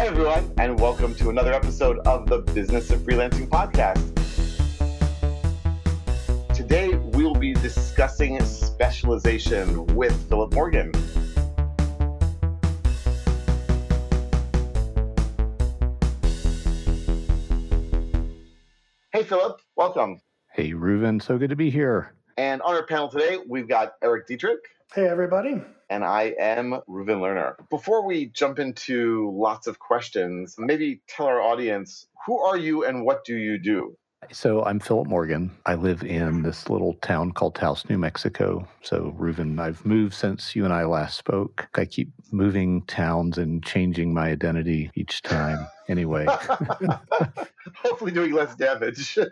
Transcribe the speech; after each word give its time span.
Hi, 0.00 0.06
everyone, 0.06 0.50
and 0.56 0.80
welcome 0.80 1.14
to 1.16 1.28
another 1.28 1.52
episode 1.52 1.98
of 2.06 2.26
the 2.26 2.38
Business 2.38 2.90
of 2.90 3.00
Freelancing 3.00 3.46
podcast. 3.50 4.00
Today, 6.54 6.94
we'll 6.94 7.34
be 7.34 7.52
discussing 7.52 8.42
specialization 8.42 9.84
with 9.88 10.16
Philip 10.30 10.54
Morgan. 10.54 10.90
Hey, 19.12 19.22
Philip, 19.22 19.60
welcome. 19.76 20.22
Hey, 20.54 20.70
Reuven, 20.70 21.20
so 21.20 21.36
good 21.36 21.50
to 21.50 21.56
be 21.56 21.68
here. 21.68 22.14
And 22.38 22.62
on 22.62 22.74
our 22.74 22.86
panel 22.86 23.10
today, 23.10 23.36
we've 23.46 23.68
got 23.68 23.96
Erik 24.02 24.26
Dietrich. 24.26 24.60
Hey, 24.94 25.06
everybody. 25.06 25.62
And 25.90 26.04
I 26.04 26.34
am 26.38 26.80
Reuven 26.88 27.18
Lerner. 27.18 27.56
Before 27.68 28.06
we 28.06 28.26
jump 28.26 28.60
into 28.60 29.34
lots 29.36 29.66
of 29.66 29.80
questions, 29.80 30.54
maybe 30.56 31.02
tell 31.08 31.26
our 31.26 31.40
audience 31.40 32.06
who 32.24 32.38
are 32.38 32.56
you 32.56 32.84
and 32.84 33.04
what 33.04 33.24
do 33.24 33.36
you 33.36 33.58
do? 33.58 33.96
So 34.30 34.62
I'm 34.64 34.78
Philip 34.78 35.08
Morgan. 35.08 35.50
I 35.66 35.74
live 35.74 36.04
in 36.04 36.42
this 36.42 36.70
little 36.70 36.94
town 37.02 37.32
called 37.32 37.56
Taos, 37.56 37.88
New 37.88 37.98
Mexico. 37.98 38.68
So 38.82 39.16
Reuven, 39.18 39.58
I've 39.58 39.84
moved 39.84 40.14
since 40.14 40.54
you 40.54 40.64
and 40.64 40.72
I 40.72 40.84
last 40.84 41.18
spoke. 41.18 41.66
I 41.74 41.86
keep 41.86 42.12
moving 42.30 42.82
towns 42.82 43.36
and 43.36 43.64
changing 43.64 44.14
my 44.14 44.28
identity 44.28 44.92
each 44.94 45.22
time. 45.22 45.66
Anyway, 45.88 46.26
hopefully 47.74 48.12
doing 48.12 48.32
less 48.32 48.54
damage. 48.54 49.18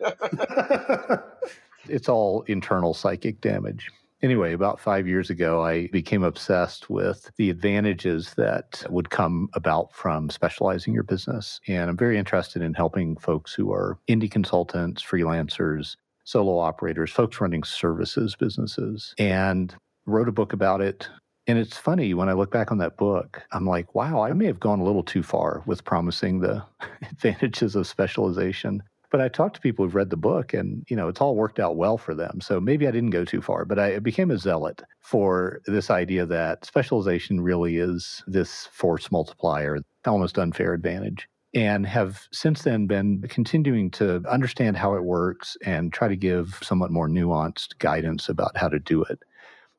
it's 1.88 2.08
all 2.08 2.42
internal 2.48 2.94
psychic 2.94 3.40
damage. 3.40 3.92
Anyway, 4.20 4.52
about 4.52 4.80
five 4.80 5.06
years 5.06 5.30
ago, 5.30 5.62
I 5.62 5.86
became 5.88 6.24
obsessed 6.24 6.90
with 6.90 7.30
the 7.36 7.50
advantages 7.50 8.34
that 8.34 8.84
would 8.90 9.10
come 9.10 9.48
about 9.54 9.92
from 9.92 10.28
specializing 10.28 10.92
your 10.92 11.04
business. 11.04 11.60
And 11.68 11.88
I'm 11.88 11.96
very 11.96 12.18
interested 12.18 12.60
in 12.60 12.74
helping 12.74 13.16
folks 13.16 13.54
who 13.54 13.72
are 13.72 13.96
indie 14.08 14.30
consultants, 14.30 15.04
freelancers, 15.04 15.96
solo 16.24 16.58
operators, 16.58 17.12
folks 17.12 17.40
running 17.40 17.62
services 17.62 18.34
businesses, 18.34 19.14
and 19.18 19.74
wrote 20.04 20.28
a 20.28 20.32
book 20.32 20.52
about 20.52 20.80
it. 20.80 21.08
And 21.46 21.56
it's 21.56 21.78
funny 21.78 22.12
when 22.12 22.28
I 22.28 22.32
look 22.32 22.50
back 22.50 22.72
on 22.72 22.78
that 22.78 22.96
book, 22.96 23.40
I'm 23.52 23.66
like, 23.66 23.94
wow, 23.94 24.22
I 24.22 24.32
may 24.32 24.46
have 24.46 24.60
gone 24.60 24.80
a 24.80 24.84
little 24.84 25.04
too 25.04 25.22
far 25.22 25.62
with 25.64 25.84
promising 25.84 26.40
the 26.40 26.64
advantages 27.10 27.76
of 27.76 27.86
specialization. 27.86 28.82
But 29.10 29.20
I 29.20 29.28
talked 29.28 29.56
to 29.56 29.60
people 29.60 29.84
who've 29.84 29.94
read 29.94 30.10
the 30.10 30.16
book 30.16 30.52
and, 30.52 30.84
you 30.88 30.96
know, 30.96 31.08
it's 31.08 31.20
all 31.20 31.34
worked 31.34 31.58
out 31.58 31.76
well 31.76 31.96
for 31.96 32.14
them. 32.14 32.40
So 32.40 32.60
maybe 32.60 32.86
I 32.86 32.90
didn't 32.90 33.10
go 33.10 33.24
too 33.24 33.40
far, 33.40 33.64
but 33.64 33.78
I 33.78 33.98
became 34.00 34.30
a 34.30 34.38
zealot 34.38 34.82
for 35.00 35.60
this 35.66 35.90
idea 35.90 36.26
that 36.26 36.64
specialization 36.64 37.40
really 37.40 37.78
is 37.78 38.22
this 38.26 38.66
force 38.72 39.10
multiplier, 39.10 39.78
almost 40.06 40.38
unfair 40.38 40.74
advantage. 40.74 41.28
And 41.54 41.86
have 41.86 42.28
since 42.30 42.62
then 42.62 42.86
been 42.86 43.22
continuing 43.28 43.90
to 43.92 44.22
understand 44.28 44.76
how 44.76 44.94
it 44.94 45.04
works 45.04 45.56
and 45.64 45.90
try 45.90 46.06
to 46.06 46.16
give 46.16 46.58
somewhat 46.62 46.90
more 46.90 47.08
nuanced 47.08 47.78
guidance 47.78 48.28
about 48.28 48.56
how 48.56 48.68
to 48.68 48.78
do 48.78 49.02
it. 49.04 49.20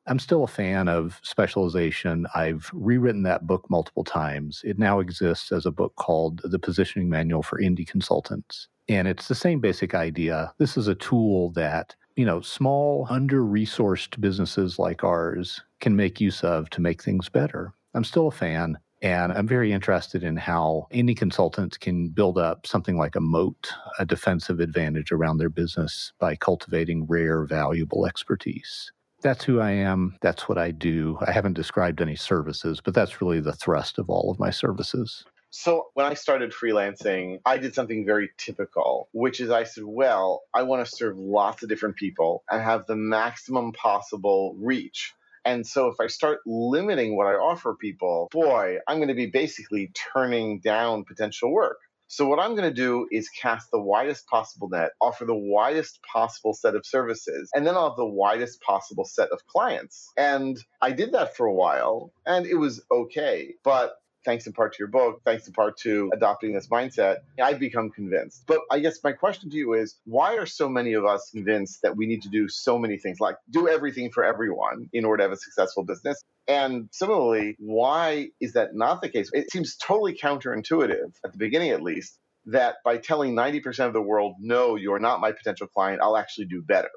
I'm 0.06 0.18
still 0.18 0.44
a 0.44 0.48
fan 0.48 0.88
of 0.88 1.20
specialization. 1.22 2.26
I've 2.34 2.70
rewritten 2.72 3.22
that 3.24 3.46
book 3.46 3.66
multiple 3.68 4.04
times. 4.04 4.62
It 4.64 4.78
now 4.78 4.98
exists 4.98 5.52
as 5.52 5.66
a 5.66 5.70
book 5.70 5.94
called 5.96 6.40
The 6.44 6.58
Positioning 6.58 7.08
Manual 7.08 7.42
for 7.42 7.60
Indie 7.60 7.86
Consultants. 7.86 8.68
And 8.88 9.06
it's 9.06 9.28
the 9.28 9.34
same 9.34 9.60
basic 9.60 9.94
idea. 9.94 10.52
This 10.58 10.76
is 10.76 10.88
a 10.88 10.94
tool 10.94 11.50
that, 11.52 11.94
you 12.16 12.24
know, 12.24 12.40
small, 12.40 13.06
under 13.10 13.42
resourced 13.42 14.20
businesses 14.20 14.78
like 14.78 15.04
ours 15.04 15.62
can 15.80 15.94
make 15.94 16.20
use 16.20 16.42
of 16.42 16.70
to 16.70 16.80
make 16.80 17.02
things 17.02 17.28
better. 17.28 17.72
I'm 17.94 18.04
still 18.04 18.26
a 18.26 18.32
fan. 18.32 18.78
And 19.02 19.32
I'm 19.32 19.46
very 19.46 19.72
interested 19.72 20.22
in 20.22 20.36
how 20.36 20.86
indie 20.92 21.16
consultants 21.16 21.78
can 21.78 22.08
build 22.08 22.36
up 22.36 22.66
something 22.66 22.98
like 22.98 23.16
a 23.16 23.20
moat, 23.20 23.72
a 23.98 24.04
defensive 24.04 24.60
advantage 24.60 25.10
around 25.10 25.38
their 25.38 25.48
business 25.48 26.12
by 26.18 26.36
cultivating 26.36 27.06
rare, 27.06 27.44
valuable 27.44 28.06
expertise. 28.06 28.92
That's 29.22 29.44
who 29.44 29.60
I 29.60 29.72
am. 29.72 30.16
That's 30.22 30.48
what 30.48 30.58
I 30.58 30.70
do. 30.70 31.18
I 31.20 31.32
haven't 31.32 31.54
described 31.54 32.00
any 32.00 32.16
services, 32.16 32.80
but 32.82 32.94
that's 32.94 33.20
really 33.20 33.40
the 33.40 33.52
thrust 33.52 33.98
of 33.98 34.08
all 34.08 34.30
of 34.30 34.38
my 34.38 34.50
services. 34.50 35.24
So 35.50 35.88
when 35.94 36.06
I 36.06 36.14
started 36.14 36.52
freelancing, 36.52 37.40
I 37.44 37.58
did 37.58 37.74
something 37.74 38.06
very 38.06 38.30
typical, 38.38 39.08
which 39.12 39.40
is 39.40 39.50
I 39.50 39.64
said, 39.64 39.84
well, 39.84 40.42
I 40.54 40.62
want 40.62 40.86
to 40.86 40.96
serve 40.96 41.18
lots 41.18 41.62
of 41.62 41.68
different 41.68 41.96
people 41.96 42.44
and 42.50 42.62
have 42.62 42.86
the 42.86 42.96
maximum 42.96 43.72
possible 43.72 44.54
reach. 44.58 45.12
And 45.44 45.66
so 45.66 45.88
if 45.88 45.96
I 46.00 46.06
start 46.06 46.38
limiting 46.46 47.16
what 47.16 47.26
I 47.26 47.32
offer 47.32 47.74
people, 47.74 48.28
boy, 48.30 48.76
I'm 48.86 48.98
going 48.98 49.08
to 49.08 49.14
be 49.14 49.26
basically 49.26 49.90
turning 50.14 50.60
down 50.60 51.04
potential 51.04 51.52
work. 51.52 51.78
So 52.12 52.26
what 52.26 52.40
I'm 52.40 52.56
going 52.56 52.68
to 52.68 52.74
do 52.74 53.06
is 53.12 53.28
cast 53.28 53.70
the 53.70 53.80
widest 53.80 54.26
possible 54.26 54.68
net, 54.68 54.90
offer 55.00 55.24
the 55.24 55.32
widest 55.32 56.00
possible 56.02 56.52
set 56.52 56.74
of 56.74 56.84
services, 56.84 57.48
and 57.54 57.64
then 57.64 57.76
I'll 57.76 57.90
have 57.90 57.96
the 57.96 58.04
widest 58.04 58.60
possible 58.62 59.04
set 59.04 59.30
of 59.30 59.46
clients. 59.46 60.10
And 60.16 60.58
I 60.82 60.90
did 60.90 61.12
that 61.12 61.36
for 61.36 61.46
a 61.46 61.54
while 61.54 62.12
and 62.26 62.46
it 62.46 62.56
was 62.56 62.82
okay. 62.90 63.54
But 63.62 63.94
thanks 64.24 64.44
in 64.48 64.52
part 64.52 64.72
to 64.72 64.78
your 64.80 64.88
book, 64.88 65.20
thanks 65.24 65.46
in 65.46 65.52
part 65.52 65.78
to 65.78 66.10
adopting 66.12 66.52
this 66.52 66.66
mindset, 66.66 67.18
I've 67.40 67.60
become 67.60 67.90
convinced. 67.90 68.42
But 68.48 68.62
I 68.72 68.80
guess 68.80 68.98
my 69.04 69.12
question 69.12 69.48
to 69.48 69.56
you 69.56 69.74
is 69.74 69.94
why 70.04 70.36
are 70.36 70.46
so 70.46 70.68
many 70.68 70.94
of 70.94 71.04
us 71.04 71.30
convinced 71.30 71.82
that 71.82 71.96
we 71.96 72.06
need 72.06 72.22
to 72.22 72.28
do 72.28 72.48
so 72.48 72.76
many 72.76 72.98
things, 72.98 73.20
like 73.20 73.36
do 73.50 73.68
everything 73.68 74.10
for 74.10 74.24
everyone 74.24 74.90
in 74.92 75.04
order 75.04 75.22
to 75.22 75.28
have 75.28 75.32
a 75.32 75.36
successful 75.36 75.84
business? 75.84 76.24
And 76.50 76.88
similarly, 76.90 77.54
why 77.60 78.30
is 78.40 78.54
that 78.54 78.70
not 78.74 79.02
the 79.02 79.08
case? 79.08 79.30
It 79.32 79.52
seems 79.52 79.76
totally 79.76 80.18
counterintuitive, 80.20 81.12
at 81.24 81.30
the 81.30 81.38
beginning 81.38 81.70
at 81.70 81.80
least, 81.80 82.18
that 82.46 82.76
by 82.84 82.96
telling 82.96 83.36
90% 83.36 83.86
of 83.86 83.92
the 83.92 84.02
world, 84.02 84.34
no, 84.40 84.74
you're 84.74 84.98
not 84.98 85.20
my 85.20 85.30
potential 85.30 85.68
client, 85.68 86.00
I'll 86.02 86.16
actually 86.16 86.46
do 86.46 86.60
better. 86.60 86.90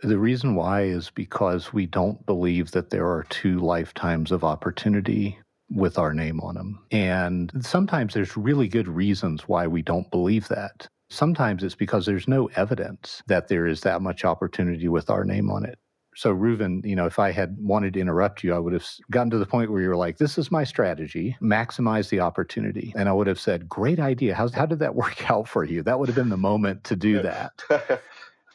The 0.00 0.18
reason 0.18 0.54
why 0.54 0.84
is 0.84 1.10
because 1.10 1.74
we 1.74 1.84
don't 1.84 2.24
believe 2.24 2.70
that 2.70 2.88
there 2.88 3.06
are 3.06 3.26
two 3.28 3.58
lifetimes 3.60 4.32
of 4.32 4.44
opportunity 4.44 5.38
with 5.70 5.98
our 5.98 6.14
name 6.14 6.40
on 6.40 6.54
them. 6.54 6.78
And 6.90 7.52
sometimes 7.60 8.14
there's 8.14 8.36
really 8.36 8.66
good 8.66 8.88
reasons 8.88 9.42
why 9.42 9.66
we 9.66 9.82
don't 9.82 10.10
believe 10.10 10.48
that. 10.48 10.88
Sometimes 11.10 11.62
it's 11.62 11.74
because 11.74 12.06
there's 12.06 12.26
no 12.26 12.46
evidence 12.56 13.22
that 13.26 13.48
there 13.48 13.66
is 13.66 13.82
that 13.82 14.00
much 14.00 14.24
opportunity 14.24 14.88
with 14.88 15.10
our 15.10 15.24
name 15.24 15.50
on 15.50 15.66
it. 15.66 15.78
So, 16.16 16.34
Reuven, 16.34 16.84
you 16.84 16.96
know, 16.96 17.06
if 17.06 17.18
I 17.18 17.30
had 17.30 17.56
wanted 17.58 17.94
to 17.94 18.00
interrupt 18.00 18.42
you, 18.42 18.54
I 18.54 18.58
would 18.58 18.72
have 18.72 18.86
gotten 19.10 19.30
to 19.30 19.38
the 19.38 19.46
point 19.46 19.70
where 19.70 19.82
you 19.82 19.88
were 19.88 19.96
like, 19.96 20.16
this 20.16 20.38
is 20.38 20.50
my 20.50 20.64
strategy, 20.64 21.36
maximize 21.42 22.08
the 22.08 22.20
opportunity. 22.20 22.94
And 22.96 23.08
I 23.08 23.12
would 23.12 23.26
have 23.26 23.38
said, 23.38 23.68
great 23.68 24.00
idea. 24.00 24.34
How, 24.34 24.48
how 24.48 24.64
did 24.64 24.78
that 24.78 24.94
work 25.02 25.30
out 25.30 25.46
for 25.46 25.62
you? 25.64 25.82
That 25.82 25.98
would 25.98 26.08
have 26.08 26.16
been 26.16 26.30
the 26.30 26.36
moment 26.36 26.84
to 26.84 26.96
do 26.96 27.22
that. 27.22 27.62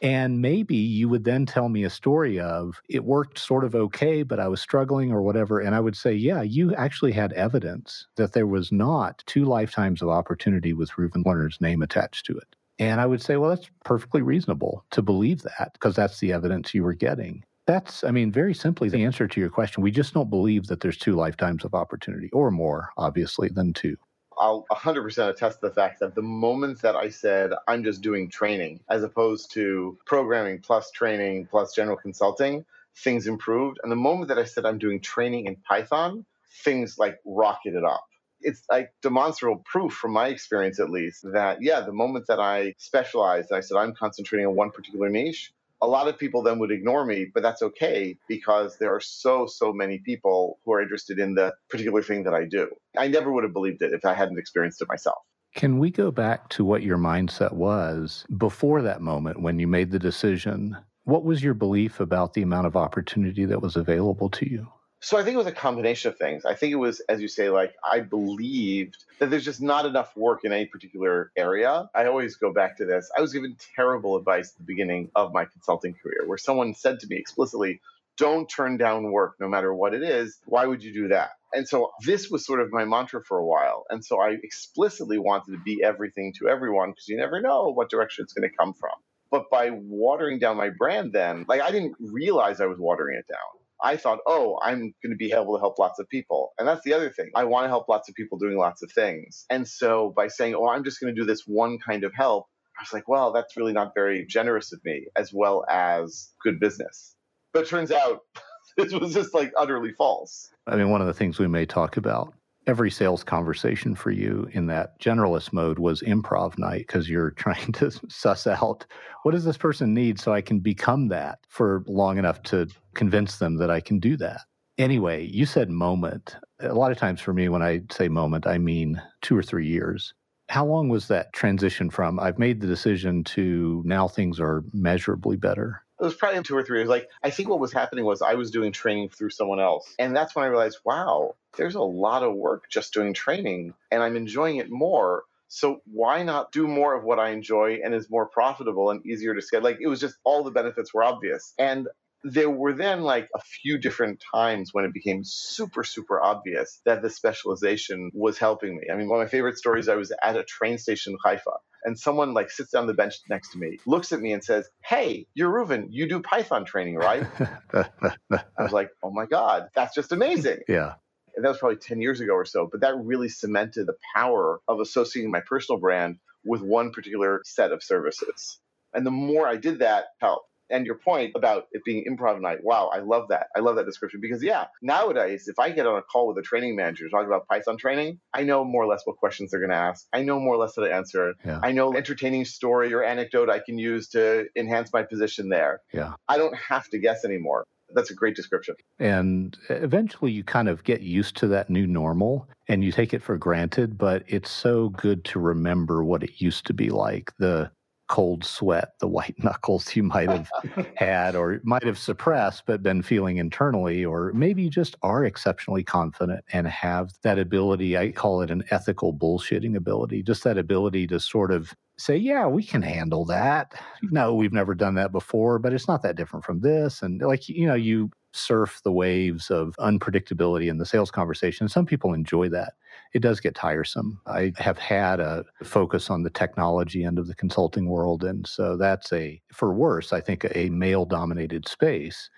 And 0.02 0.42
maybe 0.42 0.76
you 0.76 1.10
would 1.10 1.26
then 1.26 1.46
tell 1.46 1.70
me 1.70 1.84
a 1.84 1.90
story 1.90 2.40
of 2.40 2.82
it 2.90 3.06
worked 3.06 3.38
sort 3.38 3.64
of 3.64 3.76
okay, 3.76 4.24
but 4.24 4.40
I 4.40 4.48
was 4.48 4.60
struggling 4.60 5.12
or 5.12 5.22
whatever. 5.22 5.60
And 5.60 5.76
I 5.76 5.80
would 5.80 5.96
say, 5.96 6.14
yeah, 6.14 6.42
you 6.42 6.74
actually 6.74 7.12
had 7.12 7.34
evidence 7.34 8.08
that 8.16 8.34
there 8.34 8.48
was 8.48 8.72
not 8.72 9.24
two 9.28 9.46
lifetimes 9.46 10.02
of 10.02 10.10
opportunity 10.10 10.74
with 10.74 10.90
Reuven 10.92 11.24
Lerner's 11.24 11.62
name 11.62 11.84
attached 11.84 12.26
to 12.26 12.38
it. 12.38 12.56
And 12.80 13.00
I 13.00 13.06
would 13.06 13.22
say, 13.22 13.36
well, 13.38 13.52
that's 13.52 13.70
perfectly 13.86 14.24
reasonable 14.24 14.84
to 14.90 15.04
believe 15.04 15.44
that 15.44 15.74
because 15.74 15.96
that's 15.96 16.20
the 16.20 16.34
evidence 16.34 16.74
you 16.74 16.84
were 16.84 16.96
getting. 16.96 17.44
That's, 17.68 18.04
I 18.04 18.12
mean, 18.12 18.32
very 18.32 18.54
simply 18.54 18.90
the 18.90 19.04
answer 19.04 19.28
to 19.28 19.40
your 19.40 19.50
question. 19.50 19.84
We 19.84 19.92
just 19.92 20.14
don't 20.14 20.30
believe 20.30 20.68
that 20.68 20.82
there's 20.82 20.98
two 20.98 21.14
lifetimes 21.14 21.64
of 21.64 21.74
opportunity 21.74 22.30
or 22.32 22.52
more, 22.52 22.90
obviously, 22.98 23.50
than 23.50 23.74
two. 23.74 23.98
I'll 24.38 24.66
100% 24.72 25.30
attest 25.30 25.60
to 25.60 25.68
the 25.68 25.74
fact 25.74 26.00
that 26.00 26.16
the 26.16 26.22
moment 26.24 26.82
that 26.82 26.96
I 26.96 27.10
said 27.10 27.52
I'm 27.68 27.84
just 27.84 28.02
doing 28.02 28.30
training 28.30 28.80
as 28.90 29.04
opposed 29.04 29.52
to 29.54 29.98
programming 30.06 30.60
plus 30.60 30.90
training 30.92 31.48
plus 31.52 31.76
general 31.76 31.98
consulting, 31.98 32.66
things 32.98 33.28
improved. 33.28 33.80
And 33.84 33.92
the 33.92 33.98
moment 33.98 34.30
that 34.30 34.40
I 34.40 34.46
said 34.46 34.66
I'm 34.66 34.80
doing 34.80 35.00
training 35.00 35.46
in 35.46 35.58
Python, 35.58 36.26
things 36.64 36.98
like 36.98 37.20
rocketed 37.26 37.84
up. 37.84 38.04
It's 38.42 38.64
like 38.72 38.92
demonstrable 39.04 39.62
proof 39.66 39.94
from 39.94 40.14
my 40.14 40.30
experience, 40.30 40.80
at 40.80 40.90
least, 40.90 41.24
that 41.32 41.62
yeah, 41.62 41.82
the 41.82 41.94
moment 41.94 42.26
that 42.28 42.40
I 42.40 42.74
specialized, 42.80 43.52
I 43.52 43.60
said 43.60 43.78
I'm 43.78 43.94
concentrating 43.94 44.48
on 44.48 44.56
one 44.56 44.72
particular 44.72 45.10
niche, 45.10 45.54
a 45.82 45.88
lot 45.88 46.08
of 46.08 46.18
people 46.18 46.44
then 46.44 46.60
would 46.60 46.72
ignore 46.72 47.06
me, 47.06 47.28
but 47.34 47.42
that's 47.42 47.62
okay 47.62 48.18
because 48.28 48.78
there 48.78 48.94
are 48.94 49.00
so, 49.00 49.48
so 49.48 49.74
many 49.74 50.00
people 50.00 50.60
who 50.64 50.74
are 50.74 50.82
interested 50.82 51.18
in 51.20 51.34
the 51.34 51.54
particular 51.70 52.04
thing 52.04 52.24
that 52.24 52.34
I 52.34 52.46
do. 52.46 52.70
I 52.98 53.08
never 53.08 53.32
would 53.32 53.44
have 53.44 53.54
believed 53.54 53.82
it 53.82 53.94
if 53.94 54.06
I 54.06 54.14
hadn't 54.14 54.38
experienced 54.38 54.82
it 54.82 54.88
myself. 54.88 55.18
Can 55.56 55.80
we 55.80 55.92
go 55.92 56.12
back 56.12 56.50
to 56.50 56.64
what 56.64 56.84
your 56.84 56.98
mindset 56.98 57.54
was 57.54 58.26
before 58.38 58.82
that 58.84 59.02
moment 59.02 59.42
when 59.42 59.60
you 59.60 59.68
made 59.68 59.92
the 59.92 60.00
decision? 60.00 60.78
What 61.04 61.26
was 61.26 61.44
your 61.44 61.56
belief 61.56 62.00
about 62.00 62.34
the 62.34 62.42
amount 62.42 62.68
of 62.68 62.78
opportunity 62.78 63.46
that 63.46 63.62
was 63.62 63.76
available 63.76 64.30
to 64.30 64.50
you? 64.50 64.68
So 65.04 65.18
I 65.18 65.24
think 65.24 65.34
it 65.34 65.38
was 65.40 65.48
a 65.48 65.52
combination 65.52 66.12
of 66.12 66.18
things. 66.20 66.46
I 66.46 66.54
think 66.54 66.74
it 66.74 66.76
was, 66.76 67.00
as 67.10 67.20
you 67.22 67.28
say, 67.28 67.50
like 67.50 67.74
I 67.84 68.02
believed 68.02 69.04
that 69.18 69.32
there's 69.32 69.44
just 69.44 69.60
not 69.60 69.88
enough 69.88 70.16
work 70.16 70.42
in 70.44 70.52
any 70.52 70.68
particular 70.68 71.32
area. 71.36 71.90
I 71.96 72.06
always 72.06 72.36
go 72.36 72.54
back 72.54 72.78
to 72.78 72.86
this. 72.86 73.10
I 73.18 73.22
was 73.22 73.34
given 73.34 73.58
terrible 73.76 74.16
advice 74.16 74.52
at 74.52 74.58
the 74.58 74.64
beginning 74.64 75.10
of 75.16 75.34
my 75.34 75.46
consulting 75.46 75.96
career 75.96 76.28
where 76.28 76.38
someone 76.38 76.76
said 76.76 77.00
to 77.00 77.08
me 77.08 77.16
explicitly, 77.16 77.82
don't 78.16 78.48
turn 78.48 78.78
down 78.78 79.12
work 79.12 79.38
no 79.40 79.48
matter 79.48 79.74
what 79.74 79.96
it 79.96 80.04
is. 80.04 80.38
Why 80.46 80.68
would 80.68 80.84
you 80.84 80.94
do 80.94 81.08
that? 81.08 81.32
And 81.52 81.68
so 81.68 81.94
this 82.06 82.30
was 82.30 82.46
sort 82.46 82.62
of 82.62 82.72
my 82.72 82.86
mantra 82.86 83.24
for 83.24 83.40
a 83.40 83.46
while. 83.46 83.86
And 83.90 84.06
so 84.06 84.22
I 84.22 84.38
explicitly 84.44 85.18
wanted 85.18 85.54
to 85.54 85.60
be 85.64 85.84
everything 85.84 86.32
to 86.38 86.48
everyone 86.48 86.92
because 86.92 87.08
you 87.08 87.18
never 87.18 87.42
know 87.42 87.74
what 87.74 87.90
direction 87.90 88.24
it's 88.24 88.34
going 88.34 88.48
to 88.48 88.56
come 88.56 88.76
from. 88.76 88.92
But 89.32 89.50
by 89.50 89.72
watering 89.72 90.38
down 90.38 90.58
my 90.58 90.70
brand, 90.70 91.12
then, 91.12 91.46
like 91.48 91.62
I 91.62 91.72
didn't 91.72 91.96
realize 92.00 92.62
I 92.62 92.68
was 92.68 92.78
watering 92.78 93.18
it 93.18 93.26
down. 93.28 93.61
I 93.84 93.98
thought, 93.98 94.20
oh, 94.28 94.60
I'm 94.62 94.80
going 94.80 95.12
to 95.12 95.16
be 95.16 95.32
able 95.32 95.56
to 95.56 95.60
help 95.60 95.80
lots 95.80 96.00
of 96.00 96.08
people. 96.10 96.54
And 96.58 96.68
that's 96.68 96.84
the 96.84 96.94
other 96.94 97.10
thing. 97.10 97.32
I 97.36 97.46
want 97.46 97.66
to 97.66 97.70
help 97.70 97.88
lots 97.90 98.10
of 98.10 98.16
people 98.16 98.38
doing 98.38 98.58
lots 98.58 98.84
of 98.84 98.92
things. 98.92 99.46
And 99.50 99.68
so 99.68 100.14
by 100.16 100.28
saying, 100.28 100.56
oh, 100.56 100.68
I'm 100.68 100.84
just 100.84 101.00
going 101.00 101.14
to 101.14 101.20
do 101.20 101.26
this 101.26 101.44
one 101.46 101.80
kind 101.80 102.04
of 102.04 102.14
help, 102.14 102.46
I 102.78 102.84
was 102.84 102.94
like, 102.94 103.08
well, 103.08 103.32
that's 103.32 103.58
really 103.58 103.74
not 103.74 103.94
very 103.96 104.26
generous 104.28 104.72
of 104.74 104.80
me, 104.86 105.08
as 105.16 105.32
well 105.34 105.66
as 105.70 106.30
good 106.44 106.60
business. 106.60 107.16
But 107.54 107.68
turns 107.68 107.92
out 107.92 108.22
this 108.78 108.94
was 108.94 109.14
just 109.14 109.34
like 109.34 109.52
utterly 109.58 109.94
false. 109.98 110.50
I 110.68 110.76
mean, 110.76 110.90
one 110.90 111.02
of 111.02 111.08
the 111.08 111.14
things 111.14 111.40
we 111.40 111.48
may 111.48 111.66
talk 111.66 111.98
about 111.98 112.34
every 112.72 112.90
sales 112.90 113.22
conversation 113.22 113.94
for 113.94 114.12
you 114.12 114.48
in 114.54 114.66
that 114.68 114.98
generalist 115.02 115.52
mode 115.52 115.78
was 115.78 116.02
improv 116.04 116.58
night 116.58 116.86
because 116.88 117.10
you're 117.10 117.32
trying 117.46 117.70
to 117.74 117.92
suss 118.08 118.48
out 118.48 118.86
what 119.24 119.34
does 119.34 119.44
this 119.44 119.58
person 119.58 119.94
need 119.94 120.18
so 120.18 120.32
I 120.32 120.40
can 120.40 120.62
become 120.62 121.10
that 121.10 121.40
for 121.50 121.84
long 121.86 122.18
enough 122.18 122.42
to 122.44 122.68
convince 122.96 123.40
them 123.40 123.58
that 123.58 123.70
I 123.70 123.82
can 123.82 124.00
do 124.00 124.16
that. 124.18 124.40
Anyway, 124.78 125.28
you 125.28 125.46
said 125.46 125.70
moment. 125.70 126.38
A 126.62 126.74
lot 126.74 126.94
of 126.94 126.98
times 126.98 127.20
for 127.20 127.34
me, 127.34 127.50
when 127.50 127.62
I 127.62 127.82
say 127.92 128.08
moment, 128.08 128.48
I 128.48 128.58
mean 128.58 129.02
two 129.22 129.38
or 129.38 129.44
three 129.44 129.68
years. 129.68 130.14
How 130.48 130.66
long 130.66 130.88
was 130.88 131.10
that 131.10 131.34
transition 131.34 131.90
from 131.90 132.22
I've 132.22 132.40
made 132.40 132.62
the 132.62 132.68
decision 132.68 133.26
to 133.36 133.84
now 133.86 134.08
things 134.08 134.40
are 134.40 134.64
measurably 134.72 135.36
better? 135.36 135.84
It 136.02 136.04
was 136.04 136.16
probably 136.16 136.42
two 136.42 136.58
or 136.58 136.64
three 136.64 136.80
years. 136.80 136.90
Like 136.90 137.10
I 137.24 137.30
think 137.30 137.48
what 137.48 137.60
was 137.60 137.72
happening 137.72 138.06
was 138.06 138.24
I 138.24 138.34
was 138.34 138.50
doing 138.50 138.72
training 138.72 139.10
through 139.10 139.30
someone 139.30 139.60
else, 139.60 139.94
and 140.00 140.16
that's 140.16 140.36
when 140.36 140.44
I 140.44 140.48
realized, 140.48 140.80
wow, 140.84 141.36
there's 141.58 141.76
a 141.76 141.82
lot 141.82 142.24
of 142.24 142.34
work 142.34 142.70
just 142.70 142.94
doing 142.94 143.14
training, 143.14 143.76
and 143.92 144.02
I'm 144.02 144.16
enjoying 144.16 144.58
it 144.58 144.72
more. 144.72 145.24
So 145.48 145.82
why 145.86 146.24
not 146.24 146.52
do 146.52 146.66
more 146.66 146.96
of 146.96 147.04
what 147.04 147.20
I 147.20 147.30
enjoy 147.32 147.82
and 147.84 147.94
is 147.94 148.10
more 148.10 148.26
profitable 148.26 148.90
and 148.90 149.06
easier 149.06 149.36
to 149.36 149.42
scale? 149.42 149.62
Like 149.62 149.80
it 149.80 149.88
was 149.88 150.00
just 150.00 150.16
all 150.24 150.44
the 150.44 150.52
benefits 150.52 150.94
were 150.94 151.04
obvious, 151.04 151.54
and 151.60 151.88
there 152.24 152.50
were 152.50 152.74
then 152.74 153.02
like 153.02 153.30
a 153.36 153.40
few 153.40 153.78
different 153.78 154.22
times 154.34 154.74
when 154.74 154.86
it 154.86 154.94
became 154.94 155.24
super 155.24 155.84
super 155.84 156.22
obvious 156.22 156.82
that 156.86 157.02
the 157.02 157.10
specialization 157.10 158.12
was 158.14 158.38
helping 158.38 158.76
me 158.76 158.84
i 158.92 158.96
mean 158.96 159.10
one 159.10 159.20
of 159.20 159.26
my 159.26 159.30
favorite 159.30 159.58
stories 159.58 159.90
i 159.90 159.96
was 159.96 160.12
at 160.24 160.38
a 160.38 160.44
train 160.44 160.78
station 160.78 161.14
in 161.14 161.20
haifa 161.24 161.52
and 161.84 161.98
someone 161.98 162.34
like 162.34 162.52
sits 162.52 162.72
down 162.72 162.88
the 162.88 162.94
bench 162.94 163.16
next 163.30 163.52
to 163.54 163.58
me, 163.58 163.80
looks 163.86 164.12
at 164.12 164.20
me 164.20 164.34
and 164.34 164.44
says, 164.44 164.70
Hey, 164.84 165.28
you're 165.34 165.52
Reuven, 165.52 165.88
you 165.90 166.08
do 166.08 166.22
Python 166.22 166.66
training, 166.66 166.96
right? 166.96 167.26
I 167.74 168.40
was 168.60 168.72
like, 168.72 168.92
Oh 169.04 169.12
my 169.12 169.26
God, 169.26 169.70
that's 169.76 169.96
just 169.96 170.12
amazing. 170.12 170.60
Yeah. 170.68 170.94
And 171.36 171.46
that 171.46 171.50
was 171.50 171.60
probably 171.60 171.78
10 171.78 172.02
years 172.02 172.20
ago 172.20 172.34
or 172.34 172.46
so, 172.46 172.68
but 172.70 172.82
that 172.82 172.94
really 172.98 173.30
cemented 173.30 173.88
the 173.88 173.96
power 174.14 174.60
of 174.68 174.80
associating 174.82 175.32
my 175.32 175.42
personal 175.48 175.80
brand 175.80 176.18
with 176.44 176.62
one 176.62 176.92
particular 176.92 177.42
set 177.46 177.72
of 177.72 177.82
services. 177.82 178.60
And 178.94 179.06
the 179.06 179.12
more 179.12 179.48
I 179.48 179.56
did 179.56 179.80
that, 179.80 180.06
helped 180.20 180.51
and 180.72 180.86
your 180.86 180.96
point 180.96 181.34
about 181.36 181.68
it 181.72 181.84
being 181.84 182.06
improv 182.10 182.40
night, 182.42 182.60
wow, 182.64 182.90
I 182.94 183.00
love 183.00 183.28
that. 183.30 183.48
I 183.56 183.60
love 183.60 183.76
that 183.76 183.86
description 183.86 184.20
because 184.22 184.44
yeah, 184.44 184.66
nowadays 184.82 185.48
if 185.48 185.60
I 185.60 185.72
get 185.72 185.86
on 185.86 185.98
a 185.98 186.02
call 186.02 186.28
with 186.28 186.38
a 186.38 186.42
training 186.42 186.76
manager 186.76 187.08
talking 187.10 187.28
about 187.28 187.48
Python 187.48 187.78
training, 187.78 188.20
I 188.34 188.44
know 188.44 188.64
more 188.64 188.84
or 188.84 188.88
less 188.88 189.02
what 189.06 189.18
questions 189.18 189.52
they're 189.52 189.60
going 189.60 189.72
to 189.72 189.76
ask. 189.76 190.08
I 190.14 190.24
know 190.24 190.40
more 190.40 190.56
or 190.56 190.58
less 190.58 190.76
how 190.76 190.84
to 190.84 190.94
answer. 190.94 191.34
Yeah. 191.46 191.60
I 191.62 191.72
know 191.72 191.94
entertaining 191.94 192.46
story 192.46 192.94
or 192.94 193.04
anecdote 193.04 193.50
I 193.50 193.60
can 193.60 193.78
use 193.78 194.08
to 194.10 194.48
enhance 194.56 194.92
my 194.94 195.04
position 195.04 195.50
there. 195.50 195.82
Yeah. 195.94 196.14
I 196.28 196.38
don't 196.38 196.56
have 196.56 196.88
to 196.90 197.00
guess 197.00 197.26
anymore. 197.26 197.66
That's 197.94 198.10
a 198.10 198.16
great 198.16 198.36
description. 198.36 198.76
And 199.00 199.58
eventually 199.70 200.32
you 200.32 200.44
kind 200.46 200.70
of 200.70 200.84
get 200.86 201.02
used 201.02 201.36
to 201.38 201.48
that 201.48 201.70
new 201.70 201.86
normal 201.86 202.48
and 202.70 202.84
you 202.84 202.92
take 202.92 203.14
it 203.14 203.22
for 203.22 203.38
granted, 203.38 203.98
but 203.98 204.24
it's 204.28 204.50
so 204.50 204.90
good 204.90 205.26
to 205.26 205.40
remember 205.40 206.04
what 206.04 206.24
it 206.24 206.40
used 206.40 206.66
to 206.68 206.74
be 206.74 206.90
like. 206.90 207.34
The 207.38 207.70
cold 208.12 208.44
sweat, 208.44 209.00
the 209.00 209.08
white 209.08 209.36
knuckles 209.44 209.96
you 209.96 210.04
might 210.04 210.30
have 210.30 210.52
had 210.96 211.34
or 211.34 211.62
might 211.64 211.84
have 211.84 211.98
suppressed 211.98 212.66
but 212.68 212.84
been 212.84 213.02
feeling 213.02 213.38
internally, 213.38 214.04
or 214.04 214.34
maybe 214.34 214.64
you 214.64 214.70
just 214.70 214.98
are 215.02 215.24
exceptionally 215.24 215.82
confident 215.84 216.44
and 216.52 216.68
have 216.68 217.14
that 217.24 217.40
ability. 217.40 217.98
I 217.98 218.12
call 218.12 218.42
it 218.42 218.52
an 218.52 218.66
ethical 218.70 219.14
bullshitting 219.14 219.78
ability, 219.78 220.24
just 220.24 220.44
that 220.44 220.58
ability 220.58 221.08
to 221.08 221.22
sort 221.22 221.52
of 221.52 221.74
say, 222.02 222.18
yeah, 222.18 222.48
we 222.48 222.64
can 222.64 222.82
handle 222.82 223.26
that. 223.26 223.74
Hmm. 224.02 224.08
No, 224.12 224.34
we've 224.34 224.54
never 224.54 224.76
done 224.76 224.96
that 224.96 225.12
before, 225.12 225.60
but 225.60 225.74
it's 225.74 225.88
not 225.88 226.02
that 226.04 226.16
different 226.16 226.46
from 226.46 226.62
this. 226.62 227.02
And 227.02 227.22
like, 227.22 227.48
you 227.48 227.68
know, 227.68 227.76
you 227.76 228.12
surf 228.34 228.82
the 228.84 228.92
waves 228.92 229.52
of 229.52 229.76
unpredictability 229.80 230.70
in 230.70 230.78
the 230.78 230.86
sales 230.86 231.12
conversation. 231.12 231.68
Some 231.68 231.86
people 231.86 232.14
enjoy 232.14 232.50
that. 232.50 232.74
It 233.14 233.22
does 233.22 233.42
get 233.42 233.56
tiresome. 233.56 234.22
I 234.26 234.54
have 234.58 234.78
had 234.78 235.20
a 235.20 235.44
focus 235.64 236.10
on 236.10 236.24
the 236.24 236.30
technology 236.30 237.04
end 237.04 237.20
of 237.20 237.28
the 237.28 237.36
consulting 237.36 237.88
world. 237.88 238.24
And 238.24 238.48
so 238.48 238.78
that's 238.78 239.12
a, 239.12 239.42
for 239.54 239.74
worse, 239.74 240.14
I 240.14 240.22
think, 240.22 240.46
a 240.56 240.70
male 240.70 241.06
dominated 241.06 241.68
space. 241.68 242.30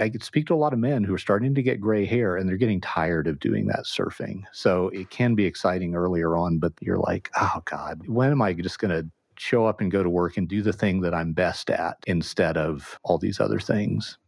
I 0.00 0.08
could 0.08 0.22
speak 0.22 0.46
to 0.46 0.54
a 0.54 0.56
lot 0.56 0.72
of 0.72 0.78
men 0.78 1.04
who 1.04 1.14
are 1.14 1.18
starting 1.18 1.54
to 1.54 1.62
get 1.62 1.80
gray 1.80 2.04
hair 2.04 2.36
and 2.36 2.48
they're 2.48 2.56
getting 2.56 2.80
tired 2.80 3.26
of 3.26 3.40
doing 3.40 3.66
that 3.66 3.84
surfing. 3.84 4.42
So 4.52 4.88
it 4.88 5.10
can 5.10 5.34
be 5.34 5.46
exciting 5.46 5.94
earlier 5.94 6.36
on, 6.36 6.58
but 6.58 6.72
you're 6.80 6.98
like, 6.98 7.30
oh 7.40 7.62
God, 7.64 8.02
when 8.06 8.30
am 8.30 8.42
I 8.42 8.52
just 8.52 8.78
going 8.78 8.90
to 8.90 9.08
show 9.36 9.66
up 9.66 9.80
and 9.80 9.90
go 9.90 10.02
to 10.02 10.10
work 10.10 10.36
and 10.36 10.48
do 10.48 10.62
the 10.62 10.72
thing 10.72 11.00
that 11.00 11.14
I'm 11.14 11.32
best 11.32 11.70
at 11.70 11.96
instead 12.06 12.56
of 12.56 12.98
all 13.04 13.18
these 13.18 13.40
other 13.40 13.58
things? 13.58 14.18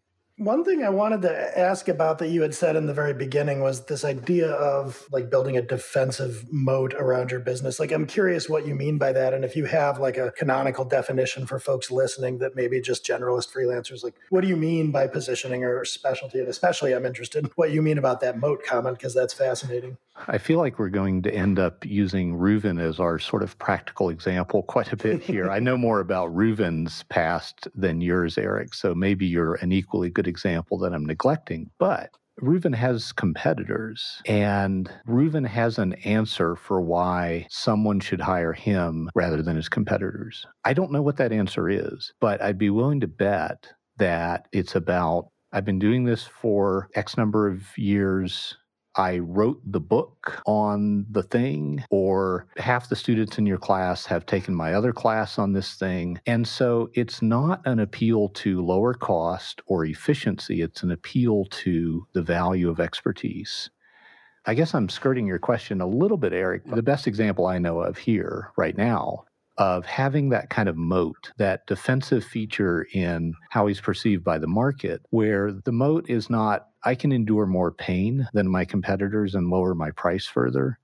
One 0.42 0.64
thing 0.64 0.82
I 0.82 0.88
wanted 0.88 1.22
to 1.22 1.56
ask 1.56 1.86
about 1.86 2.18
that 2.18 2.30
you 2.30 2.42
had 2.42 2.52
said 2.52 2.74
in 2.74 2.86
the 2.86 2.92
very 2.92 3.14
beginning 3.14 3.60
was 3.60 3.84
this 3.84 4.04
idea 4.04 4.50
of 4.50 5.06
like 5.12 5.30
building 5.30 5.56
a 5.56 5.62
defensive 5.62 6.44
moat 6.50 6.94
around 6.94 7.30
your 7.30 7.38
business. 7.38 7.78
Like, 7.78 7.92
I'm 7.92 8.06
curious 8.06 8.48
what 8.48 8.66
you 8.66 8.74
mean 8.74 8.98
by 8.98 9.12
that. 9.12 9.34
And 9.34 9.44
if 9.44 9.54
you 9.54 9.66
have 9.66 10.00
like 10.00 10.16
a 10.16 10.32
canonical 10.32 10.84
definition 10.84 11.46
for 11.46 11.60
folks 11.60 11.92
listening 11.92 12.38
that 12.38 12.56
maybe 12.56 12.80
just 12.80 13.06
generalist 13.06 13.52
freelancers, 13.54 14.02
like, 14.02 14.14
what 14.30 14.40
do 14.40 14.48
you 14.48 14.56
mean 14.56 14.90
by 14.90 15.06
positioning 15.06 15.62
or 15.62 15.84
specialty? 15.84 16.40
And 16.40 16.48
especially, 16.48 16.92
I'm 16.92 17.06
interested 17.06 17.44
in 17.44 17.50
what 17.54 17.70
you 17.70 17.80
mean 17.80 17.98
about 17.98 18.18
that 18.22 18.36
moat 18.36 18.64
comment 18.64 18.98
because 18.98 19.14
that's 19.14 19.32
fascinating. 19.32 19.96
I 20.26 20.38
feel 20.38 20.58
like 20.58 20.78
we're 20.78 20.90
going 20.90 21.22
to 21.22 21.32
end 21.32 21.58
up 21.58 21.86
using 21.86 22.36
Reuven 22.36 22.80
as 22.80 23.00
our 23.00 23.18
sort 23.18 23.42
of 23.42 23.58
practical 23.58 24.10
example 24.10 24.62
quite 24.64 24.92
a 24.92 24.96
bit 24.96 25.22
here. 25.22 25.50
I 25.50 25.58
know 25.58 25.76
more 25.76 26.00
about 26.00 26.34
Reuven's 26.34 27.04
past 27.04 27.66
than 27.74 28.00
yours, 28.00 28.36
Erik. 28.36 28.74
So 28.74 28.94
maybe 28.94 29.24
you're 29.24 29.54
an 29.54 29.72
equally 29.72 30.10
good 30.10 30.28
example 30.32 30.78
that 30.78 30.94
I'm 30.94 31.06
neglecting. 31.06 31.70
But 31.78 32.10
Reuven 32.40 32.74
has 32.74 33.12
competitors, 33.12 34.22
and 34.26 34.90
Reuven 35.06 35.46
has 35.46 35.78
an 35.78 35.92
answer 36.04 36.56
for 36.56 36.80
why 36.80 37.46
someone 37.50 38.00
should 38.00 38.22
hire 38.22 38.54
him 38.54 39.10
rather 39.14 39.42
than 39.42 39.56
his 39.56 39.68
competitors. 39.68 40.46
I 40.64 40.72
don't 40.72 40.92
know 40.92 41.02
what 41.02 41.18
that 41.18 41.32
answer 41.32 41.68
is, 41.68 42.12
but 42.20 42.40
I'd 42.40 42.58
be 42.58 42.70
willing 42.70 43.00
to 43.00 43.06
bet 43.06 43.68
that 43.98 44.48
it's 44.52 44.74
about 44.74 45.28
I've 45.54 45.66
been 45.66 45.78
doing 45.78 46.04
this 46.04 46.24
for 46.24 46.88
X 46.94 47.18
number 47.18 47.46
of 47.46 47.76
years. 47.76 48.56
I 48.94 49.18
wrote 49.18 49.60
the 49.64 49.80
book 49.80 50.42
on 50.46 51.06
the 51.10 51.22
thing, 51.22 51.84
or 51.90 52.46
half 52.56 52.88
the 52.88 52.96
students 52.96 53.38
in 53.38 53.46
your 53.46 53.58
class 53.58 54.06
have 54.06 54.26
taken 54.26 54.54
my 54.54 54.74
other 54.74 54.92
class 54.92 55.38
on 55.38 55.52
this 55.52 55.74
thing. 55.74 56.20
And 56.26 56.46
so 56.46 56.90
it's 56.94 57.22
not 57.22 57.62
an 57.66 57.78
appeal 57.78 58.28
to 58.30 58.64
lower 58.64 58.94
cost 58.94 59.62
or 59.66 59.84
efficiency, 59.84 60.60
it's 60.62 60.82
an 60.82 60.90
appeal 60.90 61.46
to 61.46 62.06
the 62.12 62.22
value 62.22 62.68
of 62.68 62.80
expertise. 62.80 63.70
I 64.44 64.54
guess 64.54 64.74
I'm 64.74 64.88
skirting 64.88 65.26
your 65.26 65.38
question 65.38 65.80
a 65.80 65.86
little 65.86 66.16
bit, 66.16 66.32
Erik. 66.32 66.64
The 66.66 66.82
best 66.82 67.06
example 67.06 67.46
I 67.46 67.58
know 67.58 67.80
of 67.80 67.96
here 67.96 68.50
right 68.56 68.76
now 68.76 69.24
of 69.58 69.84
having 69.84 70.30
that 70.30 70.50
kind 70.50 70.68
of 70.68 70.76
moat, 70.76 71.32
that 71.36 71.66
defensive 71.66 72.24
feature 72.24 72.86
in 72.92 73.34
how 73.50 73.66
he's 73.66 73.80
perceived 73.80 74.24
by 74.24 74.38
the 74.38 74.46
market, 74.46 75.02
where 75.10 75.52
the 75.52 75.72
moat 75.72 76.08
is 76.08 76.30
not, 76.30 76.68
I 76.84 76.94
can 76.94 77.12
endure 77.12 77.46
more 77.46 77.70
pain 77.70 78.28
than 78.32 78.48
my 78.48 78.64
competitors 78.64 79.34
and 79.34 79.50
lower 79.50 79.74
my 79.74 79.90
price 79.90 80.26
further. 80.26 80.78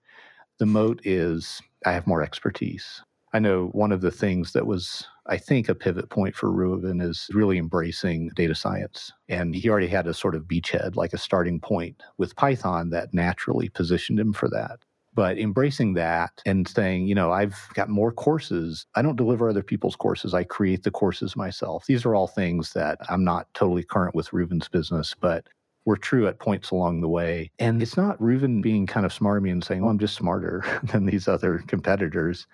The 0.59 0.67
moat 0.67 1.01
is, 1.05 1.61
I 1.87 1.93
have 1.93 2.07
more 2.07 2.23
expertise. 2.23 3.03
I 3.33 3.39
know 3.39 3.67
one 3.73 3.93
of 3.93 4.01
the 4.01 4.11
things 4.11 4.53
that 4.53 4.67
was, 4.67 5.07
I 5.27 5.37
think, 5.37 5.69
a 5.69 5.75
pivot 5.75 6.09
point 6.09 6.35
for 6.35 6.49
Reuven 6.49 7.03
is 7.03 7.29
really 7.33 7.59
embracing 7.59 8.31
data 8.35 8.55
science. 8.55 9.13
And 9.29 9.55
he 9.55 9.69
already 9.69 9.89
had 9.89 10.07
a 10.07 10.15
sort 10.15 10.35
of 10.35 10.45
beachhead, 10.45 10.97
like 10.97 11.13
a 11.13 11.19
starting 11.19 11.61
point 11.61 12.03
with 12.17 12.37
Python 12.37 12.91
that 12.91 13.13
naturally 13.13 13.69
positioned 13.69 14.19
him 14.19 14.33
for 14.33 14.49
that. 14.49 14.79
But 15.19 15.37
embracing 15.37 15.95
that 15.95 16.31
and 16.47 16.69
saying, 16.69 17.09
you 17.09 17.15
know, 17.17 17.33
I've 17.33 17.59
got 17.75 17.89
more 17.89 18.13
courses. 18.13 18.87
I 18.95 19.03
don't 19.03 19.17
deliver 19.17 19.49
other 19.49 19.65
people's 19.65 19.97
courses. 19.97 20.33
I 20.33 20.45
create 20.45 20.85
the 20.85 20.93
courses 20.93 21.35
myself. 21.35 21.87
These 21.87 22.05
are 22.07 22.15
all 22.15 22.29
things 22.29 22.73
that 22.75 22.99
I'm 23.09 23.25
not 23.25 23.53
totally 23.53 23.83
current 23.83 24.15
with 24.15 24.33
Reuven's 24.33 24.69
business, 24.69 25.17
but 25.21 25.49
were 25.85 25.97
true 25.97 26.29
at 26.29 26.39
points 26.39 26.71
along 26.71 27.01
the 27.01 27.09
way. 27.09 27.51
And 27.59 27.83
it's 27.83 27.97
not 27.97 28.23
Reuben 28.23 28.63
being 28.63 28.87
kind 28.87 29.05
of 29.05 29.13
smarmy 29.13 29.51
and 29.51 29.65
saying, 29.65 29.83
oh, 29.83 29.89
I'm 29.89 29.99
just 29.99 30.15
smarter 30.15 30.63
than 30.85 31.07
these 31.07 31.27
other 31.27 31.65
competitors. 31.67 32.47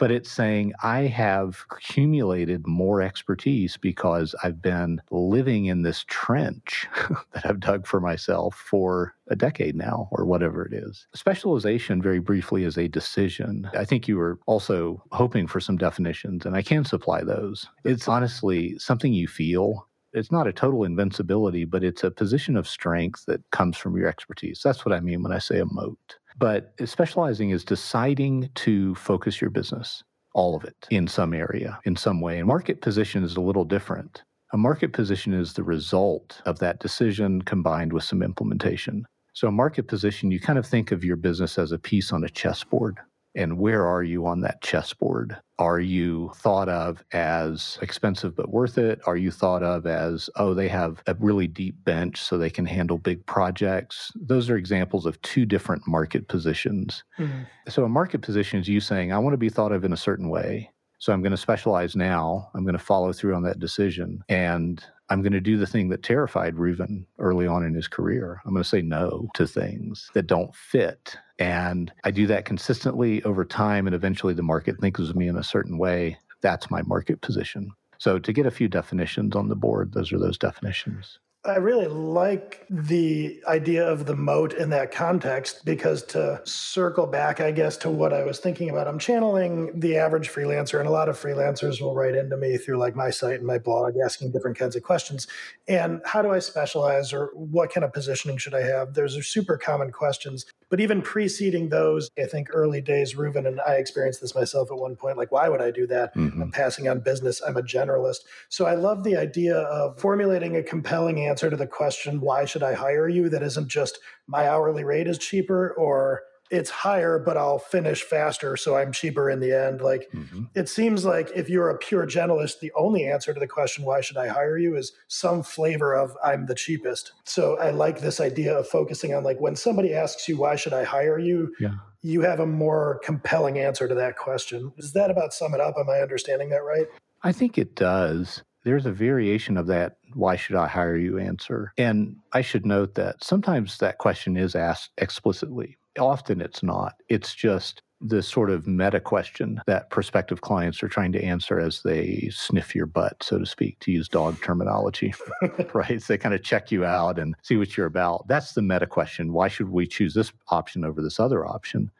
But 0.00 0.10
it's 0.10 0.32
saying 0.32 0.72
I 0.82 1.02
have 1.02 1.64
accumulated 1.70 2.66
more 2.66 3.02
expertise 3.02 3.76
because 3.76 4.34
I've 4.42 4.60
been 4.62 5.00
living 5.10 5.66
in 5.66 5.82
this 5.82 6.04
trench 6.08 6.88
that 7.32 7.44
I've 7.46 7.60
dug 7.60 7.86
for 7.86 8.00
myself 8.00 8.56
for 8.56 9.14
a 9.28 9.36
decade 9.36 9.76
now 9.76 10.08
or 10.10 10.24
whatever 10.24 10.64
it 10.64 10.72
is. 10.72 11.06
Specialization, 11.14 12.00
very 12.02 12.18
briefly, 12.18 12.64
is 12.64 12.78
a 12.78 12.88
decision. 12.88 13.70
I 13.74 13.84
think 13.84 14.08
you 14.08 14.16
were 14.16 14.40
also 14.46 15.04
hoping 15.12 15.46
for 15.46 15.60
some 15.60 15.76
definitions, 15.76 16.46
and 16.46 16.56
I 16.56 16.62
can 16.62 16.84
supply 16.84 17.22
those. 17.22 17.66
It's 17.84 18.08
honestly 18.08 18.78
something 18.78 19.12
you 19.12 19.28
feel 19.28 19.86
it's 20.12 20.32
not 20.32 20.48
a 20.48 20.52
total 20.52 20.84
invincibility, 20.84 21.64
but 21.64 21.84
it's 21.84 22.02
a 22.02 22.10
position 22.10 22.56
of 22.56 22.66
strength 22.66 23.26
that 23.26 23.48
comes 23.50 23.76
from 23.76 23.96
your 23.96 24.08
expertise. 24.08 24.60
That's 24.64 24.84
what 24.84 24.92
I 24.92 25.00
mean 25.00 25.22
when 25.22 25.32
I 25.32 25.38
say 25.38 25.60
a 25.60 25.66
moat. 25.66 26.16
But 26.40 26.72
specializing 26.86 27.50
is 27.50 27.64
deciding 27.64 28.48
to 28.54 28.94
focus 28.94 29.42
your 29.42 29.50
business, 29.50 30.02
all 30.34 30.56
of 30.56 30.64
it, 30.64 30.74
in 30.90 31.06
some 31.06 31.34
area, 31.34 31.78
in 31.84 31.96
some 31.96 32.22
way. 32.22 32.38
And 32.38 32.48
market 32.48 32.80
position 32.80 33.22
is 33.22 33.36
a 33.36 33.42
little 33.42 33.66
different. 33.66 34.22
A 34.54 34.56
market 34.56 34.94
position 34.94 35.34
is 35.34 35.52
the 35.52 35.62
result 35.62 36.40
of 36.46 36.58
that 36.60 36.80
decision 36.80 37.42
combined 37.42 37.92
with 37.92 38.04
some 38.04 38.22
implementation. 38.22 39.04
So, 39.34 39.48
a 39.48 39.52
market 39.52 39.86
position, 39.86 40.30
you 40.30 40.40
kind 40.40 40.58
of 40.58 40.66
think 40.66 40.92
of 40.92 41.04
your 41.04 41.16
business 41.16 41.58
as 41.58 41.72
a 41.72 41.78
piece 41.78 42.10
on 42.10 42.24
a 42.24 42.28
chessboard 42.28 42.98
and 43.34 43.58
where 43.58 43.86
are 43.86 44.02
you 44.02 44.26
on 44.26 44.40
that 44.40 44.60
chessboard? 44.62 45.36
Are 45.58 45.80
you 45.80 46.32
thought 46.36 46.68
of 46.68 47.04
as 47.12 47.78
expensive 47.82 48.34
but 48.34 48.50
worth 48.50 48.78
it? 48.78 49.00
Are 49.06 49.16
you 49.16 49.30
thought 49.30 49.62
of 49.62 49.86
as, 49.86 50.30
oh, 50.36 50.54
they 50.54 50.68
have 50.68 51.02
a 51.06 51.14
really 51.14 51.46
deep 51.46 51.76
bench 51.84 52.20
so 52.22 52.38
they 52.38 52.50
can 52.50 52.66
handle 52.66 52.98
big 52.98 53.24
projects? 53.26 54.10
Those 54.14 54.48
are 54.50 54.56
examples 54.56 55.06
of 55.06 55.20
two 55.22 55.44
different 55.44 55.86
market 55.86 56.28
positions. 56.28 57.04
Mm-hmm. 57.18 57.42
So, 57.68 57.84
a 57.84 57.88
market 57.88 58.22
position 58.22 58.60
is 58.60 58.68
you 58.68 58.80
saying, 58.80 59.12
I 59.12 59.18
want 59.18 59.34
to 59.34 59.38
be 59.38 59.50
thought 59.50 59.72
of 59.72 59.84
in 59.84 59.92
a 59.92 59.98
certain 59.98 60.28
way. 60.28 60.70
So, 60.98 61.12
I'm 61.12 61.22
going 61.22 61.30
to 61.32 61.36
specialize 61.36 61.94
now. 61.94 62.50
I'm 62.54 62.64
going 62.64 62.72
to 62.72 62.78
follow 62.78 63.12
through 63.12 63.34
on 63.34 63.42
that 63.44 63.58
decision. 63.58 64.22
And 64.28 64.82
I'm 65.10 65.22
going 65.22 65.32
to 65.32 65.40
do 65.40 65.56
the 65.58 65.66
thing 65.66 65.88
that 65.88 66.04
terrified 66.04 66.54
Reuven 66.54 67.04
early 67.18 67.46
on 67.46 67.64
in 67.64 67.74
his 67.74 67.88
career. 67.88 68.40
I'm 68.44 68.52
going 68.52 68.62
to 68.62 68.68
say 68.68 68.80
no 68.80 69.28
to 69.34 69.46
things 69.46 70.08
that 70.14 70.28
don't 70.28 70.54
fit. 70.54 71.16
And 71.40 71.92
I 72.04 72.12
do 72.12 72.26
that 72.28 72.44
consistently 72.44 73.22
over 73.24 73.44
time. 73.44 73.86
And 73.86 73.94
eventually 73.94 74.34
the 74.34 74.42
market 74.42 74.78
thinks 74.78 75.00
of 75.00 75.16
me 75.16 75.26
in 75.26 75.36
a 75.36 75.42
certain 75.42 75.78
way. 75.78 76.18
That's 76.42 76.70
my 76.70 76.82
market 76.82 77.20
position. 77.22 77.72
So 77.98 78.18
to 78.18 78.32
get 78.32 78.46
a 78.46 78.50
few 78.50 78.68
definitions 78.68 79.34
on 79.34 79.48
the 79.48 79.56
board, 79.56 79.92
those 79.92 80.12
are 80.12 80.18
those 80.18 80.38
definitions. 80.38 81.18
I 81.42 81.56
really 81.56 81.86
like 81.86 82.66
the 82.68 83.40
idea 83.48 83.90
of 83.90 84.04
the 84.04 84.14
moat 84.14 84.52
in 84.52 84.68
that 84.70 84.92
context 84.92 85.64
because 85.64 86.02
to 86.08 86.42
circle 86.44 87.06
back, 87.06 87.40
I 87.40 87.50
guess, 87.50 87.78
to 87.78 87.90
what 87.90 88.12
I 88.12 88.24
was 88.24 88.40
thinking 88.40 88.68
about, 88.68 88.86
I'm 88.86 88.98
channeling 88.98 89.80
the 89.80 89.96
average 89.96 90.28
freelancer, 90.28 90.78
and 90.78 90.86
a 90.86 90.92
lot 90.92 91.08
of 91.08 91.18
freelancers 91.18 91.80
will 91.80 91.94
write 91.94 92.14
into 92.14 92.36
me 92.36 92.58
through 92.58 92.76
like 92.76 92.94
my 92.94 93.08
site 93.08 93.38
and 93.38 93.46
my 93.46 93.56
blog 93.56 93.94
asking 94.04 94.32
different 94.32 94.58
kinds 94.58 94.76
of 94.76 94.82
questions. 94.82 95.26
And 95.66 96.02
how 96.04 96.20
do 96.20 96.30
I 96.30 96.40
specialize 96.40 97.10
or 97.14 97.30
what 97.32 97.72
kind 97.72 97.84
of 97.84 97.92
positioning 97.94 98.36
should 98.36 98.54
I 98.54 98.62
have? 98.62 98.92
Those 98.92 99.16
are 99.16 99.22
super 99.22 99.56
common 99.56 99.92
questions. 99.92 100.44
But 100.70 100.80
even 100.80 101.02
preceding 101.02 101.68
those, 101.68 102.10
I 102.16 102.24
think 102.24 102.48
early 102.52 102.80
days, 102.80 103.14
Reuven 103.14 103.46
and 103.46 103.60
I 103.60 103.74
experienced 103.74 104.20
this 104.20 104.34
myself 104.34 104.70
at 104.70 104.78
one 104.78 104.96
point. 104.96 105.18
Like, 105.18 105.32
why 105.32 105.48
would 105.48 105.60
I 105.60 105.72
do 105.72 105.86
that? 105.88 106.14
Mm-hmm. 106.14 106.42
I'm 106.42 106.52
passing 106.52 106.88
on 106.88 107.00
business. 107.00 107.42
I'm 107.46 107.56
a 107.56 107.62
generalist. 107.62 108.20
So 108.48 108.66
I 108.66 108.74
love 108.74 109.02
the 109.02 109.16
idea 109.16 109.56
of 109.56 109.98
formulating 109.98 110.56
a 110.56 110.62
compelling 110.62 111.20
answer 111.20 111.50
to 111.50 111.56
the 111.56 111.66
question, 111.66 112.20
why 112.20 112.44
should 112.44 112.62
I 112.62 112.74
hire 112.74 113.08
you? 113.08 113.28
That 113.28 113.42
isn't 113.42 113.68
just 113.68 113.98
my 114.26 114.48
hourly 114.48 114.84
rate 114.84 115.08
is 115.08 115.18
cheaper 115.18 115.74
or 115.76 116.22
it's 116.50 116.70
higher, 116.70 117.18
but 117.18 117.36
I'll 117.36 117.58
finish 117.58 118.02
faster, 118.02 118.56
so 118.56 118.76
I'm 118.76 118.92
cheaper 118.92 119.30
in 119.30 119.40
the 119.40 119.52
end. 119.52 119.80
Like 119.80 120.10
mm-hmm. 120.12 120.44
it 120.54 120.68
seems 120.68 121.04
like 121.04 121.30
if 121.34 121.48
you're 121.48 121.70
a 121.70 121.78
pure 121.78 122.06
generalist, 122.06 122.60
the 122.60 122.72
only 122.76 123.06
answer 123.06 123.32
to 123.32 123.40
the 123.40 123.46
question, 123.46 123.84
why 123.84 124.00
should 124.00 124.16
I 124.16 124.28
hire 124.28 124.58
you, 124.58 124.76
is 124.76 124.92
some 125.08 125.42
flavor 125.42 125.94
of 125.94 126.16
I'm 126.24 126.46
the 126.46 126.54
cheapest. 126.54 127.12
So 127.24 127.58
I 127.58 127.70
like 127.70 128.00
this 128.00 128.20
idea 128.20 128.56
of 128.58 128.66
focusing 128.66 129.14
on 129.14 129.22
like 129.22 129.40
when 129.40 129.56
somebody 129.56 129.94
asks 129.94 130.28
you, 130.28 130.36
why 130.36 130.56
should 130.56 130.72
I 130.72 130.84
hire 130.84 131.18
you? 131.18 131.54
Yeah. 131.60 131.74
You 132.02 132.22
have 132.22 132.40
a 132.40 132.46
more 132.46 133.00
compelling 133.04 133.58
answer 133.58 133.86
to 133.86 133.94
that 133.94 134.16
question. 134.16 134.72
Does 134.76 134.92
that 134.94 135.10
about 135.10 135.32
sum 135.32 135.54
it 135.54 135.60
up? 135.60 135.74
Am 135.78 135.88
I 135.88 136.00
understanding 136.00 136.48
that 136.50 136.64
right? 136.64 136.86
I 137.22 137.32
think 137.32 137.58
it 137.58 137.76
does. 137.76 138.42
There's 138.64 138.86
a 138.86 138.92
variation 138.92 139.56
of 139.56 139.66
that, 139.68 139.96
why 140.14 140.36
should 140.36 140.56
I 140.56 140.66
hire 140.66 140.96
you 140.96 141.18
answer? 141.18 141.72
And 141.78 142.16
I 142.32 142.42
should 142.42 142.66
note 142.66 142.94
that 142.94 143.22
sometimes 143.22 143.78
that 143.78 143.98
question 143.98 144.36
is 144.36 144.54
asked 144.54 144.90
explicitly 144.98 145.76
Often 145.98 146.40
it's 146.40 146.62
not. 146.62 146.94
It's 147.08 147.34
just 147.34 147.82
the 148.00 148.22
sort 148.22 148.50
of 148.50 148.66
meta 148.66 148.98
question 148.98 149.60
that 149.66 149.90
prospective 149.90 150.40
clients 150.40 150.82
are 150.82 150.88
trying 150.88 151.12
to 151.12 151.22
answer 151.22 151.60
as 151.60 151.82
they 151.82 152.30
sniff 152.32 152.74
your 152.74 152.86
butt, 152.86 153.22
so 153.22 153.38
to 153.38 153.44
speak, 153.44 153.78
to 153.80 153.92
use 153.92 154.08
dog 154.08 154.40
terminology, 154.42 155.12
right? 155.74 156.00
So 156.00 156.14
they 156.14 156.18
kind 156.18 156.34
of 156.34 156.42
check 156.42 156.72
you 156.72 156.84
out 156.84 157.18
and 157.18 157.34
see 157.42 157.56
what 157.56 157.76
you're 157.76 157.86
about. 157.86 158.26
That's 158.26 158.54
the 158.54 158.62
meta 158.62 158.86
question. 158.86 159.32
Why 159.32 159.48
should 159.48 159.68
we 159.68 159.86
choose 159.86 160.14
this 160.14 160.32
option 160.48 160.84
over 160.84 161.02
this 161.02 161.20
other 161.20 161.46
option? 161.46 161.90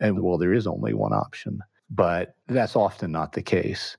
And 0.00 0.22
well, 0.22 0.38
there 0.38 0.52
is 0.54 0.66
only 0.66 0.94
one 0.94 1.12
option, 1.12 1.60
but 1.90 2.36
that's 2.46 2.76
often 2.76 3.10
not 3.10 3.32
the 3.32 3.42
case. 3.42 3.96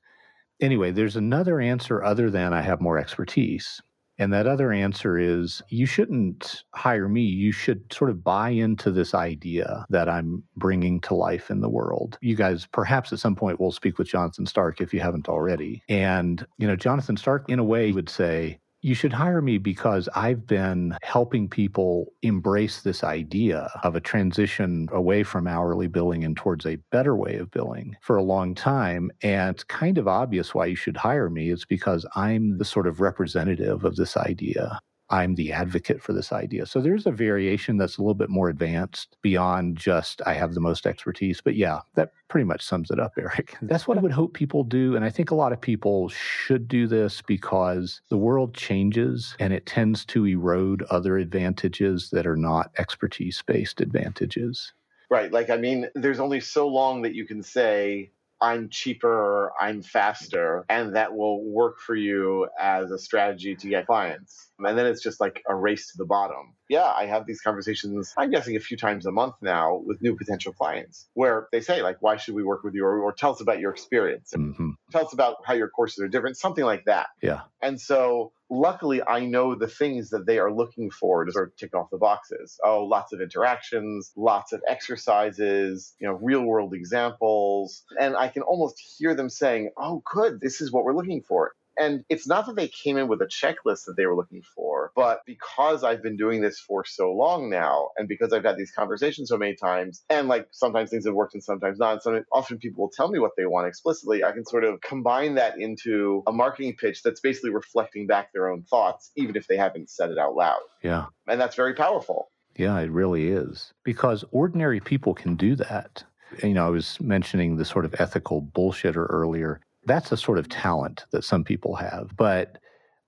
Anyway, 0.61 0.91
there's 0.91 1.17
another 1.17 1.59
answer 1.59 2.03
other 2.03 2.29
than 2.29 2.53
I 2.53 2.61
have 2.61 2.79
more 2.79 2.97
expertise. 2.97 3.81
And 4.17 4.31
that 4.33 4.47
other 4.47 4.71
answer 4.71 5.17
is 5.17 5.61
you 5.69 5.85
shouldn't 5.85 6.63
hire 6.75 7.09
me. 7.09 7.21
You 7.21 7.51
should 7.51 7.91
sort 7.91 8.09
of 8.09 8.23
buy 8.23 8.49
into 8.49 8.91
this 8.91 9.13
idea 9.13 9.85
that 9.89 10.07
I'm 10.07 10.43
bringing 10.55 11.01
to 11.01 11.15
life 11.15 11.49
in 11.49 11.61
the 11.61 11.69
world. 11.69 12.17
You 12.21 12.35
guys, 12.35 12.67
perhaps 12.71 13.11
at 13.11 13.19
some 13.19 13.35
point, 13.35 13.59
will 13.59 13.71
speak 13.71 13.97
with 13.97 14.07
Jonathan 14.07 14.45
Stark 14.45 14.79
if 14.79 14.93
you 14.93 14.99
haven't 14.99 15.27
already. 15.27 15.81
And, 15.89 16.45
you 16.57 16.67
know, 16.67 16.75
Jonathan 16.75 17.17
Stark, 17.17 17.49
in 17.49 17.59
a 17.59 17.63
way, 17.63 17.91
would 17.91 18.09
say, 18.09 18.59
you 18.81 18.95
should 18.95 19.13
hire 19.13 19.41
me 19.41 19.59
because 19.59 20.09
I've 20.15 20.47
been 20.47 20.97
helping 21.03 21.47
people 21.47 22.11
embrace 22.23 22.81
this 22.81 23.03
idea 23.03 23.69
of 23.83 23.95
a 23.95 24.01
transition 24.01 24.87
away 24.91 25.23
from 25.23 25.47
hourly 25.47 25.87
billing 25.87 26.23
and 26.23 26.35
towards 26.35 26.65
a 26.65 26.77
better 26.91 27.15
way 27.15 27.35
of 27.35 27.51
billing 27.51 27.95
for 28.01 28.17
a 28.17 28.23
long 28.23 28.55
time. 28.55 29.11
And 29.21 29.53
it's 29.55 29.63
kind 29.63 29.99
of 29.99 30.07
obvious 30.07 30.55
why 30.55 30.65
you 30.65 30.75
should 30.75 30.97
hire 30.97 31.29
me. 31.29 31.51
It's 31.51 31.65
because 31.65 32.05
I'm 32.15 32.57
the 32.57 32.65
sort 32.65 32.87
of 32.87 33.01
representative 33.01 33.85
of 33.85 33.97
this 33.97 34.17
idea. 34.17 34.79
I'm 35.11 35.35
the 35.35 35.51
advocate 35.51 36.01
for 36.01 36.13
this 36.13 36.31
idea. 36.31 36.65
So 36.65 36.79
there's 36.79 37.05
a 37.05 37.11
variation 37.11 37.77
that's 37.77 37.97
a 37.97 38.01
little 38.01 38.15
bit 38.15 38.29
more 38.29 38.49
advanced 38.49 39.17
beyond 39.21 39.77
just 39.77 40.21
I 40.25 40.33
have 40.33 40.53
the 40.53 40.61
most 40.61 40.87
expertise. 40.87 41.41
But 41.41 41.55
yeah, 41.55 41.81
that 41.95 42.13
pretty 42.29 42.45
much 42.45 42.63
sums 42.63 42.89
it 42.89 42.99
up, 42.99 43.13
Erik. 43.17 43.57
That's 43.61 43.87
what 43.87 43.97
I 43.97 44.01
would 44.01 44.13
hope 44.13 44.33
people 44.33 44.63
do. 44.63 44.95
And 44.95 45.03
I 45.03 45.09
think 45.09 45.29
a 45.29 45.35
lot 45.35 45.51
of 45.51 45.59
people 45.59 46.07
should 46.09 46.67
do 46.67 46.87
this 46.87 47.21
because 47.21 48.01
the 48.09 48.17
world 48.17 48.53
changes 48.53 49.35
and 49.39 49.51
it 49.51 49.65
tends 49.65 50.05
to 50.05 50.25
erode 50.25 50.83
other 50.89 51.17
advantages 51.17 52.09
that 52.11 52.25
are 52.25 52.37
not 52.37 52.71
expertise 52.77 53.43
based 53.45 53.81
advantages. 53.81 54.73
Right. 55.09 55.29
Like, 55.29 55.49
I 55.49 55.57
mean, 55.57 55.89
there's 55.93 56.21
only 56.21 56.39
so 56.39 56.69
long 56.69 57.01
that 57.01 57.13
you 57.13 57.25
can 57.25 57.43
say, 57.43 58.11
I'm 58.41 58.69
cheaper, 58.69 59.53
I'm 59.59 59.81
faster, 59.83 60.65
and 60.67 60.95
that 60.95 61.15
will 61.15 61.43
work 61.43 61.79
for 61.79 61.95
you 61.95 62.47
as 62.59 62.91
a 62.91 62.97
strategy 62.97 63.55
to 63.55 63.67
get 63.69 63.85
clients. 63.85 64.49
And 64.59 64.77
then 64.77 64.85
it's 64.85 65.01
just 65.01 65.19
like 65.19 65.43
a 65.47 65.55
race 65.55 65.91
to 65.91 65.97
the 65.97 66.05
bottom. 66.05 66.55
Yeah, 66.67 66.91
I 66.91 67.05
have 67.05 67.25
these 67.25 67.41
conversations, 67.41 68.13
I'm 68.17 68.31
guessing 68.31 68.55
a 68.55 68.59
few 68.59 68.77
times 68.77 69.05
a 69.05 69.11
month 69.11 69.35
now 69.41 69.81
with 69.85 70.01
new 70.01 70.15
potential 70.15 70.53
clients 70.53 71.07
where 71.13 71.47
they 71.51 71.61
say, 71.61 71.81
like, 71.81 71.97
why 72.01 72.17
should 72.17 72.35
we 72.35 72.43
work 72.43 72.63
with 72.63 72.73
you? 72.73 72.85
Or, 72.85 72.99
or 72.99 73.13
tell 73.13 73.31
us 73.31 73.41
about 73.41 73.59
your 73.59 73.71
experience. 73.71 74.33
Mm-hmm. 74.35 74.70
Tell 74.91 75.05
us 75.05 75.13
about 75.13 75.37
how 75.45 75.53
your 75.53 75.69
courses 75.69 76.03
are 76.03 76.07
different, 76.07 76.37
something 76.37 76.63
like 76.63 76.85
that. 76.85 77.07
Yeah. 77.21 77.41
And 77.61 77.79
so 77.79 78.33
luckily 78.49 79.01
I 79.01 79.25
know 79.25 79.55
the 79.55 79.67
things 79.67 80.09
that 80.09 80.25
they 80.25 80.37
are 80.37 80.51
looking 80.51 80.91
for 80.91 81.25
to 81.25 81.31
sort 81.31 81.49
of 81.49 81.55
tick 81.55 81.75
off 81.75 81.89
the 81.91 81.97
boxes. 81.97 82.59
Oh, 82.63 82.83
lots 82.83 83.13
of 83.13 83.21
interactions, 83.21 84.11
lots 84.15 84.51
of 84.51 84.61
exercises, 84.67 85.93
you 85.99 86.07
know, 86.07 86.13
real 86.21 86.41
world 86.41 86.73
examples. 86.73 87.83
And 87.99 88.15
I 88.15 88.27
can 88.27 88.41
almost 88.43 88.81
hear 88.97 89.15
them 89.15 89.29
saying, 89.29 89.71
oh, 89.77 90.03
good, 90.13 90.41
this 90.41 90.61
is 90.61 90.71
what 90.71 90.83
we're 90.83 90.95
looking 90.95 91.21
for. 91.21 91.53
And 91.77 92.03
it's 92.09 92.27
not 92.27 92.45
that 92.47 92.55
they 92.55 92.67
came 92.67 92.97
in 92.97 93.07
with 93.07 93.21
a 93.21 93.27
checklist 93.27 93.85
that 93.85 93.95
they 93.97 94.05
were 94.05 94.15
looking 94.15 94.41
for, 94.55 94.91
but 94.95 95.21
because 95.25 95.83
I've 95.83 96.03
been 96.03 96.17
doing 96.17 96.41
this 96.41 96.59
for 96.59 96.83
so 96.85 97.11
long 97.11 97.49
now, 97.49 97.89
and 97.97 98.07
because 98.07 98.33
I've 98.33 98.43
had 98.43 98.57
these 98.57 98.71
conversations 98.71 99.29
so 99.29 99.37
many 99.37 99.55
times, 99.55 100.03
and 100.09 100.27
like 100.27 100.47
sometimes 100.51 100.89
things 100.89 101.05
have 101.05 101.15
worked 101.15 101.33
and 101.33 101.43
sometimes 101.43 101.79
not, 101.79 101.93
and 101.93 102.01
so 102.01 102.23
often 102.31 102.57
people 102.57 102.83
will 102.83 102.91
tell 102.95 103.09
me 103.09 103.19
what 103.19 103.31
they 103.37 103.45
want 103.45 103.67
explicitly, 103.67 104.23
I 104.23 104.31
can 104.31 104.45
sort 104.45 104.63
of 104.63 104.81
combine 104.81 105.35
that 105.35 105.59
into 105.59 106.23
a 106.27 106.31
marketing 106.31 106.75
pitch 106.77 107.03
that's 107.03 107.21
basically 107.21 107.51
reflecting 107.51 108.05
back 108.05 108.33
their 108.33 108.49
own 108.49 108.63
thoughts, 108.63 109.11
even 109.15 109.35
if 109.35 109.47
they 109.47 109.57
haven't 109.57 109.89
said 109.89 110.11
it 110.11 110.17
out 110.17 110.35
loud. 110.35 110.61
Yeah. 110.83 111.05
And 111.27 111.39
that's 111.39 111.55
very 111.55 111.73
powerful. 111.73 112.29
Yeah, 112.57 112.77
it 112.79 112.91
really 112.91 113.29
is. 113.29 113.73
Because 113.83 114.25
ordinary 114.31 114.81
people 114.81 115.13
can 115.13 115.35
do 115.35 115.55
that. 115.55 116.03
You 116.43 116.53
know, 116.53 116.67
I 116.67 116.69
was 116.69 116.99
mentioning 116.99 117.55
the 117.55 117.65
sort 117.65 117.85
of 117.85 117.95
ethical 117.99 118.41
bullshitter 118.41 119.07
earlier. 119.09 119.61
That's 119.85 120.11
a 120.11 120.17
sort 120.17 120.37
of 120.37 120.49
talent 120.49 121.05
that 121.11 121.23
some 121.23 121.43
people 121.43 121.75
have. 121.75 122.15
But 122.15 122.57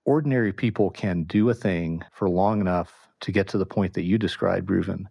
ordinary 0.05 0.53
people 0.53 0.89
can 0.89 1.23
do 1.23 1.49
a 1.49 1.53
thing 1.53 2.03
for 2.11 2.29
long 2.29 2.61
enough 2.61 2.93
to 3.21 3.31
get 3.31 3.47
to 3.49 3.57
the 3.57 3.65
point 3.65 3.93
that 3.93 4.03
you 4.03 4.17
described, 4.17 4.69
Reuven, 4.69 5.05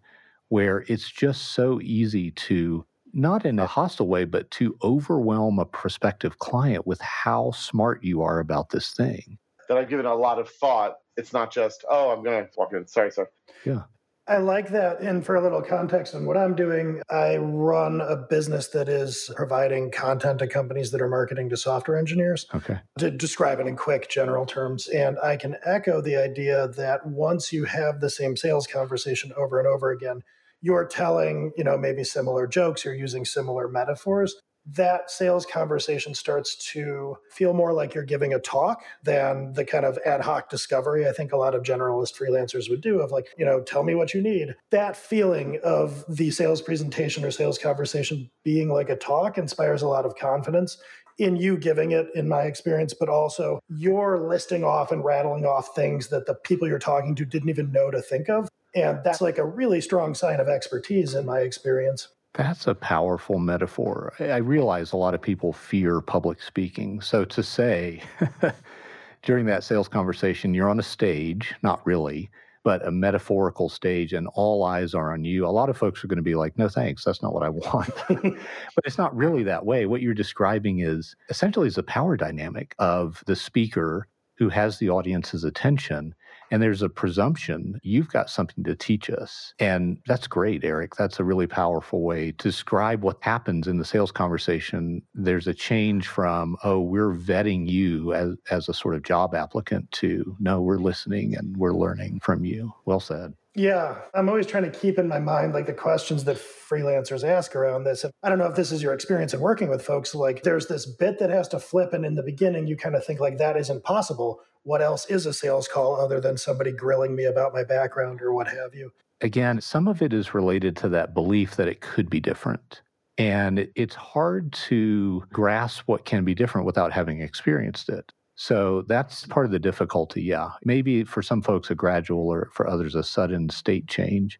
where 0.49 0.85
it's 0.87 1.09
just 1.09 1.53
so 1.53 1.79
easy 1.81 2.31
to 2.31 2.85
not 3.13 3.45
in 3.45 3.59
a 3.59 3.67
hostile 3.67 4.07
way, 4.07 4.25
but 4.25 4.49
to 4.51 4.77
overwhelm 4.83 5.59
a 5.59 5.65
prospective 5.65 6.39
client 6.39 6.85
with 6.85 6.99
how 6.99 7.51
smart 7.51 8.03
you 8.03 8.21
are 8.21 8.39
about 8.39 8.69
this 8.69 8.91
thing. 8.91 9.37
That 9.69 9.77
I've 9.77 9.89
given 9.89 10.05
a 10.05 10.15
lot 10.15 10.39
of 10.39 10.49
thought. 10.49 10.97
It's 11.15 11.31
not 11.31 11.51
just, 11.51 11.85
oh, 11.89 12.09
I'm 12.11 12.23
going 12.23 12.45
to 12.45 12.51
walk 12.57 12.73
in. 12.73 12.87
Sorry, 12.87 13.11
sorry. 13.11 13.27
Yeah. 13.65 13.83
I 14.27 14.37
like 14.37 14.69
that. 14.69 15.01
And 15.01 15.25
for 15.25 15.35
a 15.35 15.41
little 15.41 15.61
context 15.61 16.15
on 16.15 16.25
what 16.25 16.37
I'm 16.37 16.55
doing, 16.55 17.01
I 17.09 17.37
run 17.37 17.99
a 17.99 18.15
business 18.15 18.67
that 18.69 18.87
is 18.87 19.29
providing 19.35 19.91
content 19.91 20.39
to 20.39 20.47
companies 20.47 20.91
that 20.91 21.01
are 21.01 21.09
marketing 21.09 21.49
to 21.49 21.57
software 21.57 21.97
engineers. 21.97 22.45
Okay. 22.55 22.79
To 22.99 23.11
describe 23.11 23.59
it 23.59 23.67
in 23.67 23.75
quick, 23.75 24.09
general 24.09 24.45
terms. 24.45 24.87
And 24.87 25.17
I 25.19 25.35
can 25.35 25.57
echo 25.65 26.01
the 26.01 26.15
idea 26.15 26.69
that 26.69 27.05
once 27.05 27.51
you 27.51 27.65
have 27.65 27.99
the 27.99 28.09
same 28.09 28.37
sales 28.37 28.65
conversation 28.65 29.33
over 29.35 29.59
and 29.59 29.67
over 29.67 29.91
again, 29.91 30.21
you're 30.61 30.85
telling, 30.85 31.51
you 31.57 31.65
know, 31.65 31.77
maybe 31.77 32.05
similar 32.05 32.47
jokes, 32.47 32.85
you're 32.85 32.93
using 32.93 33.25
similar 33.25 33.67
metaphors 33.67 34.35
that 34.65 35.11
sales 35.11 35.45
conversation 35.45 36.13
starts 36.13 36.55
to 36.71 37.17
feel 37.29 37.53
more 37.53 37.73
like 37.73 37.93
you're 37.93 38.03
giving 38.03 38.33
a 38.33 38.39
talk 38.39 38.81
than 39.03 39.53
the 39.53 39.65
kind 39.65 39.85
of 39.85 39.99
ad 40.05 40.21
hoc 40.21 40.49
discovery 40.49 41.07
I 41.07 41.11
think 41.11 41.33
a 41.33 41.37
lot 41.37 41.55
of 41.55 41.63
generalist 41.63 42.17
freelancers 42.17 42.69
would 42.69 42.81
do 42.81 43.01
of 43.01 43.11
like, 43.11 43.27
you 43.37 43.45
know, 43.45 43.61
tell 43.61 43.83
me 43.83 43.95
what 43.95 44.13
you 44.13 44.21
need. 44.21 44.55
That 44.69 44.95
feeling 44.95 45.59
of 45.63 46.05
the 46.07 46.31
sales 46.31 46.61
presentation 46.61 47.25
or 47.25 47.31
sales 47.31 47.57
conversation 47.57 48.29
being 48.43 48.69
like 48.69 48.89
a 48.89 48.95
talk 48.95 49.37
inspires 49.37 49.81
a 49.81 49.87
lot 49.87 50.05
of 50.05 50.15
confidence 50.15 50.77
in 51.17 51.35
you 51.35 51.57
giving 51.57 51.91
it, 51.91 52.07
in 52.15 52.27
my 52.27 52.43
experience, 52.43 52.93
but 52.93 53.09
also 53.09 53.59
you're 53.69 54.27
listing 54.27 54.63
off 54.63 54.91
and 54.91 55.03
rattling 55.03 55.45
off 55.45 55.75
things 55.75 56.07
that 56.07 56.25
the 56.25 56.33
people 56.33 56.67
you're 56.67 56.79
talking 56.79 57.15
to 57.15 57.25
didn't 57.25 57.49
even 57.49 57.71
know 57.71 57.91
to 57.91 58.01
think 58.01 58.29
of. 58.29 58.49
And 58.75 58.99
that's 59.03 59.21
like 59.21 59.37
a 59.37 59.45
really 59.45 59.81
strong 59.81 60.15
sign 60.15 60.39
of 60.39 60.47
expertise 60.47 61.13
in 61.13 61.25
my 61.25 61.39
experience. 61.39 62.07
That's 62.33 62.65
a 62.65 62.73
powerful 62.73 63.37
metaphor. 63.37 64.13
I 64.19 64.37
realize 64.37 64.91
a 64.91 64.97
lot 64.97 65.13
of 65.13 65.21
people 65.21 65.53
fear 65.53 66.01
public 66.01 66.41
speaking. 66.41 66.99
So 66.99 67.25
to 67.25 67.43
say 67.43 68.01
during 69.21 69.45
that 69.45 69.63
sales 69.63 69.87
conversation, 69.87 70.53
you're 70.53 70.69
on 70.69 70.79
a 70.79 70.83
stage, 70.83 71.53
not 71.61 71.85
really, 71.85 72.31
but 72.63 72.85
a 72.87 72.91
metaphorical 72.91 73.69
stage, 73.69 74.13
and 74.13 74.27
all 74.33 74.63
eyes 74.63 74.95
are 74.95 75.13
on 75.13 75.23
you. 75.25 75.45
A 75.45 75.49
lot 75.49 75.69
of 75.69 75.77
folks 75.77 76.03
are 76.03 76.07
going 76.07 76.17
to 76.17 76.23
be 76.23 76.33
like, 76.33 76.57
no, 76.57 76.67
thanks, 76.67 77.03
that's 77.03 77.21
not 77.21 77.33
what 77.33 77.43
I 77.43 77.49
want. 77.49 77.93
but 78.07 78.85
it's 78.85 78.97
not 78.97 79.15
really 79.15 79.43
that 79.43 79.65
way. 79.65 79.85
What 79.85 80.01
you're 80.01 80.13
describing 80.15 80.79
is 80.79 81.15
essentially 81.29 81.67
is 81.67 81.77
a 81.77 81.83
power 81.83 82.17
dynamic 82.17 82.73
of 82.79 83.23
the 83.27 83.35
speaker 83.35 84.07
who 84.37 84.49
has 84.49 84.79
the 84.79 84.89
audience's 84.89 85.43
attention 85.43 86.15
and 86.53 86.61
there's 86.61 86.83
a 86.83 86.89
presumption 86.89 87.79
you've 87.81 88.09
got 88.09 88.29
something 88.29 88.63
to 88.63 88.75
teach 88.75 89.09
us. 89.09 89.55
And 89.57 89.97
that's 90.05 90.27
great, 90.27 90.63
Erik. 90.63 90.93
That's 90.95 91.19
a 91.19 91.23
really 91.23 91.47
powerful 91.47 92.03
way 92.03 92.31
to 92.33 92.47
describe 92.49 93.01
what 93.01 93.17
happens 93.21 93.65
in 93.67 93.79
the 93.79 93.85
sales 93.85 94.11
conversation. 94.11 95.01
There's 95.15 95.47
a 95.47 95.55
change 95.55 96.07
from, 96.07 96.55
oh, 96.63 96.79
we're 96.79 97.15
vetting 97.15 97.67
you 97.67 98.13
as, 98.13 98.35
as 98.51 98.69
a 98.69 98.73
sort 98.75 98.93
of 98.93 99.01
job 99.01 99.33
applicant 99.33 99.91
to, 99.93 100.37
no, 100.39 100.61
we're 100.61 100.77
listening 100.77 101.35
and 101.35 101.57
we're 101.57 101.73
learning 101.73 102.19
from 102.21 102.45
you. 102.45 102.71
Well 102.85 102.99
said. 102.99 103.33
Yeah, 103.55 103.99
I'm 104.15 104.29
always 104.29 104.47
trying 104.47 104.63
to 104.63 104.71
keep 104.71 104.97
in 104.97 105.07
my 105.07 105.19
mind 105.19 105.53
like 105.53 105.67
the 105.67 105.73
questions 105.73 106.23
that 106.23 106.37
freelancers 106.37 107.23
ask 107.23 107.55
around 107.55 107.83
this. 107.83 108.03
I 108.23 108.29
don't 108.29 108.39
know 108.39 108.47
if 108.47 108.55
this 108.55 108.71
is 108.71 108.81
your 108.81 108.93
experience 108.93 109.33
in 109.33 109.41
working 109.41 109.69
with 109.69 109.85
folks. 109.85 110.15
Like, 110.15 110.41
there's 110.41 110.65
this 110.65 110.87
bit 110.87 111.19
that 111.19 111.29
has 111.29 111.47
to 111.49 111.59
flip, 111.59 111.93
and 111.93 112.03
in 112.03 112.15
the 112.15 112.23
beginning, 112.23 112.65
you 112.65 112.75
kind 112.75 112.95
of 112.95 113.05
think 113.05 113.19
like 113.19 113.37
that 113.37 113.55
isn't 113.55 113.83
possible. 113.83 114.41
What 114.63 114.81
else 114.81 115.05
is 115.05 115.27
a 115.27 115.33
sales 115.33 115.67
call 115.67 115.99
other 115.99 116.19
than 116.19 116.37
somebody 116.37 116.71
grilling 116.71 117.15
me 117.15 117.25
about 117.25 117.53
my 117.53 117.63
background 117.63 118.21
or 118.21 118.33
what 118.33 118.47
have 118.47 118.73
you? 118.73 118.91
Again, 119.21 119.61
some 119.61 119.87
of 119.87 120.01
it 120.01 120.13
is 120.13 120.33
related 120.33 120.75
to 120.77 120.89
that 120.89 121.13
belief 121.13 121.55
that 121.57 121.67
it 121.67 121.81
could 121.81 122.09
be 122.09 122.19
different. 122.19 122.81
And 123.19 123.67
it's 123.75 123.93
hard 123.93 124.51
to 124.53 125.23
grasp 125.31 125.83
what 125.85 126.05
can 126.05 126.25
be 126.25 126.33
different 126.33 126.65
without 126.65 126.91
having 126.91 127.21
experienced 127.21 127.89
it. 127.89 128.11
So 128.35 128.83
that's 128.87 129.25
part 129.27 129.45
of 129.45 129.51
the 129.51 129.59
difficulty. 129.59 130.23
Yeah. 130.23 130.49
Maybe 130.63 131.03
for 131.03 131.21
some 131.21 131.41
folks, 131.41 131.69
a 131.69 131.75
gradual 131.75 132.27
or 132.27 132.49
for 132.51 132.67
others, 132.67 132.95
a 132.95 133.03
sudden 133.03 133.49
state 133.49 133.87
change 133.87 134.39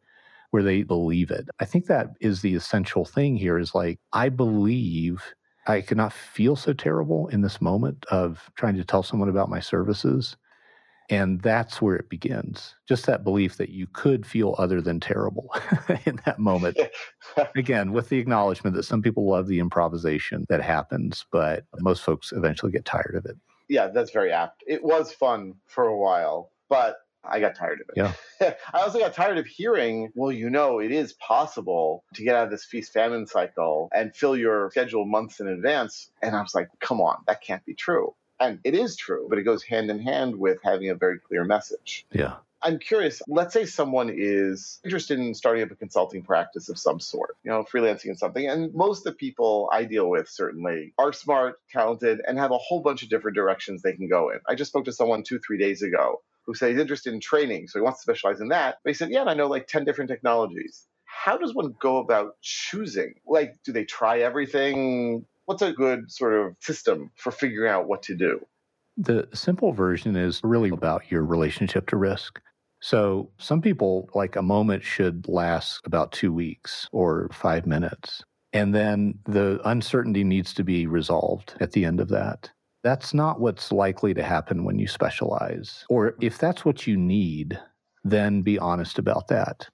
where 0.51 0.63
they 0.63 0.83
believe 0.83 1.31
it. 1.31 1.47
I 1.59 1.65
think 1.65 1.88
that 1.88 2.09
is 2.21 2.41
the 2.41 2.55
essential 2.55 3.05
thing 3.05 3.35
here 3.35 3.57
is 3.57 3.73
like, 3.73 4.00
I 4.13 4.29
believe 4.29 5.33
I 5.65 5.81
could 5.81 5.97
not 5.97 6.13
feel 6.13 6.55
so 6.55 6.73
terrible 6.73 7.27
in 7.29 7.41
this 7.41 7.62
moment 7.62 8.06
of 8.12 8.51
trying 8.56 8.75
to 8.75 8.84
tell 8.84 9.03
someone 9.03 9.29
about 9.29 9.49
my 9.49 9.60
services. 9.60 10.36
And 11.10 11.41
that's 11.41 11.82
where 11.82 11.95
it 11.95 12.10
begins. 12.10 12.75
Just 12.88 13.06
that 13.06 13.23
belief 13.23 13.58
that 13.58 13.69
you 13.69 13.88
could 13.93 14.25
feel 14.25 14.56
other 14.58 14.82
than 14.82 14.99
terrible 14.99 15.49
in 16.06 16.19
that 16.25 16.39
moment. 16.39 16.77
Again, 17.56 17.91
with 17.91 18.10
the 18.10 18.19
acknowledgement 18.19 18.75
that 18.75 18.84
some 18.84 19.01
people 19.01 19.29
love 19.29 19.47
the 19.47 19.60
improvisation 19.60 20.45
that 20.49 20.62
happens, 20.62 21.25
but 21.32 21.65
most 21.79 22.03
folks 22.03 22.32
eventually 22.32 22.71
get 22.71 22.86
tired 22.86 23.15
of 23.15 23.25
it 23.25 23.38
yeah, 23.73 23.88
that's 23.88 24.12
very 24.12 24.31
apt. 24.31 24.63
It 24.67 24.83
was 24.83 25.12
fun 25.12 25.55
for 25.65 25.86
a 25.86 25.97
while, 25.97 26.51
but 26.69 26.97
I 27.23 27.39
got 27.39 27.55
tired 27.55 27.81
of 27.81 27.89
it. 27.89 27.95
Yeah. 27.97 28.53
I 28.73 28.81
also 28.81 28.99
got 28.99 29.15
tired 29.15 29.39
of 29.39 29.47
hearing, 29.47 30.12
well, 30.13 30.31
you 30.31 30.51
know, 30.51 30.79
it 30.79 30.91
is 30.91 31.13
possible 31.13 32.03
to 32.13 32.23
get 32.23 32.36
out 32.36 32.45
of 32.45 32.51
this 32.51 32.65
feast 32.65 32.93
famine 32.93 33.25
cycle 33.25 33.89
and 33.91 34.15
fill 34.15 34.38
your 34.38 34.69
schedule 34.69 35.05
months 35.05 35.39
in 35.39 35.47
advance. 35.47 36.12
And 36.21 36.36
I 36.36 36.41
was 36.41 36.53
like, 36.53 36.69
come 36.79 37.01
on, 37.01 37.23
that 37.25 37.41
can't 37.41 37.65
be 37.65 37.73
true. 37.73 38.13
And 38.39 38.59
it 38.63 38.75
is 38.75 38.95
true, 38.95 39.25
but 39.27 39.39
it 39.39 39.43
goes 39.43 39.63
hand 39.63 39.89
in 39.89 39.99
hand 39.99 40.36
with 40.36 40.59
having 40.63 40.91
a 40.91 40.95
very 40.95 41.17
clear 41.17 41.43
message. 41.43 42.05
Yeah. 42.12 42.36
I'm 42.63 42.80
curious, 42.80 43.21
let's 43.28 43.54
say 43.54 43.65
someone 43.65 44.10
is 44.15 44.80
interested 44.86 45.19
in 45.19 45.34
starting 45.34 45.63
up 45.63 45.71
a 45.71 45.76
consulting 45.76 46.23
practice 46.23 46.69
of 46.69 46.80
some 46.80 46.99
sort, 46.99 47.36
you 47.43 47.52
know, 47.52 47.63
freelancing 47.63 48.06
in 48.06 48.15
something. 48.15 48.47
And 48.47 48.73
most 48.73 48.99
of 48.99 49.13
the 49.13 49.17
people 49.17 49.69
I 49.71 49.84
deal 49.84 50.10
with 50.10 50.30
certainly 50.30 50.93
are 50.97 51.12
smart, 51.12 51.56
talented, 51.69 52.21
and 52.26 52.39
have 52.39 52.52
a 52.52 52.58
whole 52.58 52.80
bunch 52.80 53.04
of 53.04 53.10
different 53.10 53.36
directions 53.36 53.82
they 53.82 53.93
can 53.93 54.08
go 54.08 54.30
in. 54.30 54.39
I 54.47 54.56
just 54.56 54.71
spoke 54.71 54.86
to 54.86 54.93
someone 54.93 55.23
two, 55.23 55.39
three 55.39 55.58
days 55.58 55.82
ago 55.82 56.21
who 56.45 56.54
said 56.54 56.71
he's 56.71 56.80
interested 56.80 57.13
in 57.13 57.19
training. 57.19 57.67
So 57.67 57.80
he 57.80 57.84
wants 57.84 57.99
to 57.99 58.04
specialize 58.04 58.39
in 58.39 58.49
that. 58.49 58.78
He 58.86 58.93
said, 58.93 59.10
Yeah, 59.10 59.21
and 59.21 59.30
I 59.30 59.34
know 59.34 59.47
like 59.47 59.67
10 59.67 59.84
different 59.84 60.10
technologies. 60.10 60.86
How 61.06 61.38
does 61.38 61.54
one 61.54 61.76
go 61.82 61.97
about 61.97 62.36
choosing? 62.41 63.15
Like, 63.26 63.56
do 63.65 63.71
they 63.71 63.86
try 63.86 64.19
everything? 64.19 65.26
What's 65.45 65.62
a 65.62 65.73
good 65.73 66.12
sort 66.12 66.34
of 66.34 66.56
system 66.60 67.12
for 67.15 67.32
figuring 67.32 67.71
out 67.71 67.88
what 67.88 68.04
to 68.04 68.15
do? 68.15 68.45
The 68.97 69.28
simple 69.34 69.73
version 69.73 70.15
is 70.15 70.41
really 70.43 70.69
about 70.69 71.12
your 71.12 71.23
relationship 71.23 71.89
to 71.89 71.97
risk. 71.97 72.39
So 72.84 73.30
some 73.38 73.62
people, 73.62 74.10
like 74.13 74.36
a 74.36 74.41
moment 74.41 74.84
should 74.84 75.26
last 75.30 75.80
about 75.86 76.12
two 76.12 76.34
weeks 76.34 76.89
or 76.91 77.30
five 77.32 77.65
minutes. 77.65 78.26
And 78.52 78.76
then 78.76 79.17
the 79.24 79.62
uncertainty 79.63 80.26
needs 80.26 80.54
to 80.56 80.65
be 80.65 80.86
resolved 80.86 81.56
at 81.62 81.72
the 81.72 81.86
end 81.86 82.02
of 82.02 82.10
that. 82.10 82.50
That's 82.84 83.13
not 83.13 83.39
what's 83.39 83.72
likely 83.72 84.13
to 84.15 84.22
happen 84.22 84.65
when 84.65 84.80
you 84.80 84.88
specialize. 84.89 85.86
Or 85.88 86.15
if 86.19 86.38
that's 86.39 86.65
what 86.65 86.86
you 86.86 86.98
need, 86.98 87.58
then 88.04 88.41
be 88.41 88.60
honest 88.60 89.00
about 89.00 89.30
that. 89.30 89.65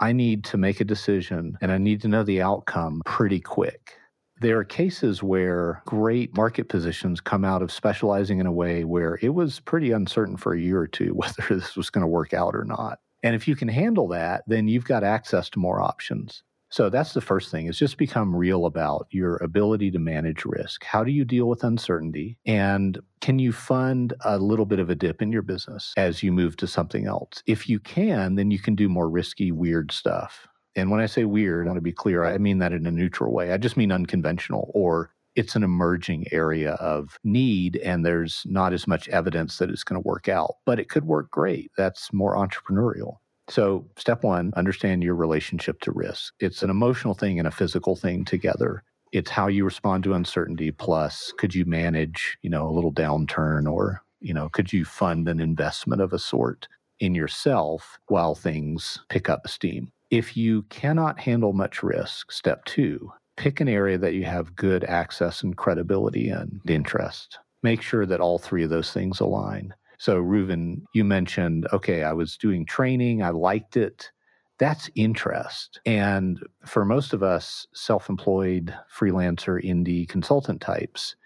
I 0.00 0.10
need 0.10 0.42
to 0.46 0.56
make 0.56 0.80
a 0.80 0.84
decision 0.84 1.56
and 1.60 1.70
I 1.70 1.78
need 1.78 2.02
to 2.02 2.08
know 2.08 2.24
the 2.24 2.42
outcome 2.42 3.02
pretty 3.06 3.38
quick. 3.38 3.94
There 4.42 4.58
are 4.58 4.64
cases 4.64 5.22
where 5.22 5.82
great 5.86 6.36
market 6.36 6.68
positions 6.68 7.20
come 7.20 7.44
out 7.44 7.62
of 7.62 7.70
specializing 7.70 8.40
in 8.40 8.46
a 8.46 8.52
way 8.52 8.82
where 8.82 9.16
it 9.22 9.28
was 9.28 9.60
pretty 9.60 9.92
uncertain 9.92 10.36
for 10.36 10.52
a 10.52 10.60
year 10.60 10.80
or 10.80 10.88
two 10.88 11.10
whether 11.14 11.44
this 11.48 11.76
was 11.76 11.90
going 11.90 12.02
to 12.02 12.08
work 12.08 12.34
out 12.34 12.56
or 12.56 12.64
not. 12.64 12.98
And 13.22 13.36
if 13.36 13.46
you 13.46 13.54
can 13.54 13.68
handle 13.68 14.08
that, 14.08 14.42
then 14.48 14.66
you've 14.66 14.84
got 14.84 15.04
access 15.04 15.48
to 15.50 15.60
more 15.60 15.80
options. 15.80 16.42
So 16.70 16.88
that's 16.88 17.12
the 17.12 17.20
first 17.20 17.52
thing 17.52 17.66
is 17.66 17.78
just 17.78 17.98
become 17.98 18.34
real 18.34 18.66
about 18.66 19.06
your 19.10 19.36
ability 19.36 19.92
to 19.92 20.00
manage 20.00 20.44
risk. 20.44 20.82
How 20.82 21.04
do 21.04 21.12
you 21.12 21.24
deal 21.24 21.46
with 21.46 21.62
uncertainty? 21.62 22.36
And 22.44 22.98
can 23.20 23.38
you 23.38 23.52
fund 23.52 24.14
a 24.24 24.38
little 24.38 24.66
bit 24.66 24.80
of 24.80 24.90
a 24.90 24.96
dip 24.96 25.22
in 25.22 25.30
your 25.30 25.42
business 25.42 25.92
as 25.96 26.24
you 26.24 26.32
move 26.32 26.56
to 26.56 26.66
something 26.66 27.06
else? 27.06 27.44
If 27.46 27.68
you 27.68 27.78
can, 27.78 28.34
then 28.34 28.50
you 28.50 28.58
can 28.58 28.74
do 28.74 28.88
more 28.88 29.08
risky, 29.08 29.52
weird 29.52 29.92
stuff. 29.92 30.48
And 30.74 30.90
when 30.90 31.00
I 31.00 31.06
say 31.06 31.24
weird, 31.24 31.66
I 31.66 31.70
want 31.70 31.76
to 31.76 31.82
be 31.82 31.92
clear, 31.92 32.24
I 32.24 32.38
mean 32.38 32.58
that 32.58 32.72
in 32.72 32.86
a 32.86 32.90
neutral 32.90 33.32
way. 33.32 33.52
I 33.52 33.56
just 33.58 33.76
mean 33.76 33.92
unconventional 33.92 34.70
or 34.74 35.10
it's 35.34 35.56
an 35.56 35.62
emerging 35.62 36.26
area 36.30 36.72
of 36.74 37.18
need 37.24 37.76
and 37.78 38.04
there's 38.04 38.42
not 38.46 38.72
as 38.72 38.86
much 38.86 39.08
evidence 39.08 39.58
that 39.58 39.70
it's 39.70 39.84
going 39.84 40.00
to 40.00 40.06
work 40.06 40.28
out, 40.28 40.56
but 40.66 40.78
it 40.78 40.88
could 40.88 41.04
work 41.04 41.30
great. 41.30 41.70
That's 41.76 42.12
more 42.12 42.36
entrepreneurial. 42.36 43.16
So, 43.48 43.86
step 43.96 44.22
one, 44.22 44.52
understand 44.56 45.02
your 45.02 45.14
relationship 45.14 45.80
to 45.80 45.92
risk. 45.92 46.32
It's 46.38 46.62
an 46.62 46.70
emotional 46.70 47.14
thing 47.14 47.38
and 47.38 47.48
a 47.48 47.52
physical 47.52 47.96
thing 47.96 48.24
together. 48.24 48.82
It's 49.10 49.30
how 49.30 49.48
you 49.48 49.64
respond 49.64 50.04
to 50.04 50.14
uncertainty, 50.14 50.70
plus, 50.70 51.32
could 51.36 51.54
you 51.54 51.64
manage, 51.66 52.38
you 52.42 52.48
know, 52.48 52.66
a 52.66 52.72
little 52.72 52.92
downturn 52.92 53.70
or, 53.70 54.02
you 54.20 54.32
know, 54.32 54.48
could 54.48 54.72
you 54.72 54.84
fund 54.84 55.28
an 55.28 55.40
investment 55.40 56.00
of 56.00 56.12
a 56.12 56.18
sort 56.18 56.68
in 57.00 57.14
yourself 57.14 57.98
while 58.06 58.34
things 58.34 59.00
pick 59.08 59.28
up 59.28 59.48
steam? 59.48 59.92
If 60.12 60.36
you 60.36 60.64
cannot 60.64 61.18
handle 61.18 61.54
much 61.54 61.82
risk, 61.82 62.30
step 62.30 62.66
two, 62.66 63.10
pick 63.38 63.60
an 63.60 63.68
area 63.68 63.96
that 63.96 64.12
you 64.12 64.26
have 64.26 64.54
good 64.54 64.84
access 64.84 65.42
and 65.42 65.56
credibility 65.56 66.28
and 66.28 66.60
interest. 66.68 67.38
Make 67.62 67.80
sure 67.80 68.04
that 68.04 68.20
all 68.20 68.38
three 68.38 68.62
of 68.62 68.68
those 68.68 68.92
things 68.92 69.20
align. 69.20 69.72
So, 69.96 70.22
Reuven, 70.22 70.82
you 70.92 71.02
mentioned, 71.02 71.66
okay, 71.72 72.02
I 72.04 72.12
was 72.12 72.36
doing 72.36 72.66
training, 72.66 73.22
I 73.22 73.30
liked 73.30 73.78
it. 73.78 74.10
That's 74.58 74.90
interest. 74.96 75.80
And 75.86 76.38
for 76.66 76.84
most 76.84 77.14
of 77.14 77.22
us 77.22 77.66
self 77.72 78.10
employed, 78.10 78.74
freelancer, 78.94 79.64
indie 79.64 80.06
consultant 80.06 80.60
types, 80.60 81.16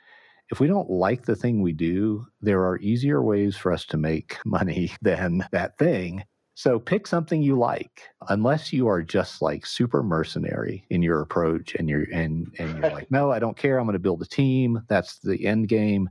if 0.53 0.61
we 0.61 0.69
don't 0.69 0.89
like 0.89 1.25
the 1.25 1.35
thing 1.35 1.61
we 1.61 1.73
do, 1.73 2.25
there 2.41 2.65
are 2.65 2.79
easier 2.79 3.21
ways 3.21 3.57
for 3.57 3.73
us 3.73 3.85
to 3.87 3.97
make 3.97 4.39
money 4.47 4.93
than 5.03 5.45
that 5.51 5.77
thing. 5.77 6.23
So 6.57 6.79
pick 6.79 7.07
something 7.07 7.43
you 7.43 7.55
like, 7.59 8.01
unless 8.31 8.73
you 8.73 8.89
are 8.89 9.03
just 9.03 9.43
like 9.43 9.67
super 9.67 10.03
mercenary 10.03 10.87
in 10.89 11.03
your 11.03 11.21
approach 11.21 11.75
and 11.75 11.87
you're 11.87 12.07
and 12.11 12.51
and 12.59 12.79
you're 12.79 12.93
like, 12.93 13.11
no, 13.11 13.31
I 13.31 13.39
don't 13.39 13.59
care. 13.59 13.79
I'm 13.79 13.85
going 13.85 13.93
to 13.93 13.99
build 13.99 14.23
a 14.23 14.27
team. 14.27 14.83
That's 14.89 15.19
the 15.19 15.45
end 15.45 15.69
game. 15.69 16.09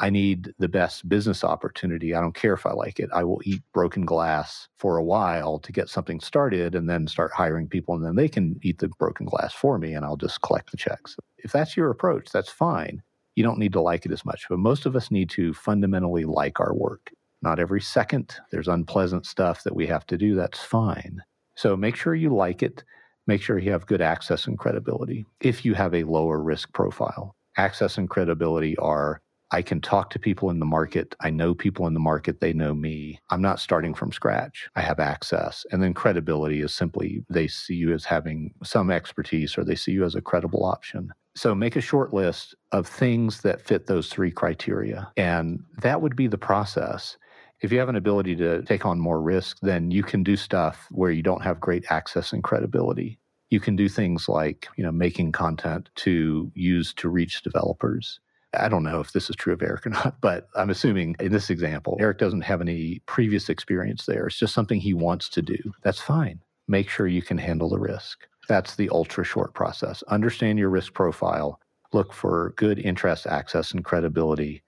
I 0.00 0.10
need 0.10 0.52
the 0.58 0.66
best 0.66 1.08
business 1.08 1.44
opportunity. 1.44 2.12
I 2.12 2.20
don't 2.20 2.34
care 2.34 2.54
if 2.54 2.66
I 2.66 2.72
like 2.72 2.98
it. 2.98 3.08
I 3.14 3.22
will 3.22 3.40
eat 3.44 3.62
broken 3.72 4.04
glass 4.04 4.66
for 4.78 4.96
a 4.96 5.04
while 5.04 5.60
to 5.60 5.70
get 5.70 5.88
something 5.88 6.18
started 6.18 6.74
and 6.74 6.90
then 6.90 7.06
start 7.06 7.30
hiring 7.32 7.68
people 7.68 7.94
and 7.94 8.04
then 8.04 8.16
they 8.16 8.28
can 8.28 8.58
eat 8.62 8.80
the 8.80 8.88
broken 8.98 9.26
glass 9.26 9.54
for 9.54 9.78
me 9.78 9.94
and 9.94 10.04
I'll 10.04 10.16
just 10.16 10.42
collect 10.42 10.72
the 10.72 10.76
checks. 10.76 11.14
If 11.38 11.52
that's 11.52 11.76
your 11.76 11.90
approach, 11.90 12.30
that's 12.32 12.50
fine 12.50 13.00
you 13.36 13.44
don't 13.44 13.60
need 13.60 13.72
to 13.72 13.80
like 13.80 14.04
it 14.04 14.10
as 14.10 14.24
much. 14.24 14.46
But 14.48 14.58
most 14.58 14.84
of 14.84 14.96
us 14.96 15.12
need 15.12 15.30
to 15.30 15.54
fundamentally 15.54 16.24
like 16.24 16.58
our 16.58 16.74
work. 16.74 17.12
Not 17.42 17.58
every 17.58 17.80
second. 17.80 18.34
There's 18.50 18.68
unpleasant 18.68 19.26
stuff 19.26 19.62
that 19.64 19.74
we 19.74 19.86
have 19.86 20.06
to 20.06 20.18
do. 20.18 20.34
That's 20.34 20.60
fine. 20.60 21.22
So 21.56 21.76
make 21.76 21.96
sure 21.96 22.14
you 22.14 22.34
like 22.34 22.62
it. 22.62 22.84
Make 23.26 23.42
sure 23.42 23.58
you 23.58 23.72
have 23.72 23.86
good 23.86 24.00
access 24.00 24.46
and 24.46 24.58
credibility 24.58 25.26
if 25.40 25.64
you 25.64 25.74
have 25.74 25.94
a 25.94 26.04
lower 26.04 26.40
risk 26.40 26.72
profile. 26.72 27.34
Access 27.56 27.98
and 27.98 28.08
credibility 28.08 28.76
are 28.78 29.20
I 29.50 29.62
can 29.62 29.80
talk 29.80 30.10
to 30.10 30.18
people 30.18 30.50
in 30.50 30.58
the 30.58 30.66
market. 30.66 31.14
I 31.20 31.30
know 31.30 31.54
people 31.54 31.86
in 31.86 31.94
the 31.94 32.00
market. 32.00 32.40
They 32.40 32.52
know 32.52 32.74
me. 32.74 33.18
I'm 33.30 33.40
not 33.40 33.60
starting 33.60 33.94
from 33.94 34.12
scratch. 34.12 34.68
I 34.76 34.82
have 34.82 35.00
access. 35.00 35.64
And 35.72 35.82
then 35.82 35.94
credibility 35.94 36.60
is 36.60 36.74
simply 36.74 37.24
they 37.30 37.48
see 37.48 37.74
you 37.74 37.94
as 37.94 38.04
having 38.04 38.52
some 38.62 38.90
expertise 38.90 39.56
or 39.56 39.64
they 39.64 39.74
see 39.74 39.92
you 39.92 40.04
as 40.04 40.14
a 40.14 40.20
credible 40.20 40.64
option. 40.64 41.12
So 41.34 41.54
make 41.54 41.76
a 41.76 41.80
short 41.80 42.12
list 42.12 42.54
of 42.72 42.86
things 42.86 43.40
that 43.42 43.60
fit 43.60 43.86
those 43.86 44.08
three 44.08 44.30
criteria. 44.30 45.10
And 45.16 45.62
that 45.80 46.02
would 46.02 46.16
be 46.16 46.26
the 46.26 46.38
process. 46.38 47.16
If 47.60 47.72
you 47.72 47.78
have 47.80 47.88
an 47.88 47.96
ability 47.96 48.36
to 48.36 48.62
take 48.62 48.86
on 48.86 49.00
more 49.00 49.20
risk, 49.20 49.58
then 49.62 49.90
you 49.90 50.02
can 50.02 50.22
do 50.22 50.36
stuff 50.36 50.86
where 50.90 51.10
you 51.10 51.22
don't 51.22 51.42
have 51.42 51.60
great 51.60 51.84
access 51.90 52.32
and 52.32 52.44
credibility. 52.44 53.18
You 53.50 53.60
can 53.60 53.74
do 53.74 53.88
things 53.88 54.28
like, 54.28 54.68
you 54.76 54.84
know, 54.84 54.92
making 54.92 55.32
content 55.32 55.88
to 55.96 56.52
use 56.54 56.94
to 56.94 57.08
reach 57.08 57.42
developers. 57.42 58.20
I 58.54 58.68
don't 58.68 58.84
know 58.84 59.00
if 59.00 59.12
this 59.12 59.28
is 59.28 59.36
true 59.36 59.52
of 59.52 59.62
Erik 59.62 59.86
or 59.86 59.90
not, 60.04 60.20
but 60.20 60.48
I'm 60.54 60.70
assuming 60.70 61.16
in 61.18 61.32
this 61.32 61.50
example, 61.50 61.96
Erik 62.00 62.18
doesn't 62.18 62.42
have 62.42 62.60
any 62.60 63.00
previous 63.06 63.48
experience 63.48 64.06
there. 64.06 64.26
It's 64.26 64.38
just 64.38 64.54
something 64.54 64.80
he 64.80 64.94
wants 64.94 65.28
to 65.30 65.42
do. 65.42 65.58
That's 65.82 66.00
fine. 66.00 66.40
Make 66.68 66.88
sure 66.88 67.06
you 67.06 67.22
can 67.22 67.38
handle 67.38 67.68
the 67.68 67.78
risk. 67.78 68.26
That's 68.48 68.76
the 68.76 68.88
ultra 68.90 69.24
short 69.24 69.54
process. 69.54 70.02
Understand 70.08 70.58
your 70.58 70.70
risk 70.70 70.94
profile, 70.94 71.60
look 71.92 72.12
for 72.12 72.54
good 72.56 72.78
interest, 72.78 73.26
access, 73.26 73.72
and 73.72 73.84
credibility. 73.84 74.62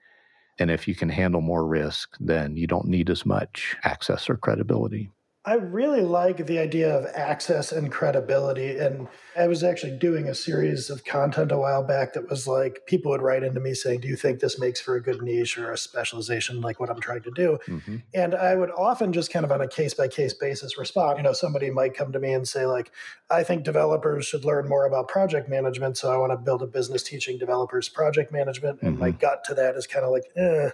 And 0.61 0.69
if 0.69 0.87
you 0.87 0.93
can 0.93 1.09
handle 1.09 1.41
more 1.41 1.65
risk, 1.65 2.15
then 2.19 2.55
you 2.55 2.67
don't 2.67 2.87
need 2.87 3.09
as 3.09 3.25
much 3.25 3.75
access 3.83 4.29
or 4.29 4.37
credibility. 4.37 5.09
I 5.43 5.55
really 5.55 6.01
like 6.01 6.45
the 6.45 6.59
idea 6.59 6.95
of 6.95 7.07
access 7.15 7.71
and 7.71 7.91
credibility. 7.91 8.77
And 8.77 9.07
I 9.35 9.47
was 9.47 9.63
actually 9.63 9.97
doing 9.97 10.27
a 10.27 10.35
series 10.35 10.91
of 10.91 11.03
content 11.03 11.51
a 11.51 11.57
while 11.57 11.83
back 11.83 12.13
that 12.13 12.29
was 12.29 12.45
like 12.47 12.85
people 12.85 13.09
would 13.09 13.23
write 13.23 13.41
into 13.41 13.59
me 13.59 13.73
saying, 13.73 14.01
Do 14.01 14.07
you 14.07 14.15
think 14.15 14.39
this 14.39 14.59
makes 14.59 14.79
for 14.79 14.95
a 14.95 15.01
good 15.01 15.23
niche 15.23 15.57
or 15.57 15.71
a 15.71 15.77
specialization 15.79 16.61
like 16.61 16.79
what 16.79 16.91
I'm 16.91 16.99
trying 16.99 17.23
to 17.23 17.31
do? 17.31 17.57
Mm-hmm. 17.67 17.95
And 18.13 18.35
I 18.35 18.53
would 18.53 18.69
often 18.77 19.13
just 19.13 19.33
kind 19.33 19.43
of 19.43 19.51
on 19.51 19.61
a 19.61 19.67
case 19.67 19.95
by 19.95 20.07
case 20.07 20.33
basis 20.33 20.77
respond. 20.77 21.17
You 21.17 21.23
know, 21.23 21.33
somebody 21.33 21.71
might 21.71 21.95
come 21.95 22.11
to 22.11 22.19
me 22.19 22.33
and 22.33 22.47
say, 22.47 22.67
like, 22.67 22.91
I 23.31 23.41
think 23.41 23.63
developers 23.63 24.27
should 24.27 24.45
learn 24.45 24.69
more 24.69 24.85
about 24.85 25.07
project 25.07 25.49
management. 25.49 25.97
So 25.97 26.13
I 26.13 26.17
want 26.17 26.33
to 26.33 26.37
build 26.37 26.61
a 26.61 26.67
business 26.67 27.01
teaching 27.01 27.39
developers 27.39 27.89
project 27.89 28.31
management. 28.31 28.83
And 28.83 28.91
mm-hmm. 28.91 28.99
my 28.99 29.09
gut 29.09 29.43
to 29.45 29.55
that 29.55 29.73
is 29.75 29.87
kind 29.87 30.05
of 30.05 30.11
like, 30.11 30.25
eh, 30.37 30.69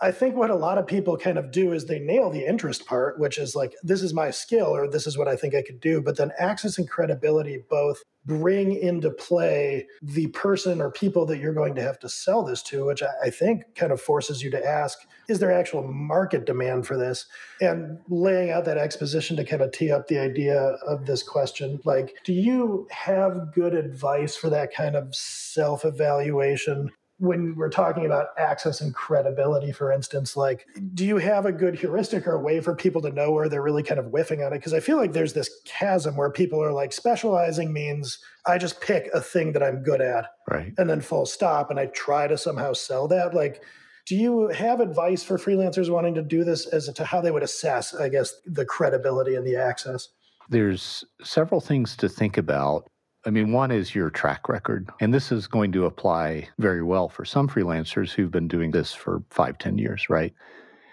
I 0.00 0.10
think 0.10 0.36
what 0.36 0.50
a 0.50 0.54
lot 0.54 0.78
of 0.78 0.86
people 0.86 1.16
kind 1.16 1.38
of 1.38 1.50
do 1.50 1.72
is 1.72 1.86
they 1.86 1.98
nail 1.98 2.30
the 2.30 2.46
interest 2.46 2.86
part, 2.86 3.18
which 3.18 3.38
is 3.38 3.56
like, 3.56 3.74
this 3.82 4.02
is 4.02 4.14
my 4.14 4.30
skill 4.30 4.66
or 4.66 4.88
this 4.88 5.06
is 5.06 5.18
what 5.18 5.28
I 5.28 5.36
think 5.36 5.54
I 5.54 5.62
could 5.62 5.80
do. 5.80 6.00
But 6.00 6.16
then 6.16 6.32
access 6.38 6.78
and 6.78 6.88
credibility 6.88 7.64
both 7.68 8.02
bring 8.26 8.74
into 8.74 9.10
play 9.10 9.86
the 10.02 10.26
person 10.28 10.80
or 10.80 10.90
people 10.90 11.24
that 11.26 11.38
you're 11.38 11.54
going 11.54 11.74
to 11.74 11.82
have 11.82 11.98
to 11.98 12.08
sell 12.08 12.44
this 12.44 12.62
to, 12.62 12.84
which 12.84 13.02
I 13.02 13.30
think 13.30 13.74
kind 13.74 13.90
of 13.90 14.00
forces 14.00 14.42
you 14.42 14.50
to 14.50 14.64
ask, 14.64 14.98
is 15.28 15.38
there 15.38 15.50
actual 15.50 15.82
market 15.82 16.44
demand 16.44 16.86
for 16.86 16.96
this? 16.96 17.26
And 17.60 17.98
laying 18.08 18.50
out 18.50 18.66
that 18.66 18.78
exposition 18.78 19.36
to 19.36 19.44
kind 19.44 19.62
of 19.62 19.72
tee 19.72 19.90
up 19.90 20.08
the 20.08 20.18
idea 20.18 20.60
of 20.86 21.06
this 21.06 21.22
question, 21.22 21.80
like, 21.84 22.16
do 22.24 22.32
you 22.32 22.86
have 22.90 23.52
good 23.54 23.74
advice 23.74 24.36
for 24.36 24.50
that 24.50 24.74
kind 24.74 24.94
of 24.94 25.14
self 25.14 25.84
evaluation? 25.84 26.90
When 27.18 27.56
we're 27.56 27.68
talking 27.68 28.06
about 28.06 28.28
access 28.38 28.80
and 28.80 28.94
credibility, 28.94 29.72
for 29.72 29.92
instance, 29.92 30.36
like, 30.36 30.66
do 30.94 31.04
you 31.04 31.16
have 31.18 31.46
a 31.46 31.52
good 31.52 31.74
heuristic 31.76 32.26
or 32.26 32.34
a 32.34 32.40
way 32.40 32.60
for 32.60 32.74
people 32.74 33.02
to 33.02 33.10
know 33.10 33.32
where 33.32 33.48
they're 33.48 33.62
really 33.62 33.82
kind 33.82 33.98
of 33.98 34.06
whiffing 34.06 34.42
on 34.42 34.52
it? 34.52 34.58
Because 34.58 34.72
I 34.72 34.80
feel 34.80 34.96
like 34.96 35.12
there's 35.12 35.32
this 35.32 35.50
chasm 35.64 36.16
where 36.16 36.30
people 36.30 36.62
are 36.62 36.72
like, 36.72 36.92
specializing 36.92 37.72
means 37.72 38.18
I 38.46 38.56
just 38.56 38.80
pick 38.80 39.08
a 39.12 39.20
thing 39.20 39.52
that 39.52 39.62
I'm 39.62 39.82
good 39.82 40.00
at, 40.00 40.26
right, 40.48 40.72
and 40.78 40.88
then 40.88 41.00
full 41.00 41.26
stop, 41.26 41.70
and 41.70 41.80
I 41.80 41.86
try 41.86 42.28
to 42.28 42.38
somehow 42.38 42.72
sell 42.72 43.08
that. 43.08 43.34
Like, 43.34 43.62
do 44.06 44.14
you 44.14 44.48
have 44.48 44.80
advice 44.80 45.24
for 45.24 45.38
freelancers 45.38 45.90
wanting 45.90 46.14
to 46.14 46.22
do 46.22 46.44
this 46.44 46.66
as 46.66 46.88
to 46.88 47.04
how 47.04 47.20
they 47.20 47.32
would 47.32 47.42
assess, 47.42 47.94
I 47.94 48.08
guess, 48.08 48.32
the 48.46 48.64
credibility 48.64 49.34
and 49.34 49.46
the 49.46 49.56
access? 49.56 50.08
There's 50.48 51.04
several 51.22 51.60
things 51.60 51.96
to 51.96 52.08
think 52.08 52.38
about 52.38 52.88
I 53.28 53.30
mean, 53.30 53.52
one 53.52 53.70
is 53.70 53.94
your 53.94 54.08
track 54.08 54.48
record. 54.48 54.88
And 55.00 55.12
this 55.12 55.30
is 55.30 55.46
going 55.46 55.70
to 55.72 55.84
apply 55.84 56.48
very 56.58 56.82
well 56.82 57.10
for 57.10 57.26
some 57.26 57.46
freelancers 57.46 58.10
who've 58.10 58.30
been 58.30 58.48
doing 58.48 58.70
this 58.70 58.94
for 58.94 59.22
five, 59.28 59.58
ten 59.58 59.76
years, 59.76 60.08
right? 60.08 60.32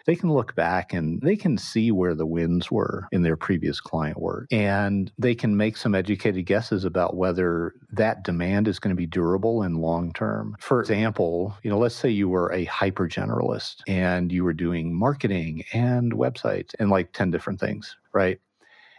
They 0.06 0.18
can 0.18 0.30
look 0.30 0.54
back 0.54 0.92
and 0.92 1.22
they 1.22 1.38
can 1.38 1.58
see 1.58 1.94
where 1.94 2.14
the 2.14 2.26
wins 2.26 2.70
were 2.70 3.08
in 3.14 3.24
their 3.24 3.38
previous 3.38 3.80
client 3.80 4.20
work. 4.20 4.48
And 4.52 5.10
they 5.18 5.34
can 5.34 5.56
make 5.56 5.78
some 5.78 5.96
educated 5.96 6.46
guesses 6.46 6.84
about 6.84 7.16
whether 7.16 7.74
that 7.94 8.26
demand 8.26 8.68
is 8.68 8.80
going 8.80 8.94
to 8.94 8.98
be 9.00 9.08
durable 9.08 9.62
and 9.62 9.78
long 9.78 10.12
term. 10.12 10.58
For 10.60 10.82
example, 10.82 11.56
you 11.64 11.70
know, 11.70 11.80
let's 11.80 11.96
say 11.96 12.10
you 12.10 12.28
were 12.28 12.52
a 12.52 12.66
hyper 12.66 13.08
generalist 13.08 13.78
and 13.88 14.30
you 14.30 14.44
were 14.44 14.54
doing 14.54 14.94
marketing 14.94 15.64
and 15.72 16.12
websites 16.12 16.76
and 16.80 16.90
like 16.90 17.14
10 17.14 17.32
different 17.32 17.62
things, 17.62 17.96
right? 18.14 18.42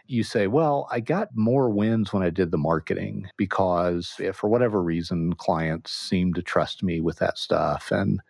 You 0.07 0.23
say, 0.23 0.47
well, 0.47 0.87
I 0.91 0.99
got 0.99 1.29
more 1.35 1.69
wins 1.69 2.13
when 2.13 2.23
I 2.23 2.29
did 2.29 2.51
the 2.51 2.57
marketing 2.57 3.29
because 3.37 4.15
if 4.19 4.35
for 4.35 4.49
whatever 4.49 4.81
reason 4.81 5.33
clients 5.33 5.91
seemed 5.91 6.35
to 6.35 6.41
trust 6.41 6.83
me 6.83 7.01
with 7.01 7.17
that 7.19 7.37
stuff 7.37 7.91
and 7.91 8.21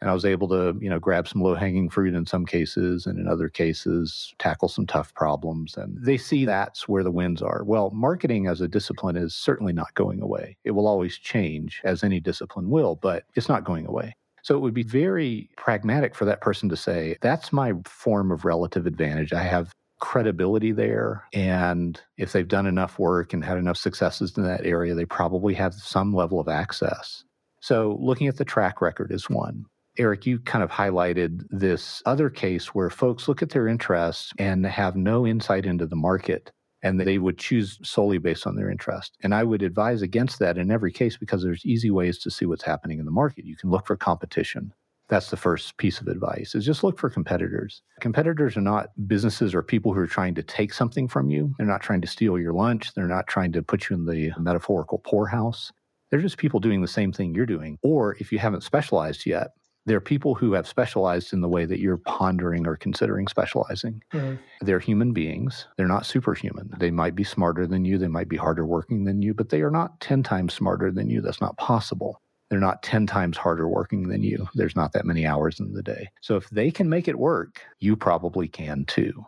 and 0.00 0.10
I 0.10 0.12
was 0.12 0.26
able 0.26 0.48
to, 0.48 0.76
you 0.82 0.90
know, 0.90 0.98
grab 0.98 1.26
some 1.26 1.40
low-hanging 1.40 1.88
fruit 1.88 2.14
in 2.14 2.26
some 2.26 2.44
cases 2.44 3.06
and 3.06 3.18
in 3.18 3.26
other 3.26 3.48
cases 3.48 4.34
tackle 4.38 4.68
some 4.68 4.86
tough 4.86 5.14
problems 5.14 5.76
and 5.78 5.96
they 6.04 6.18
see 6.18 6.44
that's 6.44 6.86
where 6.86 7.02
the 7.02 7.10
wins 7.10 7.40
are. 7.40 7.64
Well, 7.64 7.90
marketing 7.90 8.46
as 8.46 8.60
a 8.60 8.68
discipline 8.68 9.16
is 9.16 9.34
certainly 9.34 9.72
not 9.72 9.94
going 9.94 10.20
away. 10.20 10.58
It 10.64 10.72
will 10.72 10.86
always 10.86 11.16
change 11.16 11.80
as 11.84 12.04
any 12.04 12.20
discipline 12.20 12.68
will, 12.68 12.96
but 12.96 13.24
it's 13.34 13.48
not 13.48 13.64
going 13.64 13.86
away. 13.86 14.14
So 14.42 14.54
it 14.54 14.60
would 14.60 14.74
be 14.74 14.82
very 14.82 15.48
pragmatic 15.56 16.14
for 16.14 16.26
that 16.26 16.42
person 16.42 16.68
to 16.68 16.76
say, 16.76 17.16
that's 17.22 17.50
my 17.50 17.72
form 17.86 18.30
of 18.30 18.44
relative 18.44 18.84
advantage. 18.86 19.32
I 19.32 19.44
have 19.44 19.72
credibility 20.00 20.72
there. 20.72 21.24
And 21.32 22.00
if 22.16 22.32
they've 22.32 22.46
done 22.46 22.66
enough 22.66 22.98
work 22.98 23.32
and 23.32 23.44
had 23.44 23.58
enough 23.58 23.76
successes 23.76 24.36
in 24.36 24.44
that 24.44 24.66
area, 24.66 24.94
they 24.94 25.04
probably 25.06 25.54
have 25.54 25.74
some 25.74 26.14
level 26.14 26.40
of 26.40 26.48
access. 26.48 27.24
So 27.60 27.98
looking 28.00 28.26
at 28.28 28.36
the 28.36 28.44
track 28.44 28.80
record 28.80 29.12
is 29.12 29.30
one. 29.30 29.64
Erik, 29.96 30.26
you 30.26 30.40
kind 30.40 30.64
of 30.64 30.70
highlighted 30.70 31.44
this 31.50 32.02
other 32.04 32.28
case 32.28 32.74
where 32.74 32.90
folks 32.90 33.28
look 33.28 33.42
at 33.42 33.50
their 33.50 33.68
interests 33.68 34.32
and 34.38 34.66
have 34.66 34.96
no 34.96 35.26
insight 35.26 35.66
into 35.66 35.86
the 35.86 35.96
market 35.96 36.50
and 36.84 37.00
they 37.00 37.16
would 37.16 37.38
choose 37.38 37.78
solely 37.82 38.18
based 38.18 38.46
on 38.46 38.56
their 38.56 38.70
interest. 38.70 39.16
And 39.22 39.34
I 39.34 39.42
would 39.42 39.62
advise 39.62 40.02
against 40.02 40.38
that 40.40 40.58
in 40.58 40.70
every 40.70 40.92
case 40.92 41.16
because 41.16 41.42
there's 41.42 41.64
easy 41.64 41.90
ways 41.90 42.18
to 42.18 42.30
see 42.30 42.44
what's 42.44 42.62
happening 42.62 42.98
in 42.98 43.06
the 43.06 43.10
market. 43.10 43.46
You 43.46 43.56
can 43.56 43.70
look 43.70 43.86
for 43.86 43.96
competition. 43.96 44.74
That's 45.08 45.30
the 45.30 45.36
first 45.36 45.76
piece 45.76 46.00
of 46.00 46.08
advice 46.08 46.54
is 46.54 46.64
just 46.64 46.82
look 46.82 46.98
for 46.98 47.10
competitors. 47.10 47.82
Competitors 48.00 48.56
are 48.56 48.62
not 48.62 48.88
businesses 49.06 49.54
or 49.54 49.62
people 49.62 49.92
who 49.92 50.00
are 50.00 50.06
trying 50.06 50.34
to 50.36 50.42
take 50.42 50.72
something 50.72 51.08
from 51.08 51.30
you. 51.30 51.54
They're 51.58 51.66
not 51.66 51.82
trying 51.82 52.00
to 52.00 52.08
steal 52.08 52.38
your 52.38 52.54
lunch. 52.54 52.94
They're 52.94 53.06
not 53.06 53.26
trying 53.26 53.52
to 53.52 53.62
put 53.62 53.90
you 53.90 53.96
in 53.96 54.06
the 54.06 54.32
metaphorical 54.38 54.98
poorhouse. 54.98 55.72
They're 56.10 56.22
just 56.22 56.38
people 56.38 56.60
doing 56.60 56.80
the 56.80 56.88
same 56.88 57.12
thing 57.12 57.34
you're 57.34 57.44
doing. 57.44 57.78
Or 57.82 58.16
if 58.18 58.32
you 58.32 58.38
haven't 58.38 58.62
specialized 58.62 59.26
yet, 59.26 59.50
they're 59.86 60.00
people 60.00 60.34
who 60.34 60.54
have 60.54 60.66
specialized 60.66 61.32
in 61.32 61.42
the 61.42 61.48
way 61.48 61.66
that 61.66 61.80
you're 61.80 61.98
pondering 61.98 62.66
or 62.66 62.76
considering 62.76 63.28
specializing. 63.28 64.02
Mm. 64.12 64.38
They're 64.62 64.78
human 64.78 65.12
beings. 65.12 65.66
They're 65.76 65.86
not 65.86 66.06
superhuman. 66.06 66.70
They 66.78 66.90
might 66.90 67.14
be 67.14 67.24
smarter 67.24 67.66
than 67.66 67.84
you. 67.84 67.98
They 67.98 68.08
might 68.08 68.28
be 68.28 68.36
harder 68.36 68.64
working 68.64 69.04
than 69.04 69.20
you, 69.20 69.34
but 69.34 69.50
they 69.50 69.60
are 69.60 69.70
not 69.70 70.00
10 70.00 70.22
times 70.22 70.54
smarter 70.54 70.90
than 70.90 71.10
you. 71.10 71.20
That's 71.20 71.40
not 71.40 71.58
possible. 71.58 72.22
They're 72.54 72.60
not 72.60 72.84
10 72.84 73.08
times 73.08 73.36
harder 73.36 73.68
working 73.68 74.06
than 74.06 74.22
you. 74.22 74.48
There's 74.54 74.76
not 74.76 74.92
that 74.92 75.04
many 75.04 75.26
hours 75.26 75.58
in 75.58 75.72
the 75.72 75.82
day. 75.82 76.08
So 76.20 76.36
if 76.36 76.48
they 76.50 76.70
can 76.70 76.88
make 76.88 77.08
it 77.08 77.18
work, 77.18 77.60
you 77.80 77.96
probably 77.96 78.46
can 78.46 78.84
too. 78.84 79.26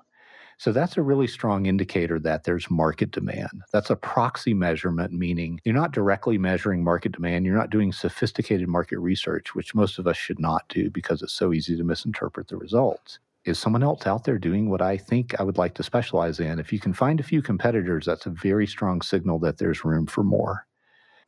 So 0.59 0.71
that's 0.71 0.97
a 0.97 1.03
really 1.03 1.27
strong 1.27 1.67
indicator 1.67 2.21
that 2.21 2.45
there's 2.45 2.71
market 2.71 3.11
demand. 3.11 3.65
That's 3.73 3.91
a 3.91 3.97
proxy 3.97 4.55
measurement, 4.55 5.13
meaning 5.13 5.61
you're 5.65 5.75
not 5.75 5.91
directly 5.91 6.39
measuring 6.39 6.85
market 6.85 7.11
demand. 7.11 7.45
You're 7.45 7.57
not 7.57 7.71
doing 7.71 7.93
sophisticated 7.93 8.69
market 8.69 9.01
research, 9.01 9.57
which 9.57 9.75
most 9.75 9.99
of 9.99 10.07
us 10.07 10.17
should 10.17 10.39
not 10.39 10.63
do 10.69 10.89
because 10.89 11.21
it's 11.21 11.35
so 11.35 11.53
easy 11.53 11.77
to 11.77 11.83
misinterpret 11.83 12.47
the 12.47 12.57
results. 12.57 13.19
Is 13.45 13.59
someone 13.59 13.83
else 13.83 14.07
out 14.07 14.23
there 14.23 14.39
doing 14.39 14.71
what 14.71 14.83
I 14.83 14.99
think 14.99 15.35
I 15.41 15.43
would 15.43 15.59
like 15.59 15.75
to 15.75 15.83
specialize 15.83 16.39
in? 16.39 16.61
If 16.61 16.73
you 16.73 16.79
can 16.79 16.93
find 16.93 17.19
a 17.19 17.25
few 17.25 17.43
competitors, 17.43 18.07
that's 18.07 18.27
a 18.27 18.31
very 18.31 18.69
strong 18.69 19.03
signal 19.03 19.41
that 19.41 19.59
there's 19.59 19.85
room 19.85 20.07
for 20.07 20.23
more 20.23 20.66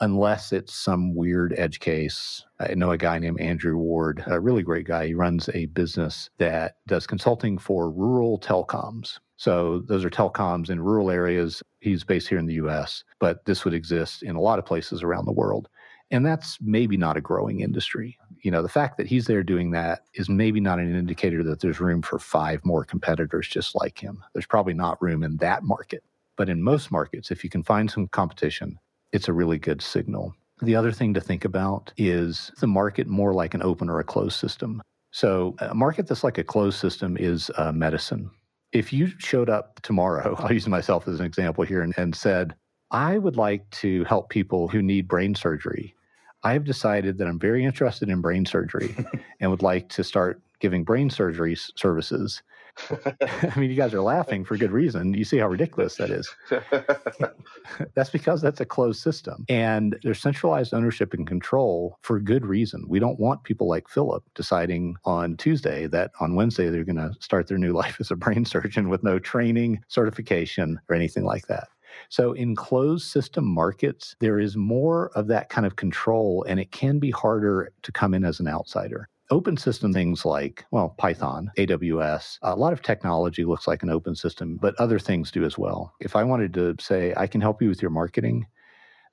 unless 0.01 0.53
it's 0.53 0.75
some 0.75 1.15
weird 1.15 1.55
edge 1.57 1.81
case. 1.81 2.45
I 2.61 2.75
know 2.75 2.91
a 2.91 2.99
guy 2.99 3.19
named 3.19 3.41
Andrew 3.41 3.77
Ward, 3.77 4.23
a 4.27 4.41
really 4.41 4.63
great 4.63 4.87
guy. 4.87 5.09
He 5.09 5.15
runs 5.15 5.49
a 5.55 5.67
business 5.67 6.31
that 6.39 6.77
does 6.87 7.07
consulting 7.07 7.59
for 7.59 7.91
rural 7.91 8.39
telecoms. 8.39 9.19
So 9.37 9.81
those 9.87 10.05
are 10.05 10.11
telecoms 10.11 10.71
in 10.71 10.81
rural 10.81 11.11
areas. 11.11 11.63
He's 11.81 12.05
based 12.05 12.29
here 12.29 12.39
in 12.39 12.47
the 12.47 12.55
US, 12.55 13.05
but 13.21 13.45
this 13.45 13.65
would 13.65 13.75
exist 13.75 14.23
in 14.23 14.37
a 14.37 14.41
lot 14.41 14.59
of 14.59 14.67
places 14.67 15.03
around 15.03 15.27
the 15.27 15.33
world. 15.33 15.69
And 16.11 16.25
that's 16.25 16.59
maybe 16.61 16.97
not 16.97 17.17
a 17.17 17.21
growing 17.21 17.61
industry. 17.61 18.19
You 18.43 18.51
know, 18.51 18.63
the 18.63 18.69
fact 18.69 18.97
that 18.97 19.07
he's 19.07 19.27
there 19.27 19.43
doing 19.43 19.73
that 19.73 20.05
is 20.15 20.29
maybe 20.29 20.59
not 20.59 20.79
an 20.79 20.95
indicator 20.95 21.43
that 21.45 21.61
there's 21.61 21.81
room 21.81 22.03
for 22.03 22.19
five 22.19 22.65
more 22.65 22.85
competitors 22.85 23.47
just 23.47 23.75
like 23.75 23.99
him. 23.99 24.23
There's 24.33 24.47
probably 24.47 24.75
not 24.75 25.03
room 25.03 25.23
in 25.23 25.37
that 25.39 25.65
market. 25.65 26.03
But 26.37 26.49
in 26.49 26.63
most 26.63 26.91
markets, 26.91 27.31
if 27.31 27.45
you 27.45 27.51
can 27.51 27.65
find 27.65 27.91
some 27.91 28.09
competition, 28.09 28.79
it's 29.13 29.29
a 29.29 29.33
really 29.33 29.59
good 29.59 29.83
signal. 29.83 30.35
The 30.61 30.77
other 30.77 30.93
thing 30.93 31.15
to 31.15 31.21
think 31.21 31.45
about 31.45 31.93
is 31.97 32.51
the 32.61 32.67
market 32.67 33.07
more 33.07 33.33
like 33.33 33.55
an 33.55 33.63
open 33.63 33.89
or 33.89 34.01
a 34.01 34.05
closed 34.05 34.39
system. 34.39 34.83
So, 35.11 35.55
a 35.61 35.75
market 35.75 36.07
that's 36.07 36.25
like 36.25 36.39
a 36.39 36.45
closed 36.45 36.79
system 36.79 37.17
is 37.17 37.51
uh, 37.57 37.73
medicine. 37.73 38.31
If 38.73 38.93
you 38.93 39.09
showed 39.19 39.49
up 39.49 39.81
tomorrow, 39.83 40.35
I'll 40.39 40.53
use 40.53 40.69
myself 40.69 41.09
as 41.09 41.21
an 41.21 41.27
example 41.27 41.65
here, 41.65 41.83
and, 41.83 41.95
and 41.97 42.15
said, 42.15 42.55
I 42.91 43.19
would 43.19 43.37
like 43.37 43.69
to 43.71 44.05
help 44.05 44.31
people 44.31 44.69
who 44.69 44.83
need 44.83 45.09
brain 45.09 45.35
surgery. 45.35 45.95
I 46.43 46.53
have 46.53 46.65
decided 46.65 47.19
that 47.19 47.27
I'm 47.27 47.39
very 47.39 47.65
interested 47.65 48.09
in 48.09 48.21
brain 48.21 48.47
surgery 48.47 48.95
and 49.41 49.51
would 49.51 49.63
like 49.63 49.89
to 49.91 50.05
start 50.05 50.41
giving 50.61 50.85
brain 50.85 51.11
surgery 51.11 51.57
services 51.77 52.43
I 53.01 53.59
mean, 53.59 53.71
you 53.71 53.77
guys 53.77 53.95
are 53.95 54.01
laughing 54.01 54.45
for 54.45 54.57
good 54.57 54.73
reason. 54.73 55.15
You 55.15 55.25
see 55.25 55.39
how 55.39 55.49
ridiculous 55.49 55.97
that 55.97 56.11
is. 56.11 56.29
that's 57.95 58.11
because 58.11 58.41
that's 58.41 58.61
a 58.61 58.65
closed 58.65 59.01
system 59.01 59.45
and 59.49 59.99
there's 60.03 60.21
centralized 60.21 60.75
ownership 60.75 61.15
and 61.15 61.27
control 61.27 61.99
for 62.03 62.21
good 62.21 62.47
reason. 62.47 62.85
We 62.89 62.99
don't 62.99 63.19
want 63.19 63.45
people 63.45 63.69
like 63.69 63.89
Philip 63.89 64.25
deciding 64.35 64.97
on 65.05 65.37
Tuesday 65.37 65.87
that 65.89 66.13
on 66.21 66.35
Wednesday 66.35 66.69
they're 66.69 66.85
going 66.85 66.97
to 66.97 67.15
start 67.21 67.49
their 67.49 67.59
new 67.59 67.73
life 67.79 67.97
as 68.01 68.11
a 68.11 68.17
brain 68.17 68.45
surgeon 68.45 68.89
with 68.89 69.03
no 69.03 69.19
training, 69.19 69.81
certification, 69.89 70.81
or 70.89 70.97
anything 70.97 71.25
like 71.25 71.47
that. 71.47 71.69
So, 72.11 72.33
in 72.33 72.55
closed 72.55 73.07
system 73.07 73.45
markets, 73.45 74.15
there 74.21 74.39
is 74.39 74.57
more 74.57 75.11
of 75.15 75.27
that 75.29 75.49
kind 75.49 75.67
of 75.67 75.77
control, 75.77 76.45
and 76.47 76.61
it 76.61 76.71
can 76.71 76.99
be 76.99 77.11
harder 77.11 77.73
to 77.83 77.93
come 77.93 78.15
in 78.15 78.25
as 78.25 78.41
an 78.41 78.47
outsider 78.47 79.09
open 79.31 79.57
system 79.57 79.93
things 79.93 80.25
like, 80.25 80.65
well, 80.71 80.95
Python, 80.99 81.51
AWS, 81.59 82.39
a 82.43 82.57
lot 82.57 82.73
of 82.73 82.83
technology 82.83 83.45
looks 83.45 83.67
like 83.67 83.83
an 83.83 83.91
open 83.91 84.15
system, 84.15 84.59
but 84.61 84.75
other 84.77 84.99
things 84.99 85.31
do 85.31 85.45
as 85.45 85.59
well. 85.59 85.95
If 86.01 86.17
I 86.17 86.25
wanted 86.25 86.55
to 86.55 86.77
say, 86.81 87.13
I 87.17 87.27
can 87.27 87.41
help 87.41 87.61
you 87.61 87.69
with 87.69 87.83
your 87.83 87.91
marketing, 87.91 88.47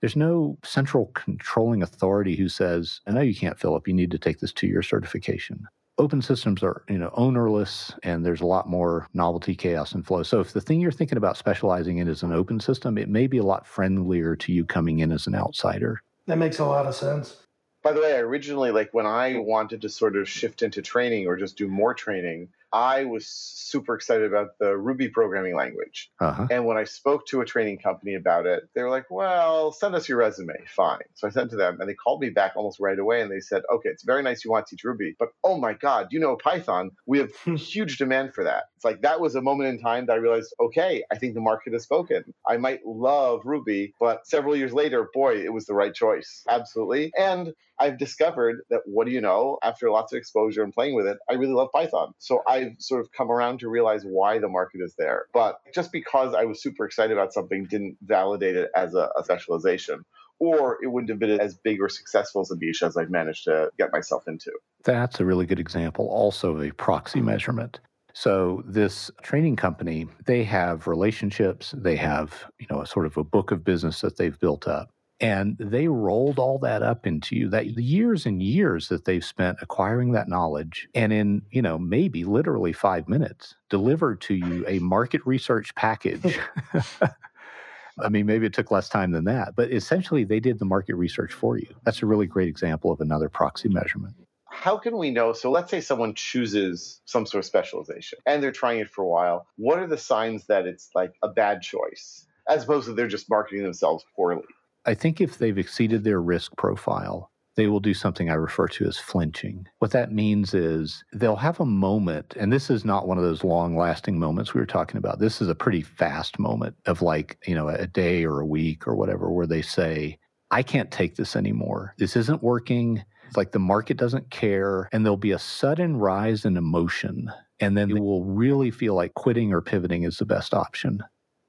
there's 0.01 0.15
no 0.15 0.57
central 0.63 1.07
controlling 1.07 1.81
authority 1.81 2.35
who 2.35 2.49
says, 2.49 3.01
I 3.07 3.11
know 3.11 3.21
you 3.21 3.35
can't, 3.35 3.59
Philip, 3.59 3.87
you 3.87 3.93
need 3.93 4.11
to 4.11 4.19
take 4.19 4.39
this 4.39 4.53
two 4.53 4.67
year 4.67 4.81
certification. 4.81 5.65
Open 5.97 6.21
systems 6.21 6.61
are, 6.61 6.83
you 6.89 6.97
know, 6.97 7.09
ownerless 7.13 7.93
and 8.03 8.25
there's 8.25 8.41
a 8.41 8.45
lot 8.45 8.69
more 8.69 9.07
novelty, 9.13 9.55
chaos, 9.55 9.93
and 9.93 10.05
flow. 10.05 10.23
So 10.23 10.41
if 10.41 10.51
the 10.51 10.59
thing 10.59 10.81
you're 10.81 10.91
thinking 10.91 11.17
about 11.17 11.37
specializing 11.37 11.99
in 11.99 12.09
is 12.09 12.21
an 12.21 12.33
open 12.33 12.59
system, 12.59 12.97
it 12.97 13.07
may 13.07 13.27
be 13.27 13.37
a 13.37 13.43
lot 13.43 13.65
friendlier 13.65 14.35
to 14.35 14.51
you 14.51 14.65
coming 14.65 14.99
in 14.99 15.13
as 15.13 15.25
an 15.25 15.35
outsider. 15.35 16.01
That 16.27 16.37
makes 16.37 16.59
a 16.59 16.65
lot 16.65 16.85
of 16.85 16.95
sense. 16.95 17.44
By 17.85 17.93
the 17.93 18.01
way, 18.01 18.15
I 18.15 18.17
originally, 18.17 18.71
like 18.71 18.95
when 18.95 19.05
I 19.05 19.37
wanted 19.37 19.83
to 19.83 19.89
sort 19.89 20.15
of 20.15 20.27
shift 20.27 20.63
into 20.63 20.81
training 20.81 21.27
or 21.27 21.37
just 21.37 21.55
do 21.55 21.67
more 21.67 21.93
training, 21.93 22.49
I 22.75 23.05
was 23.05 23.25
super 23.25 23.95
excited 23.95 24.25
about 24.25 24.59
the 24.59 24.75
Ruby 24.75 25.07
programming 25.07 25.55
language. 25.55 26.11
Uh-huh. 26.19 26.45
And 26.51 26.65
when 26.65 26.75
I 26.75 26.83
spoke 26.83 27.25
to 27.27 27.39
a 27.39 27.45
training 27.45 27.77
company 27.77 28.15
about 28.15 28.45
it, 28.45 28.67
they 28.75 28.83
were 28.83 28.89
like, 28.89 29.09
well, 29.09 29.71
send 29.71 29.95
us 29.95 30.09
your 30.09 30.17
resume. 30.17 30.55
Fine. 30.67 30.99
So 31.13 31.25
I 31.25 31.29
sent 31.29 31.51
to 31.51 31.55
them 31.55 31.79
and 31.79 31.89
they 31.89 31.93
called 31.93 32.19
me 32.19 32.31
back 32.31 32.51
almost 32.57 32.81
right 32.81 32.99
away 32.99 33.21
and 33.21 33.31
they 33.31 33.39
said, 33.39 33.63
okay, 33.73 33.87
it's 33.87 34.03
very 34.03 34.23
nice 34.23 34.43
you 34.43 34.51
want 34.51 34.67
to 34.67 34.75
teach 34.75 34.83
Ruby, 34.83 35.15
but 35.17 35.29
oh 35.41 35.57
my 35.57 35.71
God, 35.71 36.09
you 36.11 36.19
know 36.19 36.35
Python. 36.35 36.91
We 37.05 37.19
have 37.19 37.33
huge 37.55 37.97
demand 37.97 38.33
for 38.33 38.43
that. 38.43 38.65
It's 38.75 38.83
like 38.83 39.03
that 39.03 39.21
was 39.21 39.35
a 39.35 39.41
moment 39.41 39.69
in 39.69 39.79
time 39.79 40.07
that 40.07 40.13
I 40.13 40.17
realized, 40.17 40.53
okay, 40.59 41.05
I 41.09 41.17
think 41.17 41.33
the 41.33 41.39
market 41.39 41.71
has 41.71 41.83
spoken. 41.83 42.33
I 42.45 42.57
might 42.57 42.85
love 42.85 43.43
Ruby, 43.45 43.93
but 44.01 44.27
several 44.27 44.53
years 44.53 44.73
later, 44.73 45.09
boy, 45.13 45.37
it 45.37 45.53
was 45.53 45.65
the 45.65 45.73
right 45.73 45.93
choice. 45.93 46.43
Absolutely. 46.49 47.13
And 47.17 47.53
I've 47.79 47.97
discovered 47.97 48.61
that 48.69 48.81
what 48.85 49.05
do 49.05 49.11
you 49.11 49.21
know? 49.21 49.59
After 49.63 49.89
lots 49.89 50.13
of 50.13 50.17
exposure 50.17 50.63
and 50.63 50.73
playing 50.73 50.95
with 50.95 51.07
it, 51.07 51.17
I 51.29 51.33
really 51.33 51.53
love 51.53 51.69
Python. 51.73 52.13
So 52.19 52.41
I've 52.65 52.81
sort 52.81 53.01
of 53.01 53.11
come 53.11 53.31
around 53.31 53.59
to 53.59 53.69
realize 53.69 54.03
why 54.03 54.39
the 54.39 54.47
market 54.47 54.81
is 54.81 54.95
there. 54.97 55.25
But 55.33 55.59
just 55.73 55.91
because 55.91 56.33
I 56.33 56.45
was 56.45 56.61
super 56.61 56.85
excited 56.85 57.13
about 57.13 57.33
something 57.33 57.65
didn't 57.65 57.97
validate 58.01 58.55
it 58.55 58.69
as 58.75 58.93
a, 58.93 59.09
a 59.17 59.23
specialization 59.23 60.05
or 60.39 60.77
it 60.83 60.87
wouldn't 60.87 61.09
have 61.09 61.19
been 61.19 61.39
as 61.39 61.55
big 61.55 61.81
or 61.81 61.89
successful 61.89 62.41
as 62.41 62.51
a 62.51 62.57
niche 62.57 62.83
as 62.83 62.97
I've 62.97 63.09
managed 63.09 63.45
to 63.45 63.69
get 63.77 63.91
myself 63.93 64.23
into. 64.27 64.51
That's 64.83 65.19
a 65.19 65.25
really 65.25 65.45
good 65.45 65.59
example, 65.59 66.07
also 66.07 66.61
a 66.61 66.71
proxy 66.71 67.21
measurement. 67.21 67.79
So 68.13 68.63
this 68.65 69.11
training 69.23 69.57
company, 69.57 70.07
they 70.25 70.43
have 70.45 70.87
relationships, 70.87 71.73
they 71.77 71.97
have, 71.97 72.45
you 72.59 72.67
know, 72.69 72.81
a 72.81 72.87
sort 72.87 73.05
of 73.05 73.17
a 73.17 73.23
book 73.23 73.51
of 73.51 73.63
business 73.63 74.01
that 74.01 74.17
they've 74.17 74.39
built 74.39 74.67
up. 74.67 74.89
And 75.21 75.55
they 75.57 75.87
rolled 75.87 76.39
all 76.39 76.59
that 76.59 76.83
up 76.83 77.07
into 77.07 77.35
you, 77.35 77.49
that 77.49 77.67
years 77.67 78.25
and 78.25 78.43
years 78.43 78.89
that 78.89 79.05
they've 79.05 79.23
spent 79.23 79.59
acquiring 79.61 80.11
that 80.11 80.27
knowledge 80.27 80.89
and 80.93 81.13
in, 81.13 81.41
you 81.51 81.61
know, 81.61 81.77
maybe 81.77 82.25
literally 82.25 82.73
five 82.73 83.07
minutes 83.07 83.55
delivered 83.69 84.19
to 84.21 84.35
you 84.35 84.65
a 84.67 84.79
market 84.79 85.21
research 85.25 85.73
package. 85.75 86.37
I 88.03 88.09
mean, 88.09 88.25
maybe 88.25 88.45
it 88.45 88.53
took 88.53 88.71
less 88.71 88.89
time 88.89 89.11
than 89.11 89.23
that, 89.23 89.55
but 89.55 89.71
essentially 89.71 90.25
they 90.25 90.41
did 90.41 90.59
the 90.59 90.65
market 90.65 90.95
research 90.95 91.31
for 91.31 91.57
you. 91.57 91.73
That's 91.85 92.03
a 92.03 92.05
really 92.05 92.27
great 92.27 92.49
example 92.49 92.91
of 92.91 92.99
another 92.99 93.29
proxy 93.29 93.69
measurement 93.69 94.15
how 94.55 94.77
can 94.77 94.97
we 94.97 95.11
know? 95.11 95.33
So 95.33 95.51
let's 95.51 95.69
say 95.69 95.81
someone 95.81 96.13
chooses 96.13 97.01
some 97.05 97.25
sort 97.25 97.43
of 97.43 97.45
specialization 97.45 98.19
and 98.25 98.41
they're 98.41 98.51
trying 98.51 98.79
it 98.79 98.89
for 98.89 99.03
a 99.03 99.07
while. 99.07 99.47
What 99.57 99.79
are 99.79 99.87
the 99.87 99.97
signs 99.97 100.45
that 100.47 100.65
it's 100.65 100.89
like 100.95 101.13
a 101.21 101.27
bad 101.27 101.61
choice 101.61 102.25
as 102.47 102.63
opposed 102.63 102.87
to 102.87 102.93
they're 102.93 103.07
just 103.07 103.29
marketing 103.29 103.63
themselves 103.63 104.05
poorly? 104.15 104.45
I 104.85 104.93
think 104.93 105.19
if 105.19 105.37
they've 105.37 105.57
exceeded 105.57 106.03
their 106.03 106.21
risk 106.21 106.55
profile, 106.57 107.31
they 107.55 107.67
will 107.67 107.79
do 107.79 107.93
something 107.93 108.29
I 108.29 108.33
refer 108.33 108.67
to 108.67 108.85
as 108.85 108.97
flinching. 108.97 109.67
What 109.79 109.91
that 109.91 110.11
means 110.11 110.53
is 110.53 111.03
they'll 111.13 111.37
have 111.37 111.59
a 111.59 111.65
moment, 111.65 112.35
and 112.37 112.51
this 112.51 112.69
is 112.69 112.83
not 112.83 113.07
one 113.07 113.17
of 113.17 113.23
those 113.23 113.43
long 113.43 113.77
lasting 113.77 114.19
moments 114.19 114.53
we 114.53 114.59
were 114.59 114.65
talking 114.65 114.97
about. 114.97 115.19
This 115.19 115.41
is 115.41 115.47
a 115.47 115.55
pretty 115.55 115.81
fast 115.81 116.37
moment 116.37 116.75
of 116.85 117.01
like, 117.01 117.37
you 117.47 117.55
know, 117.55 117.69
a 117.69 117.87
day 117.87 118.25
or 118.25 118.41
a 118.41 118.45
week 118.45 118.87
or 118.87 118.95
whatever, 118.95 119.31
where 119.31 119.47
they 119.47 119.61
say, 119.61 120.19
I 120.51 120.63
can't 120.63 120.91
take 120.91 121.15
this 121.15 121.35
anymore. 121.35 121.95
This 121.97 122.15
isn't 122.15 122.43
working. 122.43 123.03
It's 123.27 123.37
like 123.37 123.53
the 123.53 123.59
market 123.59 123.97
doesn't 123.97 124.29
care. 124.29 124.89
And 124.91 125.05
there'll 125.05 125.17
be 125.17 125.31
a 125.31 125.39
sudden 125.39 125.97
rise 125.97 126.45
in 126.45 126.57
emotion. 126.57 127.31
And 127.59 127.77
then 127.77 127.89
they 127.89 127.99
will 127.99 128.25
really 128.25 128.69
feel 128.69 128.95
like 128.95 129.13
quitting 129.13 129.53
or 129.53 129.61
pivoting 129.61 130.03
is 130.03 130.17
the 130.17 130.25
best 130.25 130.53
option. 130.53 131.01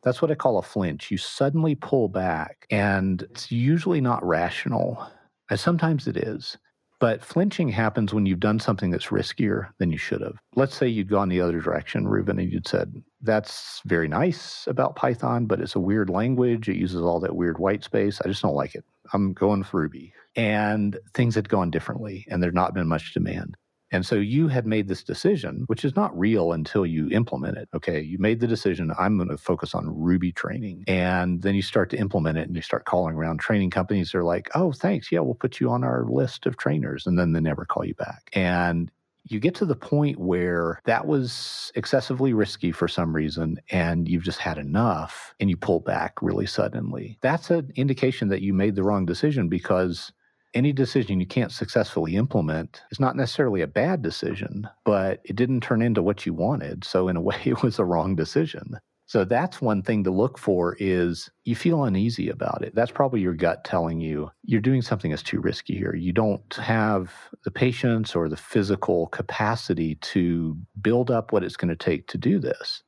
That's 0.07 0.23
what 0.23 0.31
I 0.31 0.37
call 0.37 0.57
a 0.57 0.63
flinch. 0.63 1.11
You 1.11 1.19
suddenly 1.19 1.75
pull 1.75 2.09
back, 2.09 2.69
and 2.71 3.23
it's 3.23 3.51
usually 3.51 4.01
not 4.01 4.25
rational. 4.25 5.05
And 5.51 5.59
sometimes 5.59 6.07
it 6.07 6.17
is. 6.17 6.57
But 7.01 7.25
flinching 7.25 7.71
happens 7.71 8.15
when 8.15 8.25
you've 8.25 8.39
done 8.39 8.61
something 8.61 8.93
that's 8.93 9.07
riskier 9.07 9.71
than 9.79 9.91
you 9.91 9.99
should 9.99 10.21
have. 10.21 10.37
Let's 10.55 10.77
say 10.77 10.87
you'd 10.87 11.11
gone 11.11 11.29
the 11.29 11.41
other 11.41 11.61
direction, 11.61 12.07
Reuven, 12.07 12.41
and 12.41 12.53
you'd 12.53 12.69
said, 12.69 13.03
That's 13.21 13.83
very 13.85 14.07
nice 14.07 14.69
about 14.69 14.95
Python, 14.95 15.47
but 15.47 15.61
it's 15.61 15.75
a 15.75 15.81
weird 15.81 16.09
language. 16.09 16.69
It 16.69 16.77
uses 16.77 17.03
all 17.03 17.19
that 17.19 17.35
weird 17.35 17.59
white 17.59 17.83
space. 17.83 18.21
I 18.25 18.29
just 18.29 18.43
don't 18.43 18.55
like 18.55 18.77
it. 18.77 18.85
I'm 19.13 19.33
going 19.33 19.65
for 19.65 19.81
Ruby. 19.81 20.15
And 20.37 20.97
things 21.15 21.35
had 21.35 21.49
gone 21.49 21.73
differently, 21.73 22.25
and 22.31 22.41
there'd 22.41 22.55
not 22.55 22.75
been 22.75 22.87
much 22.87 23.13
demand. 23.13 23.57
And 23.93 24.05
so 24.05 24.17
you 24.17 24.49
had 24.49 24.67
made 24.67 24.89
this 24.89 25.05
decision, 25.05 25.65
which 25.69 25.85
is 25.85 25.95
not 25.95 26.17
real 26.19 26.53
until 26.53 26.85
you 26.85 27.09
implement 27.11 27.57
it. 27.57 27.69
Okay. 27.75 28.01
You 28.01 28.19
made 28.19 28.41
the 28.41 28.47
decision, 28.47 28.93
I'm 28.99 29.17
going 29.17 29.29
to 29.29 29.37
focus 29.37 29.75
on 29.75 29.89
Ruby 29.89 30.33
training. 30.33 30.85
And 30.89 31.43
then 31.43 31.55
you 31.55 31.63
start 31.63 31.91
to 31.91 31.99
implement 31.99 32.39
it 32.39 32.49
and 32.49 32.57
you 32.57 32.63
start 32.63 32.85
calling 32.85 33.15
around 33.15 33.39
training 33.39 33.71
companies. 33.71 34.13
They're 34.13 34.25
like, 34.25 34.51
oh, 34.55 34.73
thanks. 34.73 35.13
Yeah, 35.13 35.21
we'll 35.21 35.35
put 35.35 35.61
you 35.61 35.71
on 35.71 35.85
our 35.85 36.05
list 36.05 36.47
of 36.47 36.57
trainers. 36.57 37.07
And 37.07 37.19
then 37.19 37.33
they 37.33 37.41
never 37.41 37.65
call 37.65 37.85
you 37.85 37.95
back. 37.95 38.29
And 38.33 38.91
you 39.29 39.41
get 39.41 39.55
to 39.57 39.67
the 39.67 39.75
point 39.75 40.19
where 40.19 40.81
that 40.85 41.07
was 41.07 41.73
excessively 41.75 42.33
risky 42.33 42.71
for 42.71 42.87
some 42.87 43.15
reason 43.15 43.59
and 43.71 44.09
you've 44.09 44.23
just 44.23 44.39
had 44.39 44.57
enough 44.57 45.35
and 45.41 45.51
you 45.51 45.57
pull 45.57 45.81
back 45.81 46.23
really 46.23 46.47
suddenly. 46.47 47.19
That's 47.23 47.51
an 47.51 47.73
indication 47.75 48.29
that 48.29 48.43
you 48.43 48.55
made 48.55 48.77
the 48.77 48.85
wrong 48.85 49.05
decision 49.05 49.49
because 49.49 50.13
any 50.57 50.73
decision 50.73 51.21
you 51.21 51.27
can't 51.27 51.53
successfully 51.53 52.17
implement 52.17 52.83
is 52.91 52.99
not 52.99 53.15
necessarily 53.15 53.61
a 53.61 53.67
bad 53.67 54.01
decision, 54.01 54.67
but 54.85 55.21
it 55.25 55.37
didn't 55.37 55.61
turn 55.61 55.83
into 55.83 56.03
what 56.03 56.25
you 56.25 56.33
wanted. 56.33 56.83
So 56.83 57.09
in 57.09 57.17
a 57.17 57.21
way, 57.29 57.37
it 57.45 57.63
was 57.63 57.79
a 57.79 57.85
wrong 57.85 58.17
decision. 58.17 58.79
So 59.09 59.25
that's 59.25 59.61
one 59.61 59.83
thing 59.83 60.03
to 60.03 60.11
look 60.11 60.37
for 60.37 60.77
is 60.81 61.31
you 61.45 61.55
feel 61.55 61.85
uneasy 61.85 62.29
about 62.29 62.65
it. 62.65 62.75
That's 62.75 62.91
probably 62.91 63.21
your 63.21 63.35
gut 63.35 63.63
telling 63.65 64.01
you 64.01 64.33
you're 64.43 64.61
doing 64.61 64.83
something 64.83 65.13
that's 65.13 65.23
too 65.23 65.41
risky 65.41 65.77
here. 65.77 65.95
You 65.95 66.13
don't 66.13 66.55
have 66.55 67.13
the 67.45 67.53
patience 67.53 68.17
or 68.17 68.29
the 68.29 68.37
physical 68.37 69.07
capacity 69.09 69.95
to 69.97 70.59
build 70.81 71.13
up 71.13 71.33
what 71.33 71.45
it's 71.45 71.57
going 71.57 71.69
to 71.69 71.77
take 71.77 72.09
to 72.09 72.19
do 72.19 72.41
this. 72.41 72.83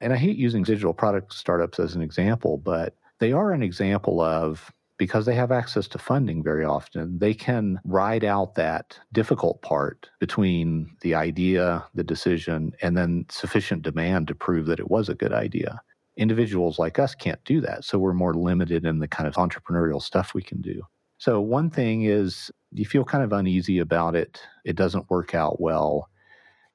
And 0.00 0.14
I 0.14 0.16
hate 0.16 0.38
using 0.38 0.62
digital 0.62 0.94
product 0.94 1.34
startups 1.34 1.78
as 1.78 1.94
an 1.94 2.00
example, 2.00 2.56
but 2.56 2.94
they 3.18 3.32
are 3.32 3.52
an 3.52 3.62
example 3.62 4.22
of 4.22 4.72
because 5.00 5.24
they 5.24 5.34
have 5.34 5.50
access 5.50 5.88
to 5.88 5.96
funding 5.96 6.42
very 6.42 6.62
often, 6.62 7.18
they 7.18 7.32
can 7.32 7.80
ride 7.84 8.22
out 8.22 8.54
that 8.54 8.98
difficult 9.14 9.62
part 9.62 10.10
between 10.18 10.94
the 11.00 11.14
idea, 11.14 11.82
the 11.94 12.04
decision, 12.04 12.74
and 12.82 12.98
then 12.98 13.24
sufficient 13.30 13.80
demand 13.80 14.28
to 14.28 14.34
prove 14.34 14.66
that 14.66 14.78
it 14.78 14.90
was 14.90 15.08
a 15.08 15.14
good 15.14 15.32
idea. 15.32 15.80
Individuals 16.18 16.78
like 16.78 16.98
us 16.98 17.14
can't 17.14 17.42
do 17.46 17.62
that. 17.62 17.82
So 17.82 17.98
we're 17.98 18.12
more 18.12 18.34
limited 18.34 18.84
in 18.84 18.98
the 18.98 19.08
kind 19.08 19.26
of 19.26 19.36
entrepreneurial 19.36 20.02
stuff 20.02 20.34
we 20.34 20.42
can 20.42 20.60
do. 20.60 20.82
So, 21.16 21.40
one 21.40 21.70
thing 21.70 22.02
is 22.02 22.50
you 22.70 22.84
feel 22.84 23.04
kind 23.04 23.24
of 23.24 23.32
uneasy 23.32 23.78
about 23.78 24.14
it, 24.14 24.42
it 24.66 24.76
doesn't 24.76 25.08
work 25.08 25.34
out 25.34 25.62
well. 25.62 26.10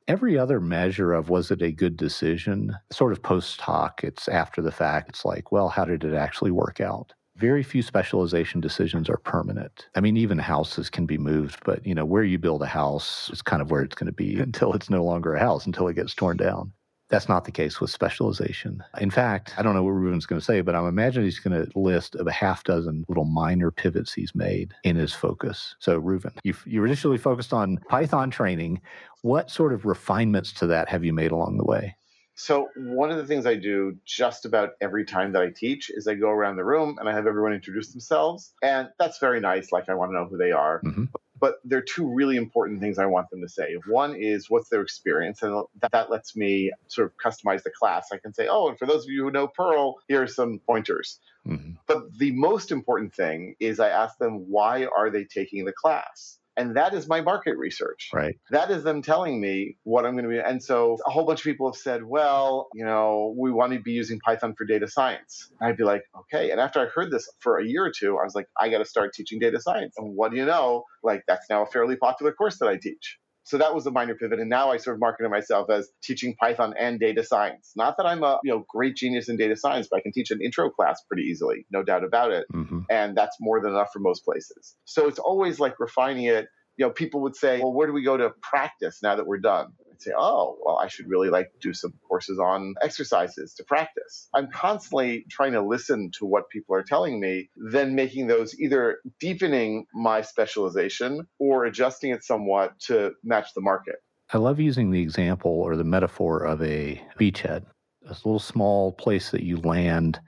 Every 0.07 0.35
other 0.35 0.59
measure 0.59 1.13
of 1.13 1.29
was 1.29 1.51
it 1.51 1.61
a 1.61 1.71
good 1.71 1.95
decision, 1.95 2.75
sort 2.91 3.11
of 3.11 3.21
post 3.21 3.61
hoc, 3.61 4.03
it's 4.03 4.27
after 4.27 4.63
the 4.63 4.71
fact. 4.71 5.09
It's 5.09 5.25
like, 5.25 5.51
well, 5.51 5.69
how 5.69 5.85
did 5.85 6.03
it 6.03 6.15
actually 6.15 6.51
work 6.51 6.81
out? 6.81 7.13
Very 7.37 7.63
few 7.63 7.81
specialization 7.81 8.61
decisions 8.61 9.09
are 9.09 9.17
permanent. 9.17 9.87
I 9.95 9.99
mean, 9.99 10.17
even 10.17 10.37
houses 10.37 10.89
can 10.89 11.05
be 11.05 11.17
moved, 11.17 11.59
but 11.65 11.85
you 11.85 11.93
know, 11.93 12.05
where 12.05 12.23
you 12.23 12.37
build 12.37 12.61
a 12.63 12.67
house 12.67 13.29
is 13.31 13.41
kind 13.41 13.61
of 13.61 13.71
where 13.71 13.81
it's 13.81 13.95
going 13.95 14.07
to 14.07 14.13
be 14.13 14.39
until 14.39 14.73
it's 14.73 14.89
no 14.89 15.03
longer 15.03 15.33
a 15.35 15.39
house, 15.39 15.65
until 15.65 15.87
it 15.87 15.95
gets 15.95 16.15
torn 16.15 16.37
down. 16.37 16.71
That's 17.09 17.29
not 17.29 17.45
the 17.45 17.51
case 17.51 17.79
with 17.79 17.91
specialization. 17.91 18.83
In 18.99 19.11
fact, 19.11 19.53
I 19.57 19.61
don't 19.61 19.75
know 19.75 19.83
what 19.83 19.91
Reuven's 19.91 20.25
going 20.25 20.39
to 20.39 20.45
say, 20.45 20.61
but 20.61 20.73
I'm 20.73 20.87
imagining 20.87 21.25
he's 21.25 21.37
going 21.37 21.63
to 21.63 21.79
list 21.79 22.15
of 22.15 22.25
a 22.25 22.31
half 22.31 22.63
dozen 22.63 23.05
little 23.07 23.25
minor 23.25 23.69
pivots 23.69 24.11
he's 24.11 24.33
made 24.33 24.73
in 24.83 24.95
his 24.95 25.13
focus. 25.13 25.75
So, 25.77 26.01
Reuven, 26.01 26.31
you 26.43 26.55
you 26.65 26.83
initially 26.83 27.19
focused 27.19 27.53
on 27.53 27.77
Python 27.89 28.31
training. 28.31 28.81
What 29.21 29.51
sort 29.51 29.71
of 29.71 29.85
refinements 29.85 30.51
to 30.53 30.67
that 30.67 30.89
have 30.89 31.05
you 31.05 31.13
made 31.13 31.31
along 31.31 31.57
the 31.57 31.63
way? 31.63 31.95
So, 32.35 32.69
one 32.75 33.11
of 33.11 33.17
the 33.17 33.25
things 33.25 33.45
I 33.45 33.55
do 33.55 33.97
just 34.05 34.45
about 34.45 34.71
every 34.81 35.05
time 35.05 35.31
that 35.31 35.41
I 35.41 35.49
teach 35.49 35.89
is 35.89 36.05
I 36.05 36.15
go 36.15 36.29
around 36.29 36.57
the 36.57 36.65
room 36.65 36.97
and 36.99 37.07
I 37.07 37.13
have 37.13 37.27
everyone 37.27 37.53
introduce 37.53 37.91
themselves. 37.91 38.53
And 38.61 38.89
that's 38.99 39.19
very 39.19 39.39
nice. 39.39 39.71
Like, 39.71 39.87
I 39.87 39.93
want 39.93 40.09
to 40.11 40.15
know 40.15 40.25
who 40.25 40.37
they 40.37 40.51
are. 40.51 40.81
Mm-hmm. 40.83 41.05
But 41.39 41.55
there 41.63 41.79
are 41.79 41.83
two 41.83 42.07
really 42.13 42.35
important 42.35 42.79
things 42.79 42.97
I 42.97 43.05
want 43.05 43.29
them 43.29 43.41
to 43.41 43.47
say. 43.47 43.75
One 43.87 44.15
is 44.15 44.49
what's 44.49 44.69
their 44.69 44.81
experience, 44.81 45.43
and 45.43 45.63
that, 45.81 45.91
that 45.91 46.09
lets 46.09 46.35
me 46.35 46.71
sort 46.87 47.07
of 47.07 47.17
customize 47.17 47.63
the 47.63 47.71
class. 47.71 48.09
I 48.11 48.17
can 48.17 48.33
say, 48.33 48.47
oh, 48.49 48.67
and 48.69 48.77
for 48.77 48.85
those 48.85 49.03
of 49.05 49.09
you 49.09 49.23
who 49.23 49.31
know 49.31 49.47
Perl, 49.47 49.95
here 50.07 50.23
are 50.23 50.27
some 50.27 50.59
pointers. 50.65 51.19
Mm-hmm. 51.47 51.71
But 51.87 52.17
the 52.17 52.31
most 52.31 52.71
important 52.71 53.13
thing 53.13 53.55
is 53.59 53.79
I 53.79 53.89
ask 53.89 54.17
them, 54.17 54.49
why 54.49 54.85
are 54.85 55.09
they 55.09 55.23
taking 55.23 55.65
the 55.65 55.73
class? 55.73 56.39
And 56.57 56.77
that 56.77 56.93
is 56.93 57.07
my 57.07 57.21
market 57.21 57.57
research. 57.57 58.09
Right. 58.13 58.37
That 58.51 58.71
is 58.71 58.83
them 58.83 59.01
telling 59.01 59.41
me 59.41 59.77
what 59.83 60.05
I'm 60.05 60.13
going 60.13 60.23
to 60.23 60.29
be. 60.29 60.39
And 60.39 60.63
so 60.63 60.97
a 61.05 61.11
whole 61.11 61.25
bunch 61.25 61.39
of 61.39 61.43
people 61.43 61.71
have 61.71 61.79
said, 61.79 62.03
well, 62.03 62.67
you 62.73 62.85
know, 62.85 63.33
we 63.37 63.51
want 63.51 63.73
to 63.73 63.79
be 63.79 63.91
using 63.91 64.19
Python 64.19 64.55
for 64.57 64.65
data 64.65 64.87
science. 64.87 65.51
And 65.59 65.69
I'd 65.69 65.77
be 65.77 65.83
like, 65.83 66.03
okay. 66.21 66.51
And 66.51 66.59
after 66.59 66.79
I 66.79 66.85
heard 66.85 67.11
this 67.11 67.29
for 67.39 67.59
a 67.59 67.65
year 67.65 67.85
or 67.85 67.91
two, 67.91 68.17
I 68.17 68.23
was 68.23 68.35
like, 68.35 68.47
I 68.59 68.69
got 68.69 68.77
to 68.79 68.85
start 68.85 69.13
teaching 69.13 69.39
data 69.39 69.59
science. 69.59 69.95
And 69.97 70.15
what 70.15 70.31
do 70.31 70.37
you 70.37 70.45
know? 70.45 70.83
Like, 71.03 71.23
that's 71.27 71.49
now 71.49 71.63
a 71.63 71.65
fairly 71.65 71.97
popular 71.97 72.31
course 72.31 72.57
that 72.59 72.69
I 72.69 72.77
teach. 72.77 73.17
So 73.45 73.57
that 73.59 73.73
was 73.73 73.85
a 73.85 73.91
minor 73.91 74.15
pivot. 74.15 74.39
And 74.39 74.49
now 74.49 74.71
I 74.71 74.77
sort 74.77 74.95
of 74.95 74.99
marketed 74.99 75.31
myself 75.31 75.69
as 75.69 75.89
teaching 76.03 76.35
Python 76.35 76.73
and 76.77 76.99
data 76.99 77.23
science. 77.23 77.71
Not 77.75 77.95
that 77.97 78.05
I'm 78.05 78.23
a 78.23 78.39
you 78.43 78.51
know 78.51 78.65
great 78.67 78.95
genius 78.95 79.29
in 79.29 79.37
data 79.37 79.55
science, 79.55 79.87
but 79.89 79.97
I 79.97 80.01
can 80.01 80.11
teach 80.11 80.31
an 80.31 80.41
intro 80.41 80.69
class 80.69 81.01
pretty 81.07 81.23
easily, 81.23 81.65
no 81.71 81.83
doubt 81.83 82.03
about 82.03 82.31
it. 82.31 82.45
Mm-hmm. 82.53 82.81
And 82.89 83.15
that's 83.15 83.37
more 83.39 83.61
than 83.61 83.71
enough 83.71 83.89
for 83.93 83.99
most 83.99 84.25
places. 84.25 84.75
So 84.85 85.07
it's 85.07 85.19
always 85.19 85.59
like 85.59 85.79
refining 85.79 86.25
it 86.25 86.47
you 86.77 86.85
know, 86.85 86.91
people 86.91 87.21
would 87.21 87.35
say, 87.35 87.61
well, 87.61 87.73
where 87.73 87.87
do 87.87 87.93
we 87.93 88.03
go 88.03 88.17
to 88.17 88.31
practice 88.41 88.99
now 89.01 89.15
that 89.15 89.25
we're 89.25 89.37
done? 89.39 89.67
I'd 89.95 90.01
say, 90.01 90.11
oh, 90.17 90.57
well, 90.63 90.77
I 90.77 90.87
should 90.87 91.09
really 91.09 91.29
like 91.29 91.51
do 91.61 91.73
some 91.73 91.93
courses 92.07 92.37
on 92.37 92.75
exercises 92.81 93.53
to 93.55 93.63
practice. 93.63 94.27
I'm 94.33 94.49
constantly 94.51 95.25
trying 95.29 95.53
to 95.53 95.61
listen 95.61 96.11
to 96.19 96.25
what 96.25 96.49
people 96.49 96.75
are 96.75 96.83
telling 96.83 97.19
me, 97.19 97.49
then 97.55 97.95
making 97.95 98.27
those 98.27 98.59
either 98.59 98.99
deepening 99.19 99.85
my 99.93 100.21
specialization 100.21 101.27
or 101.39 101.65
adjusting 101.65 102.11
it 102.11 102.23
somewhat 102.23 102.77
to 102.81 103.13
match 103.23 103.53
the 103.55 103.61
market. 103.61 103.95
I 104.33 104.37
love 104.37 104.59
using 104.59 104.91
the 104.91 105.01
example 105.01 105.51
or 105.51 105.77
the 105.77 105.83
metaphor 105.83 106.43
of 106.43 106.61
a 106.61 107.01
beachhead, 107.17 107.63
a 108.05 108.09
little 108.09 108.39
small 108.39 108.91
place 108.91 109.29
that 109.31 109.43
you 109.43 109.57
land 109.57 110.19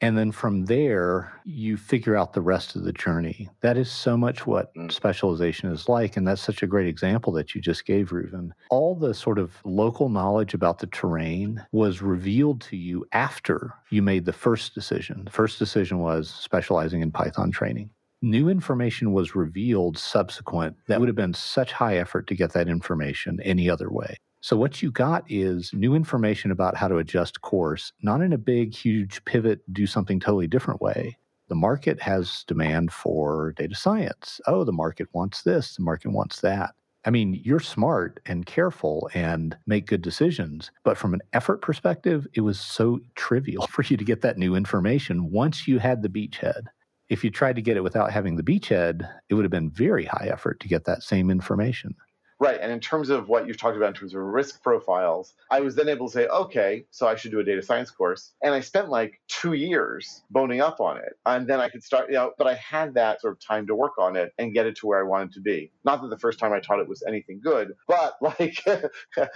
and 0.00 0.16
then 0.16 0.32
from 0.32 0.66
there, 0.66 1.40
you 1.44 1.76
figure 1.76 2.16
out 2.16 2.32
the 2.32 2.40
rest 2.40 2.76
of 2.76 2.84
the 2.84 2.92
journey. 2.92 3.48
That 3.60 3.76
is 3.76 3.90
so 3.90 4.16
much 4.16 4.46
what 4.46 4.74
mm. 4.74 4.90
specialization 4.92 5.70
is 5.70 5.88
like. 5.88 6.16
And 6.16 6.26
that's 6.26 6.42
such 6.42 6.62
a 6.62 6.66
great 6.66 6.86
example 6.86 7.32
that 7.34 7.54
you 7.54 7.60
just 7.60 7.86
gave, 7.86 8.10
Reuven. 8.10 8.50
All 8.70 8.94
the 8.94 9.14
sort 9.14 9.38
of 9.38 9.52
local 9.64 10.08
knowledge 10.08 10.54
about 10.54 10.78
the 10.78 10.86
terrain 10.88 11.64
was 11.72 12.02
revealed 12.02 12.60
to 12.62 12.76
you 12.76 13.06
after 13.12 13.72
you 13.90 14.02
made 14.02 14.24
the 14.24 14.32
first 14.32 14.74
decision. 14.74 15.24
The 15.24 15.30
first 15.30 15.58
decision 15.58 15.98
was 15.98 16.28
specializing 16.28 17.00
in 17.00 17.10
Python 17.10 17.50
training. 17.50 17.90
New 18.22 18.48
information 18.48 19.12
was 19.12 19.36
revealed 19.36 19.98
subsequent 19.98 20.76
that 20.88 20.98
would 21.00 21.08
have 21.08 21.16
been 21.16 21.34
such 21.34 21.72
high 21.72 21.98
effort 21.98 22.26
to 22.26 22.34
get 22.34 22.52
that 22.52 22.66
information 22.66 23.38
any 23.42 23.68
other 23.68 23.90
way. 23.90 24.16
So, 24.46 24.56
what 24.56 24.80
you 24.80 24.92
got 24.92 25.24
is 25.28 25.72
new 25.72 25.96
information 25.96 26.52
about 26.52 26.76
how 26.76 26.86
to 26.86 26.98
adjust 26.98 27.40
course, 27.40 27.92
not 28.02 28.20
in 28.20 28.32
a 28.32 28.38
big, 28.38 28.72
huge 28.72 29.24
pivot, 29.24 29.58
do 29.72 29.88
something 29.88 30.20
totally 30.20 30.46
different 30.46 30.80
way. 30.80 31.18
The 31.48 31.56
market 31.56 32.00
has 32.00 32.44
demand 32.46 32.92
for 32.92 33.54
data 33.56 33.74
science. 33.74 34.40
Oh, 34.46 34.62
the 34.62 34.70
market 34.70 35.08
wants 35.12 35.42
this, 35.42 35.74
the 35.74 35.82
market 35.82 36.12
wants 36.12 36.42
that. 36.42 36.76
I 37.04 37.10
mean, 37.10 37.40
you're 37.42 37.58
smart 37.58 38.20
and 38.24 38.46
careful 38.46 39.10
and 39.14 39.56
make 39.66 39.88
good 39.88 40.02
decisions. 40.02 40.70
But 40.84 40.96
from 40.96 41.12
an 41.12 41.22
effort 41.32 41.60
perspective, 41.60 42.28
it 42.34 42.42
was 42.42 42.60
so 42.60 43.00
trivial 43.16 43.66
for 43.70 43.82
you 43.82 43.96
to 43.96 44.04
get 44.04 44.20
that 44.20 44.38
new 44.38 44.54
information 44.54 45.32
once 45.32 45.66
you 45.66 45.80
had 45.80 46.02
the 46.02 46.08
beachhead. 46.08 46.66
If 47.08 47.24
you 47.24 47.32
tried 47.32 47.56
to 47.56 47.62
get 47.62 47.76
it 47.76 47.82
without 47.82 48.12
having 48.12 48.36
the 48.36 48.44
beachhead, 48.44 49.10
it 49.28 49.34
would 49.34 49.44
have 49.44 49.50
been 49.50 49.72
very 49.72 50.04
high 50.04 50.28
effort 50.30 50.60
to 50.60 50.68
get 50.68 50.84
that 50.84 51.02
same 51.02 51.32
information. 51.32 51.96
Right. 52.38 52.58
And 52.60 52.70
in 52.70 52.80
terms 52.80 53.08
of 53.08 53.28
what 53.28 53.46
you've 53.46 53.58
talked 53.58 53.76
about 53.76 53.88
in 53.88 53.94
terms 53.94 54.14
of 54.14 54.20
risk 54.20 54.62
profiles, 54.62 55.32
I 55.50 55.60
was 55.60 55.74
then 55.74 55.88
able 55.88 56.08
to 56.08 56.12
say, 56.12 56.26
okay, 56.26 56.84
so 56.90 57.06
I 57.06 57.16
should 57.16 57.30
do 57.30 57.40
a 57.40 57.44
data 57.44 57.62
science 57.62 57.90
course. 57.90 58.32
And 58.42 58.54
I 58.54 58.60
spent 58.60 58.90
like 58.90 59.20
two 59.28 59.54
years 59.54 60.22
boning 60.30 60.60
up 60.60 60.78
on 60.80 60.98
it. 60.98 61.14
And 61.24 61.46
then 61.46 61.60
I 61.60 61.70
could 61.70 61.82
start, 61.82 62.08
you 62.08 62.16
know, 62.16 62.32
but 62.36 62.46
I 62.46 62.54
had 62.54 62.94
that 62.94 63.22
sort 63.22 63.32
of 63.32 63.40
time 63.40 63.66
to 63.68 63.74
work 63.74 63.98
on 63.98 64.16
it 64.16 64.34
and 64.38 64.52
get 64.52 64.66
it 64.66 64.76
to 64.76 64.86
where 64.86 65.00
I 65.00 65.08
wanted 65.08 65.32
to 65.32 65.40
be. 65.40 65.72
Not 65.84 66.02
that 66.02 66.08
the 66.08 66.18
first 66.18 66.38
time 66.38 66.52
I 66.52 66.60
taught 66.60 66.80
it 66.80 66.88
was 66.88 67.02
anything 67.08 67.40
good, 67.42 67.72
but 67.88 68.16
like 68.20 68.62
that 68.66 68.90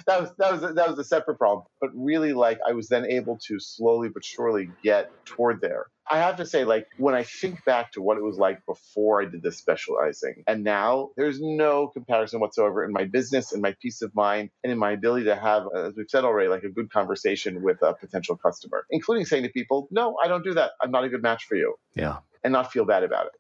was 0.07 0.31
that 0.37 0.53
was 0.53 0.61
that 0.61 0.89
was 0.89 0.99
a 0.99 1.05
separate 1.05 1.39
problem. 1.39 1.67
But 1.81 1.91
really 1.95 2.35
like 2.35 2.59
I 2.69 2.73
was 2.73 2.89
then 2.89 3.07
able 3.07 3.39
to 3.47 3.59
slowly 3.59 4.11
but 4.11 4.25
surely 4.25 4.71
get 4.83 5.11
toward 5.25 5.63
there. 5.63 5.87
I 6.09 6.19
have 6.19 6.37
to 6.37 6.47
say, 6.47 6.65
like, 6.65 6.87
when 6.99 7.15
I 7.15 7.23
think 7.23 7.65
back 7.65 7.93
to 7.93 8.03
what 8.03 8.17
it 8.17 8.23
was 8.23 8.37
like 8.37 8.65
before 8.67 9.23
I 9.23 9.27
did 9.27 9.43
this 9.43 9.59
specializing, 9.59 10.43
and 10.47 10.65
now 10.65 11.11
there's 11.17 11.41
no 11.41 11.89
comparison 11.89 12.41
whatsoever 12.41 12.85
in 12.85 12.93
my 12.93 13.05
business, 13.05 13.53
in 13.53 13.61
my 13.61 13.75
peace 13.81 14.03
of 14.03 14.15
mind, 14.15 14.51
and 14.65 14.73
in 14.73 14.79
my 14.79 14.93
ability 14.93 15.25
to 15.27 15.37
have, 15.37 15.65
as 15.77 15.95
we've 15.97 16.09
said 16.09 16.25
already, 16.25 16.49
like 16.49 16.65
a 16.65 16.69
good 16.69 16.91
conversation 16.91 17.63
with 17.63 17.81
a 17.83 17.95
potential 17.95 18.37
customer, 18.37 18.87
including 18.91 19.25
saying 19.25 19.43
to 19.45 19.49
people, 19.51 19.89
no, 19.91 20.17
I 20.23 20.29
don't 20.29 20.45
do 20.45 20.55
that. 20.55 20.73
I'm 20.83 20.91
not 20.91 21.05
a 21.05 21.09
good 21.09 21.23
match 21.23 21.45
for 21.45 21.55
you. 21.55 21.75
Yeah. 21.95 22.19
And 22.43 22.53
not 22.53 22.73
feel 22.73 22.85
bad 22.85 23.05
about 23.05 23.27
it. 23.27 23.33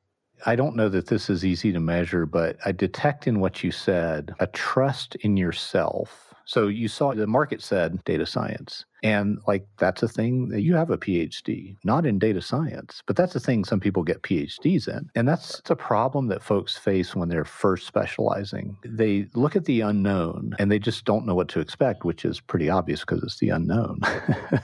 I 0.46 0.56
don't 0.56 0.76
know 0.76 0.88
that 0.88 1.06
this 1.06 1.28
is 1.28 1.44
easy 1.44 1.72
to 1.72 1.80
measure, 1.80 2.24
but 2.24 2.56
I 2.64 2.72
detect 2.72 3.26
in 3.26 3.40
what 3.40 3.62
you 3.62 3.70
said 3.70 4.34
a 4.38 4.46
trust 4.46 5.16
in 5.16 5.36
yourself 5.36 6.30
so 6.50 6.66
you 6.66 6.88
saw 6.88 7.14
the 7.14 7.28
market 7.28 7.62
said 7.62 8.02
data 8.04 8.26
science. 8.26 8.84
And 9.02 9.38
like 9.46 9.66
that's 9.78 10.02
a 10.02 10.08
thing 10.08 10.48
that 10.50 10.62
you 10.62 10.74
have 10.74 10.90
a 10.90 10.98
PhD, 10.98 11.76
not 11.84 12.06
in 12.06 12.18
data 12.18 12.42
science, 12.42 13.02
but 13.06 13.16
that's 13.16 13.34
a 13.34 13.40
thing 13.40 13.64
some 13.64 13.80
people 13.80 14.02
get 14.02 14.22
PhDs 14.22 14.88
in. 14.88 15.08
And 15.14 15.26
that's 15.26 15.62
a 15.70 15.76
problem 15.76 16.28
that 16.28 16.42
folks 16.42 16.76
face 16.76 17.14
when 17.14 17.28
they're 17.28 17.44
first 17.44 17.86
specializing. 17.86 18.76
They 18.84 19.26
look 19.34 19.56
at 19.56 19.64
the 19.64 19.80
unknown 19.80 20.54
and 20.58 20.70
they 20.70 20.78
just 20.78 21.04
don't 21.04 21.26
know 21.26 21.34
what 21.34 21.48
to 21.48 21.60
expect, 21.60 22.04
which 22.04 22.24
is 22.24 22.40
pretty 22.40 22.68
obvious 22.68 23.00
because 23.00 23.22
it's 23.22 23.38
the 23.38 23.50
unknown. 23.50 24.00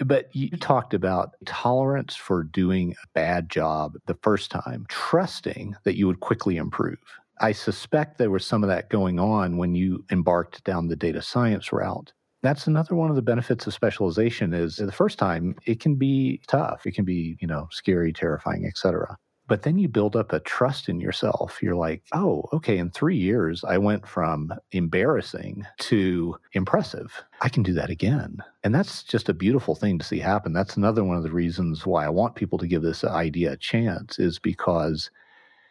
But 0.00 0.34
you 0.34 0.50
talked 0.50 0.94
about 0.94 1.34
tolerance 1.46 2.16
for 2.16 2.42
doing 2.42 2.92
a 3.02 3.06
bad 3.14 3.48
job 3.48 3.94
the 4.06 4.18
first 4.22 4.50
time, 4.50 4.86
trusting 4.88 5.76
that 5.84 5.96
you 5.96 6.06
would 6.06 6.20
quickly 6.20 6.56
improve. 6.56 6.98
I 7.40 7.52
suspect 7.52 8.18
there 8.18 8.30
was 8.30 8.46
some 8.46 8.62
of 8.62 8.68
that 8.68 8.90
going 8.90 9.18
on 9.18 9.56
when 9.56 9.74
you 9.74 10.04
embarked 10.10 10.64
down 10.64 10.88
the 10.88 10.96
data 10.96 11.22
science 11.22 11.72
route. 11.72 12.12
That's 12.44 12.66
another 12.66 12.94
one 12.94 13.08
of 13.08 13.16
the 13.16 13.22
benefits 13.22 13.66
of 13.66 13.72
specialization 13.72 14.52
is 14.52 14.76
the 14.76 14.92
first 14.92 15.18
time 15.18 15.56
it 15.64 15.80
can 15.80 15.94
be 15.94 16.42
tough. 16.46 16.86
It 16.86 16.94
can 16.94 17.06
be, 17.06 17.38
you 17.40 17.48
know, 17.48 17.68
scary, 17.70 18.12
terrifying, 18.12 18.66
etc. 18.66 19.16
But 19.48 19.62
then 19.62 19.78
you 19.78 19.88
build 19.88 20.14
up 20.14 20.30
a 20.30 20.40
trust 20.40 20.90
in 20.90 21.00
yourself. 21.00 21.62
You're 21.62 21.74
like, 21.74 22.02
oh, 22.12 22.44
okay, 22.52 22.76
in 22.76 22.90
three 22.90 23.16
years, 23.16 23.64
I 23.64 23.78
went 23.78 24.06
from 24.06 24.52
embarrassing 24.72 25.64
to 25.88 26.36
impressive. 26.52 27.24
I 27.40 27.48
can 27.48 27.62
do 27.62 27.72
that 27.72 27.88
again. 27.88 28.36
And 28.62 28.74
that's 28.74 29.02
just 29.02 29.30
a 29.30 29.34
beautiful 29.34 29.74
thing 29.74 29.98
to 29.98 30.04
see 30.04 30.18
happen. 30.18 30.52
That's 30.52 30.76
another 30.76 31.02
one 31.02 31.16
of 31.16 31.22
the 31.22 31.30
reasons 31.30 31.86
why 31.86 32.04
I 32.04 32.10
want 32.10 32.34
people 32.34 32.58
to 32.58 32.66
give 32.66 32.82
this 32.82 33.04
idea 33.04 33.52
a 33.52 33.56
chance, 33.56 34.18
is 34.18 34.38
because 34.38 35.10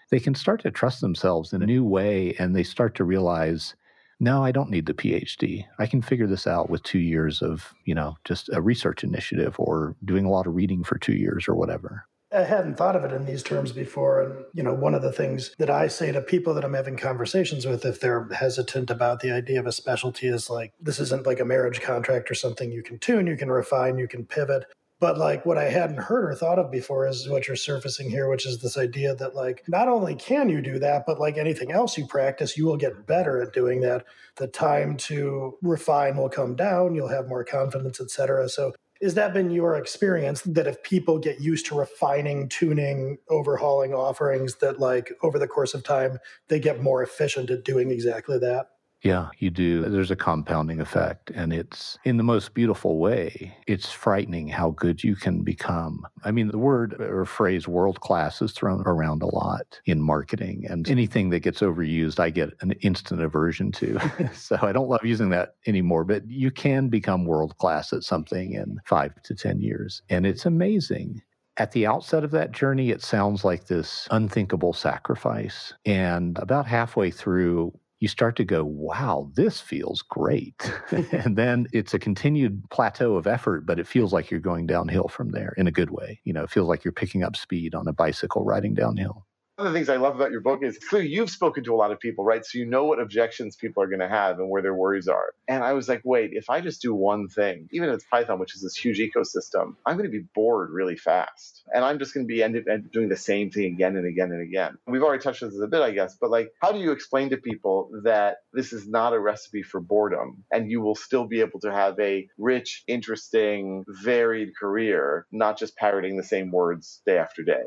they 0.10 0.20
can 0.20 0.34
start 0.34 0.64
to 0.64 0.72
trust 0.72 1.02
themselves 1.02 1.54
in 1.54 1.62
a 1.62 1.68
new 1.68 1.84
way 1.84 2.34
and 2.40 2.56
they 2.56 2.64
start 2.64 2.96
to 2.96 3.04
realize 3.04 3.76
no, 4.20 4.43
I 4.43 4.51
don't 4.51 4.70
need 4.70 4.86
the 4.86 4.93
PhD. 4.93 5.66
I 5.80 5.86
can 5.86 6.01
figure 6.01 6.28
this 6.28 6.47
out 6.47 6.70
with 6.70 6.84
two 6.84 6.99
years 6.99 7.41
of, 7.41 7.74
you 7.86 7.95
know, 7.95 8.16
just 8.26 8.49
a 8.53 8.61
research 8.61 9.03
initiative 9.03 9.55
or 9.57 9.95
doing 10.05 10.26
a 10.26 10.30
lot 10.30 10.47
of 10.47 10.55
reading 10.55 10.84
for 10.84 10.97
two 10.97 11.14
years 11.14 11.47
or 11.47 11.55
whatever. 11.55 12.05
I 12.34 12.43
hadn't 12.43 12.78
thought 12.78 12.95
of 12.95 13.03
it 13.03 13.11
in 13.11 13.26
these 13.26 13.43
terms 13.43 13.72
before. 13.72 14.22
And, 14.22 14.45
you 14.53 14.64
know, 14.64 14.74
one 14.74 14.95
of 14.95 15.03
the 15.03 15.11
things 15.11 15.53
that 15.59 15.70
I 15.70 15.88
say 15.88 16.11
to 16.11 16.22
people 16.22 16.55
that 16.55 16.66
I'm 16.66 16.74
having 16.74 16.97
conversations 16.97 17.66
with, 17.66 17.86
if 17.86 17.99
they're 17.99 18.28
hesitant 18.30 18.89
about 18.89 19.20
the 19.20 19.32
idea 19.32 19.59
of 19.59 19.68
a 19.68 19.72
specialty, 19.72 20.28
is 20.28 20.49
like, 20.49 20.74
this 20.82 20.99
isn't 20.99 21.28
like 21.28 21.39
a 21.39 21.45
marriage 21.45 21.82
contract 21.82 22.32
or 22.32 22.34
something 22.34 22.72
you 22.72 22.82
can 22.82 22.97
tune, 22.97 23.28
you 23.28 23.38
can 23.38 23.51
refine, 23.51 23.99
you 23.99 24.07
can 24.07 24.26
pivot. 24.26 24.66
But 25.00 25.18
like 25.18 25.46
what 25.46 25.58
I 25.58 25.66
hadn't 25.66 25.98
heard 25.98 26.32
or 26.32 26.36
thought 26.36 26.60
of 26.60 26.72
before 26.72 27.08
is 27.08 27.28
what 27.28 27.48
you're 27.48 27.58
surfacing 27.58 28.10
here, 28.10 28.30
which 28.30 28.46
is 28.46 28.60
this 28.62 28.78
idea 28.78 29.16
that 29.16 29.36
like 29.36 29.64
not 29.68 29.89
only 29.89 30.16
can 30.16 30.50
you 30.50 30.62
do 30.62 30.80
that, 30.80 31.06
but 31.06 31.20
like 31.20 31.38
anything 31.38 31.72
else 31.72 31.98
you 31.98 32.08
practice, 32.08 32.58
you 32.58 32.66
will 32.66 32.78
get 32.78 33.06
better 33.06 33.41
at 33.41 33.54
doing 33.54 33.82
that. 33.82 34.06
The 34.38 34.48
time 34.48 34.96
to 34.98 35.58
refine 35.62 36.16
will 36.16 36.30
come 36.30 36.56
down, 36.56 36.96
you'll 36.96 37.10
have 37.10 37.28
more 37.28 37.44
confidence, 37.44 38.00
etc. 38.00 38.48
So 38.48 38.74
has 39.02 39.16
that 39.16 39.34
been 39.34 39.52
your 39.52 39.76
experience 39.76 40.41
that 40.44 40.66
if 40.66 40.82
people 40.82 41.20
get 41.20 41.41
used 41.41 41.66
to 41.66 41.76
refining, 41.78 42.48
tuning, 42.48 43.18
overhauling 43.30 43.94
offerings, 43.94 44.56
that 44.56 44.80
like 44.80 45.12
over 45.22 45.38
the 45.38 45.48
course 45.48 45.74
of 45.74 45.84
time, 45.84 46.20
they 46.48 46.60
get 46.60 46.82
more 46.82 47.04
efficient 47.04 47.50
at 47.50 47.66
doing 47.66 47.91
exactly 47.91 48.39
that? 48.39 48.68
Yeah, 49.04 49.30
you 49.38 49.49
do. 49.49 49.82
There's 49.82 50.12
a 50.12 50.16
compounding 50.16 50.80
effect, 50.80 51.30
and 51.32 51.51
it's 51.51 51.99
in 52.06 52.16
the 52.16 52.24
most 52.24 52.54
beautiful 52.54 52.99
way. 52.99 53.54
It's 53.68 53.91
frightening 53.91 54.47
how 54.47 54.70
good 54.72 55.04
you 55.04 55.18
can 55.18 55.43
become. 55.43 56.08
I 56.24 56.32
mean, 56.32 56.47
the 56.47 56.58
word 56.58 56.93
or 57.01 57.26
phrase 57.26 57.68
world 57.68 57.99
class 57.99 58.41
is 58.41 58.54
thrown 58.54 58.82
around 58.86 59.22
a 59.22 59.36
lot 59.36 59.82
in 59.86 60.01
marketing, 60.01 60.66
and 60.70 60.89
anything 60.89 61.32
that 61.32 61.41
gets 61.41 61.60
overused, 61.60 62.18
I 62.18 62.30
get 62.30 62.51
an 62.62 62.72
instant 62.80 63.22
aversion 63.22 63.74
to. 63.74 63.99
so 64.34 64.58
I 64.62 64.72
don't 64.72 64.88
love 64.88 65.04
using 65.04 65.30
that 65.32 65.56
anymore, 65.68 66.06
but 66.06 66.26
you 66.30 66.49
can 66.49 66.88
become 66.88 67.26
world 67.26 67.58
class 67.58 67.91
at 67.91 68.04
something 68.04 68.54
in 68.54 68.80
five 68.86 69.22
to 69.24 69.36
10 69.36 69.60
years, 69.60 70.01
and 70.10 70.26
it's 70.26 70.45
amazing. 70.45 71.22
At 71.58 71.74
the 71.74 71.86
outset 71.86 72.24
of 72.24 72.32
that 72.32 72.51
journey, 72.51 72.89
it 72.89 73.04
sounds 73.04 73.43
like 73.43 73.68
this 73.68 74.08
unthinkable 74.10 74.74
sacrifice. 74.74 75.74
And 75.86 76.39
about 76.39 76.66
halfway 76.66 77.12
through, 77.12 77.78
you 78.04 78.10
start 78.10 78.36
to 78.36 78.43
go, 78.43 78.66
wow, 78.66 79.32
this 79.34 79.62
feels 79.62 80.01
great. 80.01 80.70
and 80.91 81.38
then 81.38 81.68
it's 81.72 81.93
a 81.93 81.99
continued 81.99 82.62
plateau 82.70 83.16
of 83.16 83.26
effort, 83.26 83.66
but 83.66 83.80
it 83.80 83.88
feels 83.88 84.12
like 84.12 84.30
you're 84.30 84.41
going 84.41 84.68
downhill 84.68 85.08
from 85.08 85.32
there 85.32 85.54
in 85.56 85.68
a 85.68 85.72
good 85.72 85.89
way. 85.89 86.20
You 86.26 86.34
know, 86.34 86.43
it 86.43 86.49
feels 86.49 86.68
like 86.68 86.84
you're 86.84 86.91
picking 86.91 87.24
up 87.24 87.38
speed 87.38 87.74
on 87.74 87.88
a 87.88 87.93
bicycle 87.93 88.43
riding 88.43 88.74
downhill. 88.74 89.26
One 89.64 89.68
of 89.70 89.74
the 89.76 89.80
things 89.80 89.88
I 89.88 89.95
love 89.95 90.16
about 90.16 90.32
your 90.32 90.41
book 90.41 90.59
is 90.61 90.78
clearly 90.78 91.07
you've 91.07 91.30
spoken 91.30 91.64
to 91.64 91.74
a 91.74 91.78
lot 91.78 91.93
of 91.93 91.99
people, 92.01 92.26
right? 92.26 92.43
So 92.45 92.57
you 92.57 92.66
know 92.66 92.84
what 92.84 92.99
objections 92.99 93.55
people 93.55 93.82
are 93.82 93.88
going 93.88 94.01
to 94.01 94.09
have 94.09 94.39
and 94.39 94.49
where 94.49 94.61
their 94.61 94.74
worries 94.74 95.07
are. 95.07 95.34
And 95.47 95.64
I 95.64 95.72
was 95.72 95.88
like, 95.88 96.01
wait, 96.03 96.32
if 96.34 96.49
I 96.49 96.59
just 96.59 96.82
do 96.82 96.93
one 96.93 97.30
thing, 97.30 97.70
even 97.72 97.88
if 97.88 97.95
it's 97.95 98.03
Python, 98.03 98.39
which 98.39 98.55
is 98.55 98.61
this 98.61 98.76
huge 98.76 98.99
ecosystem, 98.99 99.76
I'm 99.86 99.95
going 99.95 100.11
to 100.11 100.11
be 100.11 100.26
bored 100.36 100.72
really 100.72 100.97
fast. 100.97 101.64
And 101.74 101.86
I'm 101.86 101.97
just 101.97 102.14
going 102.14 102.28
to 102.28 102.34
be 102.34 102.43
end 102.43 102.61
doing 102.91 103.07
the 103.07 103.16
same 103.16 103.51
thing 103.51 103.74
again 103.74 103.95
and 103.95 104.05
again 104.05 104.34
and 104.34 104.41
again. 104.41 104.78
We've 104.86 105.01
already 105.01 105.24
touched 105.24 105.43
on 105.43 105.49
this 105.49 105.61
a 105.61 105.68
bit, 105.68 105.82
I 105.82 105.91
guess, 105.91 106.18
but 106.20 106.30
like, 106.30 106.51
how 106.61 106.74
do 106.74 106.80
you 106.80 106.91
explain 106.91 107.30
to 107.30 107.38
people 107.38 107.89
that 108.03 108.39
this 108.51 108.74
is 108.74 108.86
not 108.86 109.14
a 109.14 109.20
recipe 109.20 109.64
for 109.64 109.80
boredom 109.80 110.43
and 110.51 110.70
you 110.70 110.82
will 110.82 110.95
still 110.95 111.26
be 111.26 111.39
able 111.39 111.61
to 111.61 111.72
have 111.72 111.97
a 112.01 112.28
rich, 112.38 112.84
interesting, 112.89 113.86
varied 113.88 114.57
career, 114.59 115.26
not 115.32 115.57
just 115.57 115.78
parroting 115.78 116.18
the 116.18 116.24
same 116.24 116.51
words 116.51 117.01
day 117.05 117.18
after 117.18 117.43
day? 117.43 117.64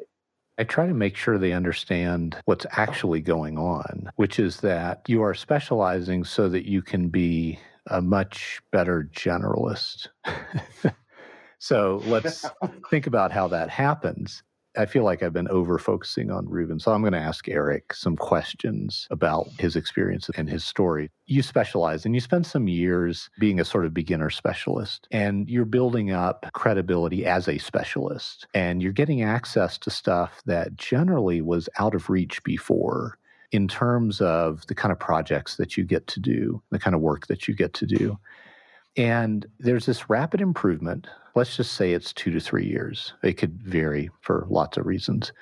I 0.59 0.65
try 0.65 0.87
to 0.87 0.95
make 0.95 1.17
sure 1.17 1.39
they 1.39 1.53
understand 1.53 2.37
what's 2.47 2.67
actually 2.73 3.21
going 3.21 3.59
on, 3.59 4.11
which 4.17 4.39
is 4.39 4.61
that 4.61 5.03
you 5.07 5.23
are 5.23 5.35
specializing 5.35 6.25
so 6.25 6.49
that 6.49 6.67
you 6.67 6.81
can 6.81 7.09
be 7.09 7.59
a 7.89 8.01
much 8.01 8.61
better 8.73 9.09
generalist. 9.13 10.09
so 11.59 12.01
let's 12.07 12.47
think 12.91 13.07
about 13.07 13.33
how 13.33 13.49
that 13.49 13.69
happens. 13.69 14.43
I 14.77 14.87
feel 14.87 15.05
like 15.05 15.23
I've 15.23 15.33
been 15.33 15.49
over 15.49 15.79
focusing 15.79 16.31
on 16.31 16.47
Reuven. 16.47 16.81
So 16.81 16.93
I'm 16.93 17.01
going 17.01 17.13
to 17.13 17.19
ask 17.19 17.49
Erik 17.49 17.95
some 17.95 18.17
questions 18.17 19.07
about 19.11 19.49
his 19.59 19.77
experience 19.77 20.31
and 20.37 20.49
his 20.49 20.65
story. 20.65 21.11
You 21.27 21.43
specialize 21.43 22.05
and 22.05 22.15
you 22.15 22.21
spend 22.21 22.47
some 22.47 22.69
years 22.69 23.31
being 23.39 23.59
a 23.59 23.65
sort 23.65 23.87
of 23.87 23.95
beginner 23.95 24.31
specialist, 24.31 25.09
and 25.11 25.49
you're 25.49 25.65
building 25.65 26.13
up 26.13 26.47
credibility 26.53 27.27
as 27.27 27.49
a 27.49 27.59
specialist, 27.59 28.47
and 28.55 28.83
you're 28.83 28.93
getting 28.93 29.23
access 29.23 29.79
to 29.79 29.91
stuff 29.91 30.43
that 30.47 30.77
generally 30.77 31.41
was 31.41 31.69
out 31.79 31.95
of 31.95 32.11
reach 32.11 32.43
before 32.45 33.19
in 33.53 33.69
terms 33.69 34.21
of 34.21 34.67
the 34.67 34.75
kind 34.75 34.93
of 34.93 34.99
projects 34.99 35.57
that 35.57 35.77
you 35.77 35.85
get 35.85 36.07
to 36.09 36.21
do, 36.21 36.63
the 36.71 36.79
kind 36.79 36.95
of 36.95 37.01
work 37.01 37.27
that 37.29 37.49
you 37.49 37.55
get 37.55 37.73
to 37.75 37.87
do. 37.87 38.19
And 38.97 39.47
there's 39.59 39.87
this 39.87 40.09
rapid 40.09 40.41
improvement. 40.41 41.07
Let's 41.35 41.57
just 41.57 41.75
say 41.75 41.93
it's 41.93 42.13
two 42.13 42.31
to 42.33 42.41
three 42.41 42.67
years. 42.67 43.13
It 43.23 43.35
could 43.35 43.63
vary 43.63 44.11
for 44.23 44.47
lots 44.49 44.79
of 44.79 44.87
reasons. 44.87 45.33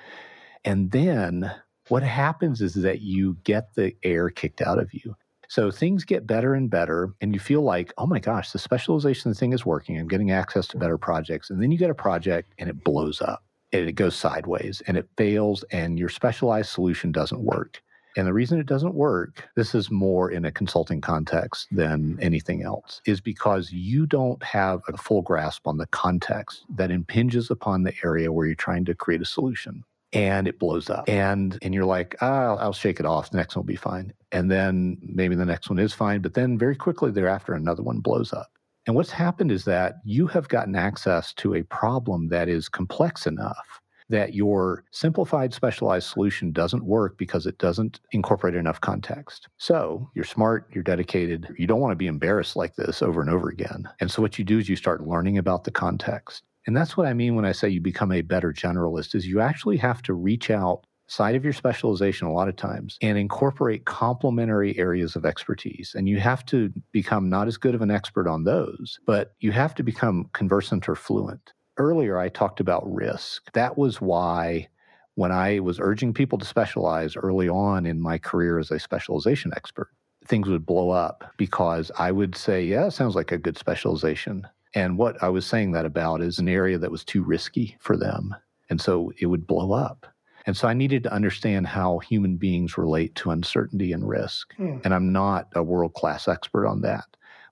And 0.64 0.90
then 0.90 1.52
what 1.88 2.02
happens 2.02 2.60
is 2.60 2.74
that 2.74 3.00
you 3.02 3.36
get 3.44 3.74
the 3.74 3.94
air 4.02 4.30
kicked 4.30 4.60
out 4.60 4.78
of 4.78 4.92
you. 4.92 5.14
So 5.48 5.70
things 5.70 6.04
get 6.04 6.26
better 6.26 6.54
and 6.54 6.70
better, 6.70 7.14
and 7.20 7.32
you 7.32 7.38
feel 7.38 7.62
like, 7.62 7.92
oh 7.98 8.06
my 8.06 8.18
gosh, 8.18 8.50
the 8.50 8.58
specialization 8.58 9.34
thing 9.34 9.52
is 9.52 9.64
working. 9.64 9.98
I'm 9.98 10.08
getting 10.08 10.32
access 10.32 10.66
to 10.68 10.78
better 10.78 10.98
projects. 10.98 11.50
And 11.50 11.62
then 11.62 11.70
you 11.70 11.78
get 11.78 11.90
a 11.90 11.94
project 11.94 12.54
and 12.58 12.68
it 12.68 12.82
blows 12.82 13.20
up 13.20 13.44
and 13.70 13.88
it 13.88 13.92
goes 13.92 14.16
sideways 14.16 14.82
and 14.88 14.96
it 14.96 15.08
fails, 15.16 15.62
and 15.70 15.98
your 15.98 16.08
specialized 16.08 16.70
solution 16.70 17.12
doesn't 17.12 17.40
work. 17.40 17.83
And 18.16 18.26
the 18.26 18.32
reason 18.32 18.60
it 18.60 18.66
doesn't 18.66 18.94
work, 18.94 19.48
this 19.56 19.74
is 19.74 19.90
more 19.90 20.30
in 20.30 20.44
a 20.44 20.52
consulting 20.52 21.00
context 21.00 21.66
than 21.70 22.18
anything 22.20 22.62
else, 22.62 23.00
is 23.06 23.20
because 23.20 23.72
you 23.72 24.06
don't 24.06 24.42
have 24.42 24.82
a 24.88 24.96
full 24.96 25.22
grasp 25.22 25.66
on 25.66 25.78
the 25.78 25.86
context 25.88 26.64
that 26.76 26.90
impinges 26.90 27.50
upon 27.50 27.82
the 27.82 27.94
area 28.04 28.30
where 28.32 28.46
you're 28.46 28.54
trying 28.54 28.84
to 28.84 28.94
create 28.94 29.22
a 29.22 29.26
solution. 29.26 29.82
And 30.12 30.46
it 30.46 30.60
blows 30.60 30.90
up. 30.90 31.08
And 31.08 31.58
and 31.60 31.74
you're 31.74 31.84
like, 31.84 32.14
ah, 32.20 32.50
I'll, 32.50 32.58
I'll 32.58 32.72
shake 32.72 33.00
it 33.00 33.06
off. 33.06 33.30
The 33.30 33.36
next 33.36 33.56
one 33.56 33.62
will 33.62 33.72
be 33.72 33.74
fine. 33.74 34.12
And 34.30 34.48
then 34.48 34.96
maybe 35.02 35.34
the 35.34 35.44
next 35.44 35.68
one 35.68 35.80
is 35.80 35.92
fine. 35.92 36.20
But 36.20 36.34
then 36.34 36.56
very 36.56 36.76
quickly 36.76 37.10
thereafter, 37.10 37.52
another 37.52 37.82
one 37.82 37.98
blows 37.98 38.32
up. 38.32 38.50
And 38.86 38.94
what's 38.94 39.10
happened 39.10 39.50
is 39.50 39.64
that 39.64 39.96
you 40.04 40.26
have 40.28 40.48
gotten 40.48 40.76
access 40.76 41.32
to 41.34 41.54
a 41.54 41.62
problem 41.64 42.28
that 42.28 42.48
is 42.48 42.68
complex 42.68 43.26
enough 43.26 43.80
that 44.14 44.32
your 44.32 44.84
simplified 44.92 45.52
specialized 45.52 46.08
solution 46.08 46.52
doesn't 46.52 46.84
work 46.84 47.18
because 47.18 47.46
it 47.46 47.58
doesn't 47.58 47.98
incorporate 48.12 48.54
enough 48.54 48.80
context. 48.80 49.48
So 49.58 50.08
you're 50.14 50.24
smart, 50.24 50.70
you're 50.72 50.84
dedicated, 50.84 51.52
you 51.58 51.66
don't 51.66 51.80
want 51.80 51.90
to 51.90 51.96
be 51.96 52.06
embarrassed 52.06 52.54
like 52.54 52.76
this 52.76 53.02
over 53.02 53.20
and 53.20 53.28
over 53.28 53.48
again. 53.48 53.88
And 53.98 54.08
so 54.08 54.22
what 54.22 54.38
you 54.38 54.44
do 54.44 54.60
is 54.60 54.68
you 54.68 54.76
start 54.76 55.04
learning 55.04 55.36
about 55.36 55.64
the 55.64 55.72
context. 55.72 56.44
And 56.68 56.76
that's 56.76 56.96
what 56.96 57.08
I 57.08 57.12
mean 57.12 57.34
when 57.34 57.44
I 57.44 57.50
say 57.50 57.68
you 57.68 57.80
become 57.80 58.12
a 58.12 58.22
better 58.22 58.52
generalist 58.52 59.16
is 59.16 59.26
you 59.26 59.40
actually 59.40 59.78
have 59.78 60.00
to 60.02 60.14
reach 60.14 60.48
out 60.48 60.86
side 61.08 61.34
of 61.34 61.42
your 61.42 61.52
specialization 61.52 62.28
a 62.28 62.32
lot 62.32 62.48
of 62.48 62.54
times 62.54 62.96
and 63.02 63.18
incorporate 63.18 63.84
complementary 63.84 64.78
areas 64.78 65.16
of 65.16 65.26
expertise. 65.26 65.92
And 65.96 66.08
you 66.08 66.20
have 66.20 66.46
to 66.46 66.72
become 66.92 67.28
not 67.28 67.48
as 67.48 67.56
good 67.56 67.74
of 67.74 67.82
an 67.82 67.90
expert 67.90 68.28
on 68.28 68.44
those, 68.44 69.00
but 69.06 69.34
you 69.40 69.50
have 69.50 69.74
to 69.74 69.82
become 69.82 70.30
conversant 70.32 70.88
or 70.88 70.94
fluent 70.94 71.52
earlier 71.76 72.18
I 72.18 72.28
talked 72.28 72.60
about 72.60 72.92
risk. 72.92 73.52
That 73.52 73.76
was 73.76 74.00
why 74.00 74.68
when 75.14 75.32
I 75.32 75.60
was 75.60 75.78
urging 75.80 76.12
people 76.12 76.38
to 76.38 76.44
specialize 76.44 77.16
early 77.16 77.48
on 77.48 77.86
in 77.86 78.00
my 78.00 78.18
career 78.18 78.58
as 78.58 78.70
a 78.70 78.78
specialization 78.78 79.52
expert, 79.56 79.90
things 80.26 80.48
would 80.48 80.66
blow 80.66 80.90
up 80.90 81.32
because 81.36 81.90
I 81.98 82.10
would 82.10 82.34
say, 82.34 82.64
yeah, 82.64 82.88
sounds 82.88 83.14
like 83.14 83.32
a 83.32 83.38
good 83.38 83.56
specialization. 83.56 84.46
And 84.74 84.98
what 84.98 85.22
I 85.22 85.28
was 85.28 85.46
saying 85.46 85.72
that 85.72 85.86
about 85.86 86.20
is 86.20 86.38
an 86.38 86.48
area 86.48 86.78
that 86.78 86.90
was 86.90 87.04
too 87.04 87.22
risky 87.22 87.76
for 87.80 87.96
them. 87.96 88.34
And 88.70 88.80
so 88.80 89.12
it 89.20 89.26
would 89.26 89.46
blow 89.46 89.72
up. 89.72 90.06
And 90.46 90.56
so 90.56 90.68
I 90.68 90.74
needed 90.74 91.04
to 91.04 91.12
understand 91.12 91.66
how 91.66 92.00
human 92.00 92.36
beings 92.36 92.76
relate 92.76 93.14
to 93.16 93.30
uncertainty 93.30 93.92
and 93.92 94.06
risk. 94.06 94.52
Hmm. 94.56 94.78
And 94.84 94.92
I'm 94.92 95.12
not 95.12 95.48
a 95.54 95.62
world 95.62 95.94
class 95.94 96.28
expert 96.28 96.66
on 96.66 96.82
that 96.82 97.04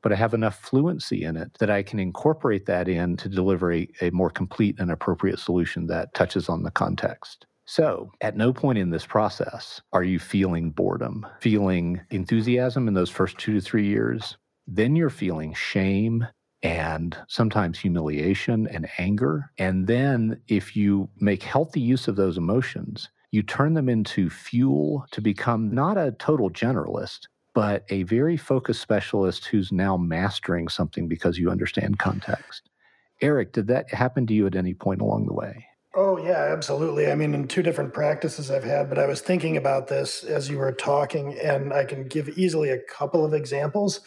but 0.03 0.13
I 0.13 0.17
have 0.17 0.35
enough 0.35 0.59
fluency 0.59 1.25
in 1.25 1.37
it 1.37 1.57
that 1.59 1.71
I 1.71 1.83
can 1.83 1.99
incorporate 1.99 2.67
that 2.67 2.89
in 2.89 3.17
to 3.19 3.29
deliver 3.29 3.73
a, 3.73 3.89
a 4.01 4.11
more 4.11 4.31
complete 4.31 4.79
and 4.79 4.91
appropriate 4.91 5.39
solution 5.39 5.87
that 5.87 6.13
touches 6.15 6.49
on 6.49 6.63
the 6.63 6.71
context. 6.71 7.47
So, 7.65 8.11
at 8.21 8.37
no 8.37 8.53
point 8.53 8.79
in 8.79 8.91
this 8.91 9.07
process 9.07 9.81
are 9.93 10.03
you 10.03 10.19
feeling 10.19 10.71
boredom, 10.73 11.25
feeling 11.41 12.01
enthusiasm 12.11 12.89
in 12.89 12.95
those 12.95 13.11
first 13.11 13.39
two 13.39 13.55
to 13.55 13.61
three 13.61 13.87
years. 13.87 14.37
Then 14.67 14.97
you're 14.97 15.11
feeling 15.11 15.55
shame 15.55 16.27
and 16.63 17.17
sometimes 17.29 17.79
humiliation 17.79 18.67
and 18.69 18.89
anger. 18.99 19.51
And 19.59 19.87
then 19.87 20.41
if 20.49 20.77
you 20.77 21.09
make 21.19 21.43
healthy 21.43 21.81
use 21.81 22.09
of 22.09 22.17
those 22.17 22.37
emotions, 22.37 23.09
you 23.31 23.43
turn 23.43 23.75
them 23.75 23.89
into 23.89 24.29
fuel 24.29 25.07
to 25.11 25.21
become 25.21 25.75
not 25.75 25.97
a 25.97 26.13
total 26.13 26.51
generalist, 26.51 27.21
but 27.55 27.85
a 27.91 28.03
very 28.05 28.37
focused 28.37 28.81
specialist 28.81 29.47
who's 29.47 29.73
now 29.73 29.97
mastering 29.97 30.69
something 30.69 31.09
because 31.09 31.39
you 31.39 31.51
understand 31.51 31.99
context. 31.99 32.69
Erik, 33.21 33.53
did 33.53 33.69
that 33.69 33.93
happen 33.93 34.27
to 34.27 34.35
you 34.35 34.47
at 34.47 34.57
any 34.57 34.75
point 34.75 35.01
along 35.01 35.27
the 35.27 35.35
way? 35.35 35.67
Oh, 35.95 36.17
yeah, 36.17 36.49
absolutely. 36.51 37.11
I 37.11 37.15
mean, 37.15 37.35
in 37.35 37.47
two 37.47 37.63
different 37.63 37.93
practices 37.93 38.51
I've 38.51 38.65
had, 38.65 38.89
but 38.89 38.99
I 38.99 39.07
was 39.07 39.21
thinking 39.21 39.59
about 39.59 39.89
this 39.89 40.25
as 40.25 40.49
you 40.49 40.57
were 40.57 40.73
talking, 40.73 41.39
and 41.39 41.73
I 41.73 41.85
can 41.85 42.09
give 42.09 42.31
easily 42.39 42.71
a 42.71 42.79
couple 42.79 43.25
of 43.27 43.35
examples 43.35 44.01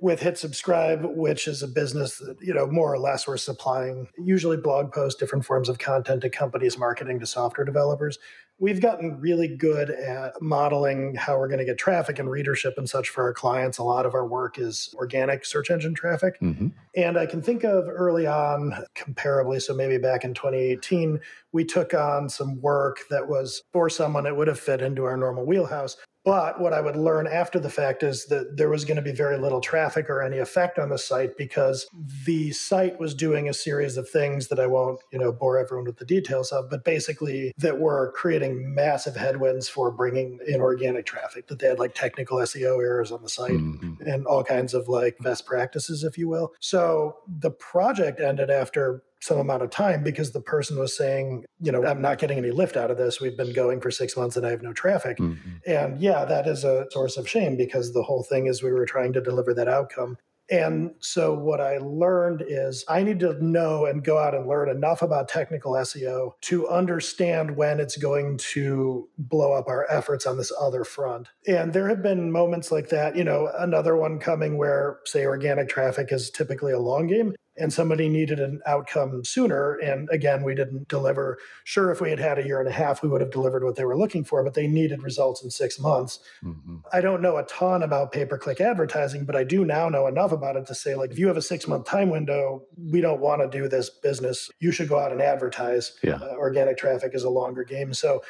with 0.00 0.20
HitSubscribe, 0.20 1.14
which 1.14 1.46
is 1.46 1.62
a 1.62 1.68
business 1.68 2.18
that, 2.18 2.36
you 2.40 2.52
know, 2.52 2.66
more 2.66 2.92
or 2.92 2.98
less 2.98 3.28
we're 3.28 3.36
supplying 3.36 4.08
usually 4.18 4.56
blog 4.56 4.92
posts, 4.92 5.18
different 5.18 5.44
forms 5.44 5.68
of 5.68 5.78
content 5.78 6.22
to 6.22 6.28
companies 6.28 6.76
marketing 6.76 7.20
to 7.20 7.26
software 7.26 7.64
developers. 7.64 8.18
We've 8.58 8.80
gotten 8.80 9.18
really 9.18 9.48
good 9.48 9.90
at 9.90 10.40
modeling 10.40 11.16
how 11.16 11.36
we're 11.36 11.48
going 11.48 11.58
to 11.58 11.64
get 11.64 11.78
traffic 11.78 12.20
and 12.20 12.30
readership 12.30 12.74
and 12.76 12.88
such 12.88 13.08
for 13.08 13.24
our 13.24 13.32
clients. 13.32 13.78
A 13.78 13.82
lot 13.82 14.06
of 14.06 14.14
our 14.14 14.26
work 14.26 14.56
is 14.58 14.94
organic 14.96 15.44
search 15.44 15.70
engine 15.70 15.94
traffic. 15.94 16.38
Mm-hmm. 16.40 16.68
And 16.94 17.18
I 17.18 17.26
can 17.26 17.42
think 17.42 17.64
of 17.64 17.88
early 17.88 18.26
on, 18.26 18.84
comparably, 18.94 19.60
so 19.60 19.74
maybe 19.74 19.98
back 19.98 20.22
in 20.22 20.32
2018, 20.32 21.18
we 21.52 21.64
took 21.64 21.94
on 21.94 22.28
some 22.28 22.60
work 22.60 23.00
that 23.10 23.28
was 23.28 23.62
for 23.72 23.88
someone 23.90 24.24
that 24.24 24.36
would 24.36 24.48
have 24.48 24.60
fit 24.60 24.80
into 24.80 25.04
our 25.04 25.16
normal 25.16 25.44
wheelhouse. 25.44 25.96
But 26.24 26.60
what 26.60 26.72
I 26.72 26.80
would 26.80 26.94
learn 26.94 27.26
after 27.26 27.58
the 27.58 27.70
fact 27.70 28.04
is 28.04 28.26
that 28.26 28.56
there 28.56 28.68
was 28.68 28.84
going 28.84 28.96
to 28.96 29.02
be 29.02 29.12
very 29.12 29.38
little 29.38 29.60
traffic 29.60 30.08
or 30.08 30.22
any 30.22 30.38
effect 30.38 30.78
on 30.78 30.88
the 30.88 30.98
site 30.98 31.36
because 31.36 31.88
the 32.24 32.52
site 32.52 33.00
was 33.00 33.12
doing 33.12 33.48
a 33.48 33.54
series 33.54 33.96
of 33.96 34.08
things 34.08 34.46
that 34.48 34.60
I 34.60 34.68
won't, 34.68 35.00
you 35.12 35.18
know, 35.18 35.32
bore 35.32 35.58
everyone 35.58 35.84
with 35.84 35.96
the 35.96 36.04
details 36.04 36.52
of, 36.52 36.70
but 36.70 36.84
basically 36.84 37.52
that 37.58 37.80
were 37.80 38.12
creating 38.12 38.72
massive 38.72 39.16
headwinds 39.16 39.68
for 39.68 39.90
bringing 39.90 40.38
in 40.46 40.60
organic 40.60 41.06
traffic. 41.06 41.48
That 41.48 41.58
they 41.58 41.66
had 41.66 41.80
like 41.80 41.94
technical 41.94 42.38
SEO 42.38 42.80
errors 42.80 43.10
on 43.10 43.22
the 43.22 43.28
site 43.28 43.50
mm-hmm. 43.50 44.08
and 44.08 44.24
all 44.26 44.44
kinds 44.44 44.74
of 44.74 44.88
like 44.88 45.18
best 45.18 45.44
practices, 45.44 46.04
if 46.04 46.16
you 46.16 46.28
will. 46.28 46.52
So 46.60 47.16
the 47.26 47.50
project 47.50 48.20
ended 48.20 48.48
after 48.48 49.02
some 49.22 49.38
amount 49.38 49.62
of 49.62 49.70
time 49.70 50.02
because 50.02 50.32
the 50.32 50.40
person 50.40 50.78
was 50.78 50.96
saying, 50.96 51.44
you 51.60 51.70
know, 51.70 51.86
I'm 51.86 52.02
not 52.02 52.18
getting 52.18 52.38
any 52.38 52.50
lift 52.50 52.76
out 52.76 52.90
of 52.90 52.98
this. 52.98 53.20
We've 53.20 53.36
been 53.36 53.52
going 53.52 53.80
for 53.80 53.90
six 53.90 54.16
months 54.16 54.36
and 54.36 54.44
I 54.44 54.50
have 54.50 54.62
no 54.62 54.72
traffic. 54.72 55.18
Mm-hmm. 55.18 55.50
And 55.64 56.00
yeah, 56.00 56.24
that 56.24 56.48
is 56.48 56.64
a 56.64 56.86
source 56.90 57.16
of 57.16 57.28
shame 57.28 57.56
because 57.56 57.94
the 57.94 58.02
whole 58.02 58.24
thing 58.24 58.46
is 58.46 58.62
we 58.62 58.72
were 58.72 58.84
trying 58.84 59.12
to 59.12 59.20
deliver 59.20 59.54
that 59.54 59.68
outcome. 59.68 60.16
And 60.50 60.90
so 60.98 61.32
what 61.32 61.60
I 61.60 61.78
learned 61.78 62.42
is 62.46 62.84
I 62.88 63.04
need 63.04 63.20
to 63.20 63.42
know 63.42 63.86
and 63.86 64.04
go 64.04 64.18
out 64.18 64.34
and 64.34 64.48
learn 64.48 64.68
enough 64.68 65.00
about 65.00 65.28
technical 65.28 65.72
SEO 65.72 66.32
to 66.42 66.68
understand 66.68 67.56
when 67.56 67.78
it's 67.78 67.96
going 67.96 68.38
to 68.38 69.08
blow 69.16 69.52
up 69.52 69.68
our 69.68 69.86
efforts 69.88 70.26
on 70.26 70.36
this 70.36 70.52
other 70.60 70.82
front. 70.82 71.28
And 71.46 71.72
there 71.72 71.88
have 71.88 72.02
been 72.02 72.32
moments 72.32 72.72
like 72.72 72.88
that, 72.88 73.16
you 73.16 73.24
know, 73.24 73.50
another 73.56 73.96
one 73.96 74.18
coming 74.18 74.58
where 74.58 74.98
say 75.04 75.24
organic 75.24 75.68
traffic 75.68 76.08
is 76.10 76.28
typically 76.28 76.72
a 76.72 76.80
long 76.80 77.06
game 77.06 77.34
and 77.56 77.72
somebody 77.72 78.08
needed 78.08 78.40
an 78.40 78.60
outcome 78.66 79.24
sooner. 79.24 79.74
And 79.74 80.08
again, 80.10 80.42
we 80.42 80.54
didn't 80.54 80.88
deliver. 80.88 81.38
Sure, 81.64 81.90
if 81.90 82.00
we 82.00 82.10
had 82.10 82.18
had 82.18 82.38
a 82.38 82.46
year 82.46 82.60
and 82.60 82.68
a 82.68 82.72
half, 82.72 83.02
we 83.02 83.08
would 83.08 83.20
have 83.20 83.30
delivered 83.30 83.64
what 83.64 83.76
they 83.76 83.84
were 83.84 83.96
looking 83.96 84.24
for, 84.24 84.42
but 84.42 84.54
they 84.54 84.66
needed 84.66 85.02
results 85.02 85.44
in 85.44 85.50
six 85.50 85.78
months. 85.78 86.18
Mm-hmm. 86.42 86.76
I 86.92 87.00
don't 87.00 87.20
know 87.20 87.36
a 87.36 87.44
ton 87.44 87.82
about 87.82 88.12
pay 88.12 88.24
per 88.24 88.38
click 88.38 88.60
advertising, 88.60 89.24
but 89.24 89.36
I 89.36 89.44
do 89.44 89.64
now 89.64 89.88
know 89.88 90.06
enough 90.06 90.32
about 90.32 90.56
it 90.56 90.66
to 90.66 90.74
say, 90.74 90.94
like, 90.94 91.10
if 91.10 91.18
you 91.18 91.28
have 91.28 91.36
a 91.36 91.42
six 91.42 91.68
month 91.68 91.86
time 91.86 92.10
window, 92.10 92.62
we 92.76 93.00
don't 93.00 93.20
want 93.20 93.42
to 93.42 93.58
do 93.58 93.68
this 93.68 93.90
business. 93.90 94.50
You 94.60 94.72
should 94.72 94.88
go 94.88 94.98
out 94.98 95.12
and 95.12 95.20
advertise. 95.20 95.98
Yeah. 96.02 96.14
Uh, 96.14 96.34
organic 96.36 96.78
traffic 96.78 97.14
is 97.14 97.24
a 97.24 97.30
longer 97.30 97.64
game. 97.64 97.92
So 97.92 98.22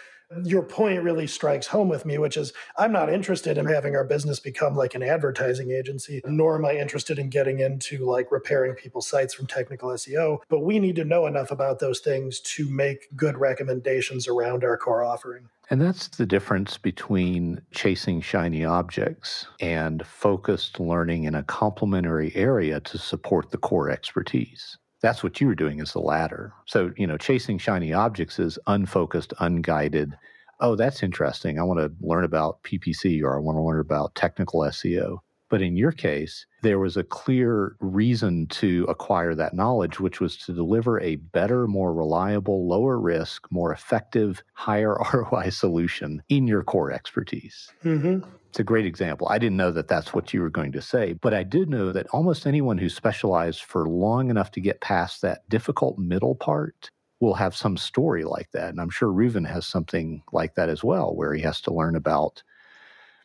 your 0.44 0.62
point 0.62 1.02
really 1.02 1.26
strikes 1.26 1.66
home 1.66 1.88
with 1.88 2.04
me, 2.04 2.18
which 2.18 2.36
is 2.36 2.52
I'm 2.76 2.92
not 2.92 3.12
interested 3.12 3.58
in 3.58 3.66
having 3.66 3.96
our 3.96 4.04
business 4.04 4.40
become 4.40 4.76
like 4.76 4.94
an 4.94 5.02
advertising 5.02 5.70
agency, 5.70 6.20
nor 6.24 6.56
am 6.56 6.64
I 6.64 6.76
interested 6.76 7.18
in 7.18 7.30
getting 7.30 7.60
into 7.60 8.04
like 8.04 8.32
repairing 8.32 8.74
people's 8.74 9.08
sites 9.08 9.34
from 9.34 9.46
technical 9.46 9.90
SEO. 9.90 10.38
But 10.48 10.60
we 10.60 10.78
need 10.78 10.96
to 10.96 11.04
know 11.04 11.26
enough 11.26 11.50
about 11.50 11.78
those 11.78 12.00
things 12.00 12.40
to 12.40 12.68
make 12.68 13.08
good 13.16 13.36
recommendations 13.36 14.28
around 14.28 14.64
our 14.64 14.76
core 14.76 15.04
offering. 15.04 15.48
And 15.70 15.80
that's 15.80 16.08
the 16.08 16.26
difference 16.26 16.76
between 16.76 17.62
chasing 17.72 18.20
shiny 18.20 18.64
objects 18.64 19.46
and 19.60 20.06
focused 20.06 20.78
learning 20.78 21.24
in 21.24 21.34
a 21.34 21.44
complementary 21.44 22.30
area 22.34 22.80
to 22.80 22.98
support 22.98 23.50
the 23.50 23.58
core 23.58 23.88
expertise. 23.88 24.76
That's 25.02 25.22
what 25.22 25.40
you 25.40 25.48
were 25.48 25.54
doing 25.54 25.80
is 25.80 25.92
the 25.92 26.00
latter. 26.00 26.52
So, 26.64 26.92
you 26.96 27.06
know, 27.06 27.18
chasing 27.18 27.58
shiny 27.58 27.92
objects 27.92 28.38
is 28.38 28.58
unfocused, 28.66 29.34
unguided. 29.40 30.16
Oh, 30.60 30.76
that's 30.76 31.02
interesting. 31.02 31.58
I 31.58 31.64
want 31.64 31.80
to 31.80 31.92
learn 32.00 32.24
about 32.24 32.62
PPC 32.62 33.22
or 33.22 33.36
I 33.36 33.40
want 33.40 33.56
to 33.56 33.62
learn 33.62 33.80
about 33.80 34.14
technical 34.14 34.60
SEO. 34.60 35.18
But 35.52 35.60
in 35.60 35.76
your 35.76 35.92
case, 35.92 36.46
there 36.62 36.78
was 36.78 36.96
a 36.96 37.04
clear 37.04 37.76
reason 37.78 38.46
to 38.46 38.86
acquire 38.88 39.34
that 39.34 39.52
knowledge, 39.52 40.00
which 40.00 40.18
was 40.18 40.38
to 40.38 40.54
deliver 40.54 40.98
a 40.98 41.16
better, 41.16 41.66
more 41.66 41.92
reliable, 41.92 42.66
lower 42.66 42.98
risk, 42.98 43.46
more 43.50 43.70
effective, 43.70 44.42
higher 44.54 44.96
ROI 45.12 45.50
solution 45.50 46.22
in 46.30 46.46
your 46.46 46.64
core 46.64 46.90
expertise. 46.90 47.70
Mm-hmm. 47.84 48.26
It's 48.48 48.60
a 48.60 48.64
great 48.64 48.86
example. 48.86 49.28
I 49.28 49.36
didn't 49.36 49.58
know 49.58 49.70
that 49.72 49.88
that's 49.88 50.14
what 50.14 50.32
you 50.32 50.40
were 50.40 50.48
going 50.48 50.72
to 50.72 50.80
say, 50.80 51.12
but 51.12 51.34
I 51.34 51.42
did 51.42 51.68
know 51.68 51.92
that 51.92 52.06
almost 52.12 52.46
anyone 52.46 52.78
who 52.78 52.88
specialized 52.88 53.62
for 53.62 53.86
long 53.86 54.30
enough 54.30 54.52
to 54.52 54.60
get 54.62 54.80
past 54.80 55.20
that 55.20 55.46
difficult 55.50 55.98
middle 55.98 56.34
part 56.34 56.90
will 57.20 57.34
have 57.34 57.54
some 57.54 57.76
story 57.76 58.24
like 58.24 58.50
that. 58.52 58.70
And 58.70 58.80
I'm 58.80 58.88
sure 58.88 59.10
Reuven 59.10 59.46
has 59.46 59.66
something 59.66 60.22
like 60.32 60.54
that 60.54 60.70
as 60.70 60.82
well, 60.82 61.14
where 61.14 61.34
he 61.34 61.42
has 61.42 61.60
to 61.62 61.74
learn 61.74 61.94
about 61.94 62.42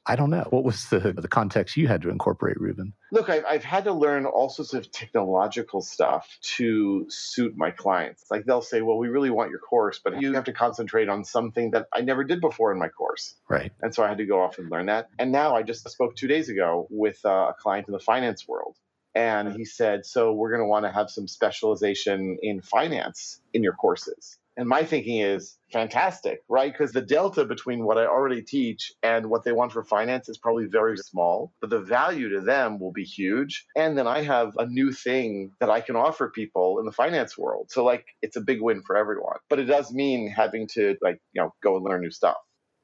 I 0.07 0.15
don't 0.15 0.29
know. 0.29 0.47
What 0.49 0.63
was 0.63 0.85
the, 0.89 1.13
the 1.13 1.27
context 1.27 1.75
you 1.75 1.87
had 1.87 2.01
to 2.03 2.09
incorporate, 2.09 2.57
Reuven? 2.57 2.93
Look, 3.11 3.29
I've, 3.29 3.43
I've 3.45 3.63
had 3.63 3.83
to 3.83 3.93
learn 3.93 4.25
all 4.25 4.49
sorts 4.49 4.73
of 4.73 4.89
technological 4.91 5.81
stuff 5.81 6.37
to 6.55 7.05
suit 7.09 7.55
my 7.57 7.71
clients. 7.71 8.25
Like 8.31 8.45
they'll 8.45 8.61
say, 8.61 8.81
well, 8.81 8.97
we 8.97 9.09
really 9.09 9.29
want 9.29 9.49
your 9.49 9.59
course, 9.59 9.99
but 10.01 10.21
you 10.21 10.33
have 10.33 10.45
to 10.45 10.53
concentrate 10.53 11.09
on 11.09 11.25
something 11.25 11.71
that 11.71 11.87
I 11.93 12.01
never 12.01 12.23
did 12.23 12.39
before 12.39 12.71
in 12.71 12.79
my 12.79 12.87
course. 12.87 13.35
Right. 13.49 13.71
And 13.81 13.93
so 13.93 14.03
I 14.03 14.07
had 14.07 14.19
to 14.19 14.25
go 14.25 14.41
off 14.41 14.57
and 14.59 14.71
learn 14.71 14.85
that. 14.85 15.09
And 15.19 15.31
now 15.31 15.55
I 15.55 15.63
just 15.63 15.87
spoke 15.89 16.15
two 16.15 16.27
days 16.27 16.47
ago 16.47 16.87
with 16.89 17.19
uh, 17.25 17.49
a 17.49 17.53
client 17.59 17.87
in 17.87 17.93
the 17.93 17.99
finance 17.99 18.47
world. 18.47 18.77
And 19.13 19.53
he 19.55 19.65
said, 19.65 20.05
so 20.05 20.31
we're 20.31 20.51
going 20.51 20.61
to 20.61 20.67
want 20.67 20.85
to 20.85 20.91
have 20.91 21.09
some 21.09 21.27
specialization 21.27 22.37
in 22.41 22.61
finance 22.61 23.41
in 23.51 23.63
your 23.63 23.73
courses. 23.73 24.37
And 24.57 24.67
my 24.67 24.83
thinking 24.83 25.19
is 25.19 25.59
fantastic, 25.71 26.39
right? 26.49 26.73
Because 26.73 26.91
the 26.91 27.01
delta 27.01 27.45
between 27.45 27.85
what 27.85 27.99
I 27.99 28.07
already 28.07 28.41
teach 28.41 28.91
and 29.03 29.27
what 29.27 29.43
they 29.43 29.51
want 29.51 29.71
for 29.71 29.83
finance 29.83 30.27
is 30.29 30.39
probably 30.39 30.65
very 30.65 30.97
small, 30.97 31.53
but 31.61 31.69
the 31.69 31.79
value 31.79 32.27
to 32.29 32.41
them 32.41 32.79
will 32.79 32.91
be 32.91 33.03
huge. 33.03 33.67
And 33.75 33.95
then 33.95 34.07
I 34.07 34.23
have 34.23 34.53
a 34.57 34.65
new 34.65 34.91
thing 34.91 35.51
that 35.59 35.69
I 35.69 35.79
can 35.79 35.95
offer 35.95 36.29
people 36.29 36.79
in 36.79 36.85
the 36.85 36.91
finance 36.91 37.37
world. 37.37 37.69
So, 37.69 37.85
like, 37.85 38.07
it's 38.23 38.35
a 38.35 38.41
big 38.41 38.59
win 38.59 38.81
for 38.81 38.97
everyone. 38.97 39.37
But 39.47 39.59
it 39.59 39.65
does 39.65 39.93
mean 39.93 40.27
having 40.27 40.67
to, 40.69 40.97
like, 41.01 41.19
you 41.33 41.41
know, 41.41 41.53
go 41.61 41.75
and 41.75 41.85
learn 41.85 42.01
new 42.01 42.11
stuff. 42.11 42.37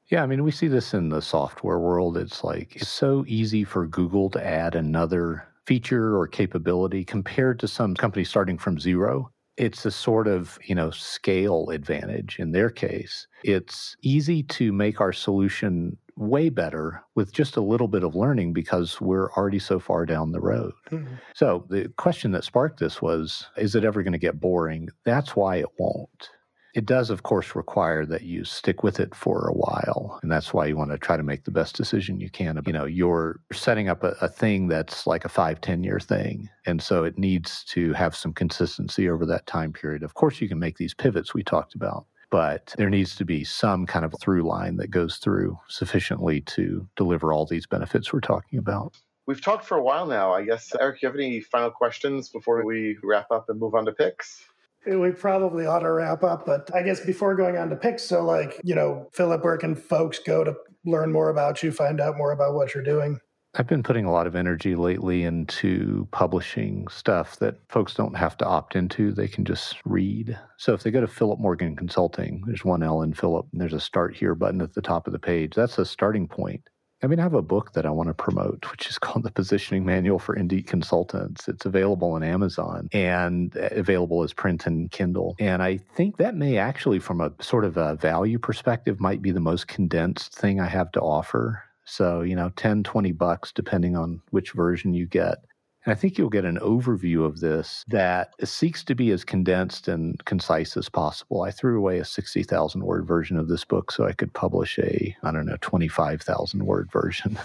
Yeah, 0.09 0.21
I 0.21 0.27
mean, 0.27 0.43
we 0.43 0.51
see 0.51 0.67
this 0.67 0.93
in 0.93 1.09
the 1.09 1.21
software 1.21 1.79
world. 1.79 2.17
It's 2.17 2.43
like 2.43 2.75
it's 2.75 2.89
so 2.89 3.25
easy 3.27 3.63
for 3.63 3.87
Google 3.87 4.29
to 4.31 4.45
add 4.45 4.75
another 4.75 5.47
feature 5.65 6.15
or 6.17 6.27
capability 6.27 7.03
compared 7.03 7.59
to 7.61 7.67
some 7.67 7.95
company 7.95 8.25
starting 8.25 8.59
from 8.59 8.79
zero 8.79 9.31
it's 9.57 9.85
a 9.85 9.91
sort 9.91 10.27
of 10.27 10.57
you 10.65 10.75
know 10.75 10.91
scale 10.91 11.69
advantage 11.69 12.39
in 12.39 12.51
their 12.51 12.69
case. 12.69 13.27
It's 13.43 13.95
easy 14.01 14.43
to 14.43 14.71
make 14.71 15.01
our 15.01 15.13
solution 15.13 15.97
way 16.15 16.49
better 16.49 17.03
with 17.15 17.33
just 17.33 17.57
a 17.57 17.61
little 17.61 17.87
bit 17.87 18.03
of 18.03 18.15
learning 18.15 18.53
because 18.53 19.01
we're 19.01 19.31
already 19.31 19.57
so 19.59 19.79
far 19.79 20.05
down 20.05 20.31
the 20.31 20.39
road. 20.39 20.73
Mm-hmm. 20.91 21.15
so 21.33 21.65
the 21.69 21.89
question 21.97 22.31
that 22.31 22.43
sparked 22.43 22.79
this 22.79 23.01
was 23.01 23.47
is 23.57 23.75
it 23.75 23.83
ever 23.83 24.03
going 24.03 24.13
to 24.13 24.19
get 24.19 24.39
boring? 24.39 24.89
That's 25.05 25.35
why 25.35 25.57
it 25.57 25.69
won't 25.79 26.29
it 26.73 26.85
does, 26.85 27.09
of 27.09 27.23
course, 27.23 27.55
require 27.55 28.05
that 28.05 28.23
you 28.23 28.43
stick 28.43 28.83
with 28.83 28.99
it 28.99 29.13
for 29.13 29.47
a 29.47 29.53
while. 29.53 30.19
And 30.23 30.31
that's 30.31 30.53
why 30.53 30.65
you 30.65 30.75
want 30.75 30.91
to 30.91 30.97
try 30.97 31.15
to 31.17 31.23
make 31.23 31.43
the 31.43 31.51
best 31.51 31.75
decision 31.75 32.19
you 32.19 32.29
can. 32.29 32.59
You 32.65 32.73
know, 32.73 32.85
you're 32.85 33.39
setting 33.51 33.89
up 33.89 34.03
a, 34.03 34.15
a 34.21 34.27
thing 34.27 34.67
that's 34.67 35.05
like 35.05 35.23
a 35.23 35.29
five, 35.29 35.61
10 35.61 35.83
year 35.83 35.99
thing. 35.99 36.49
And 36.65 36.81
so 36.81 37.03
it 37.03 37.17
needs 37.17 37.63
to 37.65 37.93
have 37.93 38.15
some 38.15 38.33
consistency 38.33 39.07
over 39.07 39.25
that 39.27 39.45
time 39.45 39.71
period. 39.71 40.01
Of 40.01 40.15
course, 40.15 40.41
you 40.41 40.49
can 40.49 40.59
make 40.59 40.77
these 40.77 40.95
pivots 40.95 41.33
we 41.33 41.43
talked 41.43 41.75
about, 41.75 42.07
but 42.31 42.73
there 42.77 42.89
needs 42.89 43.15
to 43.17 43.25
be 43.25 43.43
some 43.43 43.85
kind 43.85 44.03
of 44.03 44.15
through 44.19 44.43
line 44.43 44.77
that 44.77 44.89
goes 44.89 45.17
through 45.17 45.59
sufficiently 45.67 46.41
to 46.41 46.87
deliver 46.95 47.31
all 47.31 47.45
these 47.45 47.67
benefits 47.67 48.11
we're 48.11 48.19
talking 48.19 48.57
about. 48.57 48.97
We've 49.25 49.41
talked 49.41 49.63
for 49.63 49.77
a 49.77 49.83
while 49.83 50.05
now. 50.05 50.33
I 50.33 50.43
guess, 50.43 50.75
Erik, 50.81 51.01
you 51.01 51.07
have 51.07 51.15
any 51.15 51.39
final 51.39 51.69
questions 51.69 52.29
before 52.29 52.65
we 52.65 52.97
wrap 53.03 53.31
up 53.31 53.47
and 53.47 53.59
move 53.59 53.73
on 53.75 53.85
to 53.85 53.93
picks? 53.93 54.43
We 54.85 55.11
probably 55.11 55.65
ought 55.65 55.79
to 55.79 55.91
wrap 55.91 56.23
up, 56.23 56.45
but 56.45 56.69
I 56.73 56.83
guess 56.83 56.99
before 56.99 57.35
going 57.35 57.57
on 57.57 57.69
to 57.69 57.75
picks, 57.75 58.03
so 58.03 58.23
like, 58.23 58.59
you 58.63 58.75
know, 58.75 59.09
Philip, 59.13 59.43
where 59.43 59.57
can 59.57 59.75
folks 59.75 60.19
go 60.19 60.43
to 60.43 60.55
learn 60.85 61.11
more 61.11 61.29
about 61.29 61.63
you, 61.63 61.71
find 61.71 62.01
out 62.01 62.17
more 62.17 62.31
about 62.31 62.53
what 62.53 62.73
you're 62.73 62.83
doing? 62.83 63.19
I've 63.55 63.67
been 63.67 63.83
putting 63.83 64.05
a 64.05 64.11
lot 64.11 64.25
of 64.25 64.35
energy 64.35 64.73
lately 64.73 65.23
into 65.23 66.07
publishing 66.11 66.87
stuff 66.87 67.37
that 67.37 67.59
folks 67.69 67.93
don't 67.93 68.15
have 68.17 68.35
to 68.37 68.45
opt 68.45 68.75
into. 68.75 69.11
They 69.11 69.27
can 69.27 69.45
just 69.45 69.75
read. 69.85 70.39
So 70.57 70.73
if 70.73 70.81
they 70.81 70.89
go 70.89 71.01
to 71.01 71.07
Philip 71.07 71.39
Morgan 71.39 71.75
Consulting, 71.75 72.41
there's 72.47 72.65
one 72.65 72.81
L 72.81 73.03
in 73.03 73.13
Philip, 73.13 73.45
and 73.51 73.61
there's 73.61 73.73
a 73.73 73.79
start 73.79 74.15
here 74.15 74.33
button 74.33 74.59
at 74.61 74.73
the 74.73 74.81
top 74.81 75.05
of 75.05 75.13
the 75.13 75.19
page. 75.19 75.53
That's 75.53 75.77
a 75.77 75.85
starting 75.85 76.27
point. 76.27 76.67
I 77.03 77.07
mean, 77.07 77.19
I 77.19 77.23
have 77.23 77.33
a 77.33 77.41
book 77.41 77.73
that 77.73 77.85
I 77.85 77.89
want 77.89 78.07
to 78.07 78.13
promote, 78.13 78.71
which 78.71 78.87
is 78.89 78.97
called 78.99 79.23
The 79.23 79.31
Positioning 79.31 79.85
Manual 79.85 80.19
for 80.19 80.35
Indie 80.35 80.65
Consultants. 80.65 81.47
It's 81.47 81.65
available 81.65 82.13
on 82.13 82.23
Amazon 82.23 82.89
and 82.93 83.55
eh, 83.57 83.69
available 83.71 84.23
as 84.23 84.33
print 84.33 84.65
and 84.65 84.89
Kindle. 84.89 85.35
And 85.39 85.61
I 85.61 85.77
think 85.77 86.17
that 86.17 86.35
may 86.35 86.57
actually, 86.57 86.99
from 86.99 87.21
a 87.21 87.31
sort 87.41 87.65
of 87.65 87.77
a 87.77 87.95
value 87.95 88.39
perspective, 88.39 88.99
might 88.99 89.21
be 89.21 89.31
the 89.31 89.39
most 89.39 89.67
condensed 89.67 90.33
thing 90.33 90.59
I 90.59 90.67
have 90.67 90.91
to 90.93 91.01
offer 91.01 91.63
so, 91.85 92.21
you 92.21 92.35
know, 92.35 92.49
10, 92.55 92.83
20 92.83 93.11
bucks, 93.11 93.51
depending 93.51 93.95
on 93.95 94.21
which 94.31 94.51
version 94.51 94.93
you 94.93 95.05
get. 95.05 95.39
And 95.85 95.91
I 95.91 95.95
think 95.95 96.17
you'll 96.17 96.29
get 96.29 96.45
an 96.45 96.59
overview 96.59 97.25
of 97.25 97.41
this 97.41 97.83
that 97.89 98.33
seeks 98.47 98.83
to 98.85 98.95
be 98.95 99.11
as 99.11 99.25
condensed 99.25 99.87
and 99.87 100.23
concise 100.25 100.77
as 100.77 100.87
possible. 100.87 101.41
I 101.41 101.51
threw 101.51 101.77
away 101.77 101.99
a 101.99 102.05
60,000 102.05 102.83
word 102.83 103.05
version 103.05 103.37
of 103.37 103.49
this 103.49 103.65
book 103.65 103.91
so 103.91 104.05
I 104.05 104.13
could 104.13 104.33
publish 104.33 104.79
a, 104.79 105.15
I 105.23 105.31
don't 105.31 105.45
know, 105.45 105.57
25,000 105.59 106.65
word 106.65 106.89
version. 106.91 107.37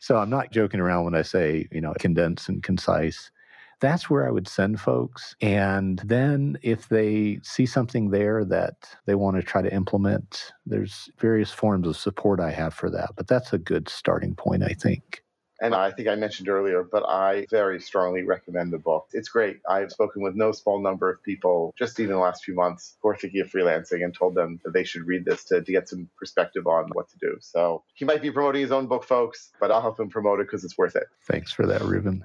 so 0.00 0.16
I'm 0.16 0.30
not 0.30 0.52
joking 0.52 0.80
around 0.80 1.04
when 1.04 1.16
I 1.16 1.22
say, 1.22 1.66
you 1.72 1.80
know, 1.80 1.92
condensed 1.98 2.48
and 2.48 2.62
concise. 2.62 3.32
That's 3.80 4.08
where 4.08 4.26
I 4.26 4.30
would 4.30 4.48
send 4.48 4.80
folks. 4.80 5.34
And 5.40 6.00
then 6.04 6.58
if 6.62 6.88
they 6.88 7.40
see 7.42 7.66
something 7.66 8.10
there 8.10 8.44
that 8.44 8.96
they 9.06 9.14
want 9.16 9.36
to 9.36 9.42
try 9.42 9.62
to 9.62 9.72
implement, 9.72 10.52
there's 10.66 11.10
various 11.18 11.50
forms 11.50 11.86
of 11.86 11.96
support 11.96 12.40
I 12.40 12.50
have 12.50 12.74
for 12.74 12.90
that. 12.90 13.10
But 13.16 13.26
that's 13.26 13.52
a 13.52 13.58
good 13.58 13.88
starting 13.88 14.34
point, 14.34 14.62
I 14.62 14.74
think. 14.74 15.22
And 15.60 15.74
I 15.74 15.90
think 15.90 16.08
I 16.08 16.14
mentioned 16.14 16.48
earlier, 16.48 16.84
but 16.84 17.04
I 17.04 17.46
very 17.50 17.80
strongly 17.80 18.22
recommend 18.22 18.72
the 18.72 18.78
book. 18.78 19.08
It's 19.12 19.28
great. 19.28 19.60
I've 19.68 19.90
spoken 19.90 20.22
with 20.22 20.36
no 20.36 20.52
small 20.52 20.80
number 20.80 21.10
of 21.10 21.22
people 21.22 21.74
just 21.76 21.98
even 21.98 22.14
the 22.14 22.20
last 22.20 22.44
few 22.44 22.54
months 22.54 22.96
who 23.02 23.08
are 23.08 23.16
thinking 23.16 23.40
of 23.40 23.50
freelancing 23.50 24.04
and 24.04 24.14
told 24.14 24.34
them 24.34 24.60
that 24.64 24.72
they 24.72 24.84
should 24.84 25.06
read 25.06 25.24
this 25.24 25.44
to, 25.44 25.62
to 25.62 25.72
get 25.72 25.88
some 25.88 26.08
perspective 26.16 26.66
on 26.66 26.90
what 26.92 27.08
to 27.10 27.18
do. 27.18 27.36
So 27.40 27.82
he 27.94 28.04
might 28.04 28.22
be 28.22 28.30
promoting 28.30 28.62
his 28.62 28.72
own 28.72 28.86
book, 28.86 29.04
folks, 29.04 29.50
but 29.60 29.70
I'll 29.72 29.82
help 29.82 29.98
him 29.98 30.08
promote 30.08 30.40
it 30.40 30.46
because 30.46 30.64
it's 30.64 30.78
worth 30.78 30.94
it. 30.94 31.06
Thanks 31.26 31.50
for 31.50 31.66
that, 31.66 31.80
Reuven. 31.80 32.22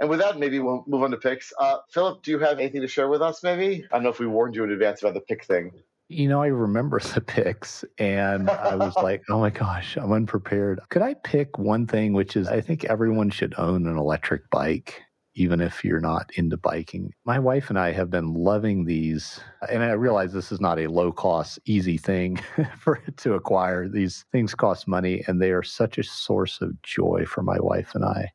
And 0.00 0.10
with 0.10 0.18
that, 0.18 0.36
maybe 0.36 0.58
we'll 0.58 0.82
move 0.88 1.04
on 1.04 1.12
to 1.12 1.16
picks. 1.16 1.52
Uh, 1.56 1.78
Philip, 1.90 2.24
do 2.24 2.32
you 2.32 2.40
have 2.40 2.58
anything 2.58 2.80
to 2.80 2.88
share 2.88 3.08
with 3.08 3.22
us, 3.22 3.44
maybe? 3.44 3.86
I 3.92 3.96
don't 3.96 4.02
know 4.02 4.10
if 4.10 4.18
we 4.18 4.26
warned 4.26 4.56
you 4.56 4.64
in 4.64 4.72
advance 4.72 5.00
about 5.00 5.14
the 5.14 5.20
pick 5.20 5.44
thing. 5.44 5.72
You 6.12 6.28
know, 6.28 6.42
I 6.42 6.48
remember 6.48 7.00
the 7.14 7.20
picks 7.22 7.84
and 7.98 8.50
I 8.50 8.76
was 8.76 8.94
like, 8.96 9.22
oh 9.30 9.40
my 9.40 9.50
gosh, 9.50 9.96
I'm 9.96 10.12
unprepared. 10.12 10.80
Could 10.90 11.02
I 11.02 11.14
pick 11.14 11.58
one 11.58 11.86
thing, 11.86 12.12
which 12.12 12.36
is 12.36 12.48
I 12.48 12.60
think 12.60 12.84
everyone 12.84 13.30
should 13.30 13.54
own 13.56 13.86
an 13.86 13.96
electric 13.96 14.50
bike, 14.50 15.02
even 15.34 15.62
if 15.62 15.82
you're 15.82 16.00
not 16.00 16.30
into 16.34 16.58
biking? 16.58 17.12
My 17.24 17.38
wife 17.38 17.70
and 17.70 17.78
I 17.78 17.92
have 17.92 18.10
been 18.10 18.34
loving 18.34 18.84
these. 18.84 19.40
And 19.70 19.82
I 19.82 19.92
realize 19.92 20.34
this 20.34 20.52
is 20.52 20.60
not 20.60 20.78
a 20.78 20.88
low 20.88 21.12
cost, 21.12 21.58
easy 21.64 21.96
thing 21.96 22.38
for 22.78 22.96
it 23.06 23.16
to 23.18 23.32
acquire. 23.32 23.88
These 23.88 24.26
things 24.32 24.54
cost 24.54 24.86
money 24.86 25.24
and 25.26 25.40
they 25.40 25.52
are 25.52 25.62
such 25.62 25.96
a 25.96 26.02
source 26.02 26.60
of 26.60 26.80
joy 26.82 27.24
for 27.26 27.42
my 27.42 27.58
wife 27.58 27.94
and 27.94 28.04
I. 28.04 28.28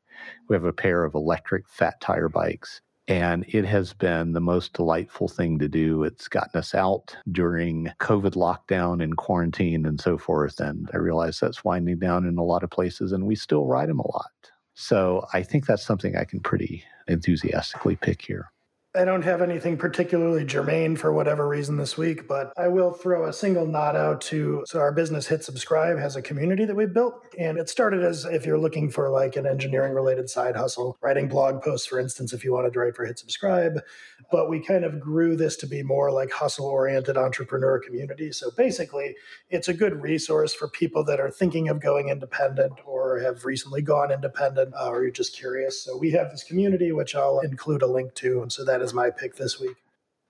We 0.49 0.55
have 0.55 0.65
a 0.65 0.73
pair 0.73 1.03
of 1.03 1.13
electric 1.13 1.69
fat 1.69 2.01
tire 2.01 2.29
bikes. 2.29 2.81
And 3.07 3.45
it 3.47 3.63
has 3.63 3.93
been 3.93 4.33
the 4.33 4.41
most 4.41 4.73
delightful 4.73 5.29
thing 5.29 5.59
to 5.59 5.69
do. 5.69 6.03
It's 6.03 6.27
gotten 6.27 6.59
us 6.59 6.75
out 6.75 7.15
during 7.31 7.89
COVID 8.01 8.33
lockdown 8.33 9.01
and 9.01 9.15
quarantine 9.15 9.85
and 9.85 9.99
so 9.99 10.17
forth. 10.17 10.59
And 10.59 10.89
I 10.93 10.97
realize 10.97 11.39
that's 11.39 11.63
winding 11.63 11.99
down 11.99 12.25
in 12.25 12.37
a 12.37 12.43
lot 12.43 12.63
of 12.63 12.69
places, 12.69 13.13
and 13.13 13.25
we 13.25 13.35
still 13.35 13.65
ride 13.65 13.87
them 13.87 13.99
a 13.99 14.11
lot. 14.11 14.31
So 14.73 15.25
I 15.33 15.41
think 15.41 15.65
that's 15.65 15.85
something 15.85 16.17
I 16.17 16.25
can 16.25 16.41
pretty 16.41 16.83
enthusiastically 17.07 17.95
pick 17.95 18.21
here. 18.21 18.51
I 18.97 19.05
don't 19.05 19.21
have 19.21 19.43
anything 19.43 19.77
particularly 19.77 20.43
germane 20.43 20.95
for 20.95 21.13
whatever 21.13 21.47
reason 21.47 21.77
this 21.77 21.99
week, 21.99 22.27
but 22.27 22.51
I 22.57 22.67
will 22.67 22.91
throw 22.91 23.27
a 23.27 23.33
single 23.33 23.67
nod 23.67 23.95
out 23.95 24.21
to 24.21 24.63
so 24.65 24.79
our 24.79 24.91
business 24.91 25.27
HitSubscribe 25.27 26.01
has 26.01 26.15
a 26.15 26.21
community 26.21 26.65
that 26.65 26.75
we 26.75 26.87
built. 26.87 27.23
And 27.37 27.59
it 27.59 27.69
started 27.69 28.03
as 28.03 28.25
if 28.25 28.43
you're 28.43 28.57
looking 28.57 28.89
for 28.89 29.11
like 29.11 29.35
an 29.35 29.45
engineering 29.45 29.93
related 29.93 30.31
side 30.31 30.55
hustle, 30.55 30.97
writing 30.99 31.27
blog 31.27 31.61
posts, 31.61 31.85
for 31.85 31.99
instance, 31.99 32.33
if 32.33 32.43
you 32.43 32.51
wanted 32.51 32.73
to 32.73 32.79
write 32.79 32.95
for 32.95 33.07
HitSubscribe. 33.07 33.81
But 34.31 34.49
we 34.49 34.59
kind 34.59 34.83
of 34.83 34.99
grew 34.99 35.35
this 35.35 35.57
to 35.57 35.67
be 35.67 35.83
more 35.83 36.11
like 36.11 36.31
hustle 36.31 36.65
oriented 36.65 37.17
entrepreneur 37.17 37.79
community. 37.79 38.31
So 38.31 38.49
basically, 38.57 39.15
it's 39.51 39.67
a 39.67 39.75
good 39.75 40.01
resource 40.01 40.55
for 40.55 40.67
people 40.69 41.03
that 41.03 41.19
are 41.19 41.29
thinking 41.29 41.69
of 41.69 41.79
going 41.79 42.09
independent 42.09 42.73
or 42.83 43.19
have 43.19 43.45
recently 43.45 43.83
gone 43.83 44.11
independent 44.11 44.73
uh, 44.73 44.87
or 44.87 45.03
you're 45.03 45.11
just 45.11 45.35
curious. 45.35 45.83
So 45.83 45.95
we 45.95 46.09
have 46.11 46.31
this 46.31 46.43
community, 46.43 46.91
which 46.91 47.15
I'll 47.15 47.41
include 47.41 47.83
a 47.83 47.87
link 47.87 48.15
to. 48.15 48.41
And 48.41 48.51
so 48.51 48.65
that 48.65 48.81
is 48.81 48.86
my 48.93 49.09
pick 49.09 49.35
this 49.35 49.59
week. 49.59 49.77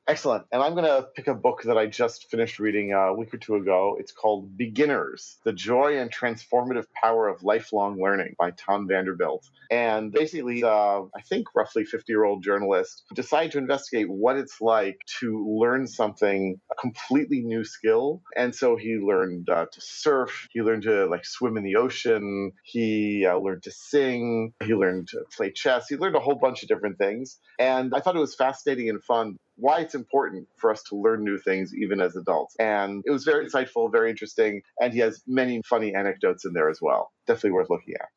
Excellent. 0.08 0.46
And 0.54 0.64
I'm 0.64 0.72
going 0.74 0.86
to 0.86 1.06
pick 1.16 1.28
a 1.28 1.34
book 1.34 1.64
that 1.64 1.78
I 1.78 1.86
just 1.86 2.32
finished 2.32 2.60
reading 2.60 2.94
a 2.94 3.14
week 3.14 3.34
or 3.34 3.38
two 3.38 3.56
ago. 3.56 3.98
It's 4.00 4.14
called 4.14 4.56
Beginners 4.56 5.38
The 5.44 5.52
Joy 5.52 6.00
and 6.00 6.10
Transformative 6.10 6.86
Power 6.94 7.28
of 7.28 7.44
Lifelong 7.44 8.02
Learning 8.02 8.34
by 8.40 8.52
Tom 8.52 8.88
Vanderbilt. 8.88 9.50
And 9.70 10.14
basically, 10.14 10.64
uh, 10.64 11.02
I 11.14 11.22
think 11.28 11.48
roughly 11.54 11.84
50 11.84 12.10
year 12.10 12.24
old 12.24 12.42
journalist 12.42 13.04
decided 13.16 13.52
to 13.52 13.58
investigate 13.58 14.10
what 14.10 14.38
it's 14.38 14.62
like 14.62 14.98
to 15.20 15.46
learn 15.60 15.88
something, 15.88 16.58
a 16.72 16.76
completely 16.76 17.42
new 17.42 17.66
skill. 17.66 18.22
And 18.38 18.56
so 18.56 18.78
he 18.78 18.96
learned 18.96 19.50
uh, 19.50 19.66
to 19.70 19.82
surf, 19.82 20.48
he 20.54 20.62
learned 20.62 20.84
to 20.84 21.08
like 21.08 21.26
swim 21.26 21.58
in 21.58 21.64
the 21.64 21.76
ocean, 21.76 22.54
he 22.64 23.26
uh, 23.26 23.38
learned 23.40 23.64
to 23.64 23.72
sing, 23.72 24.54
he 24.64 24.74
learned 24.74 25.10
to 25.10 25.26
play 25.36 25.52
chess, 25.52 25.90
he 25.90 25.98
learned 25.98 26.16
a 26.16 26.22
whole 26.22 26.36
bunch 26.36 26.64
of 26.64 26.70
different 26.70 26.98
things. 26.98 27.40
And 27.60 27.94
I 27.94 28.00
thought 28.00 28.16
it 28.16 28.20
was 28.20 28.36
fascinating 28.36 28.90
and 28.90 29.04
fun 29.04 29.38
why 29.58 29.80
it's 29.80 29.96
important 29.96 30.48
for 30.56 30.72
us 30.72 30.84
to 30.84 30.96
learn 30.96 31.24
new 31.24 31.38
things 31.38 31.74
even 31.76 32.00
as 32.00 32.16
adults. 32.16 32.56
And 32.60 33.04
it 33.06 33.12
was 33.12 33.24
very 33.24 33.46
insightful, 33.46 33.92
very 33.92 34.10
interesting, 34.10 34.62
and 34.80 34.94
he 34.94 35.00
has 35.00 35.22
many 35.28 35.62
funny 35.68 35.94
anecdotes 35.94 36.46
in 36.46 36.54
there 36.54 36.70
as 36.70 36.80
well. 36.82 37.12
Definitely 37.26 37.52
worth 37.52 37.70
looking 37.70 37.96
at. 37.96 38.08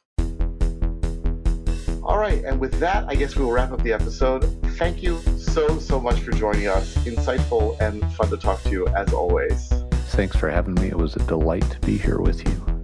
All 2.03 2.18
right, 2.18 2.43
and 2.45 2.59
with 2.61 2.78
that, 2.80 3.05
I 3.09 3.14
guess 3.14 3.36
we'll 3.36 3.51
wrap 3.51 3.72
up 3.72 3.82
the 3.82 3.93
episode. 3.93 4.45
Thank 4.78 5.03
you 5.03 5.20
so, 5.38 5.78
so 5.78 6.01
much 6.01 6.20
for 6.20 6.32
joining 6.32 6.66
us. 6.66 6.95
Insightful 6.99 7.78
and 7.80 8.03
fun 8.14 8.30
to 8.30 8.36
talk 8.36 8.62
to 8.62 8.70
you 8.70 8.88
as 8.88 9.12
always. 9.12 9.68
Thanks 10.09 10.36
for 10.36 10.51
having 10.51 10.74
me. 10.74 10.88
It 10.88 10.97
was 10.97 11.16
a 11.16 11.20
delight 11.20 11.68
to 11.70 11.78
be 11.80 11.99
here 11.99 12.20
with 12.20 12.47
you 12.47 12.80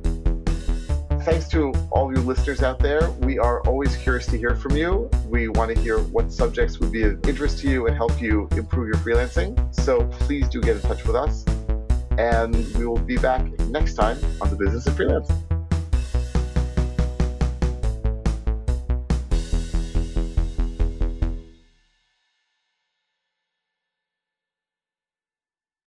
thanks 1.27 1.49
to 1.49 1.73
all 1.91 2.15
you 2.15 2.21
listeners 2.21 2.63
out 2.63 2.79
there. 2.79 3.11
We 3.11 3.37
are 3.37 3.61
always 3.63 3.97
curious 3.97 4.27
to 4.27 4.39
hear 4.39 4.55
from 4.55 4.77
you. 4.77 5.11
We 5.29 5.49
want 5.49 5.75
to 5.75 5.83
hear 5.83 5.99
what 5.99 6.31
subjects 6.31 6.79
would 6.79 6.93
be 6.93 7.03
of 7.03 7.27
interest 7.27 7.59
to 7.63 7.69
you 7.69 7.89
and 7.89 7.97
help 7.97 8.23
you 8.23 8.49
improve 8.53 8.87
your 8.87 8.97
freelancing. 8.99 9.75
So 9.75 10.05
please 10.05 10.49
do 10.49 10.61
get 10.61 10.77
in 10.77 10.83
touch 10.83 11.05
with 11.05 11.17
us. 11.17 11.45
And 12.17 12.55
we 12.77 12.87
will 12.87 13.01
be 13.01 13.17
back 13.17 13.43
next 13.67 13.95
time 13.95 14.19
on 14.41 14.51
the 14.51 14.57
business 14.57 14.87
of 14.87 14.95
freelancing. 14.95 15.56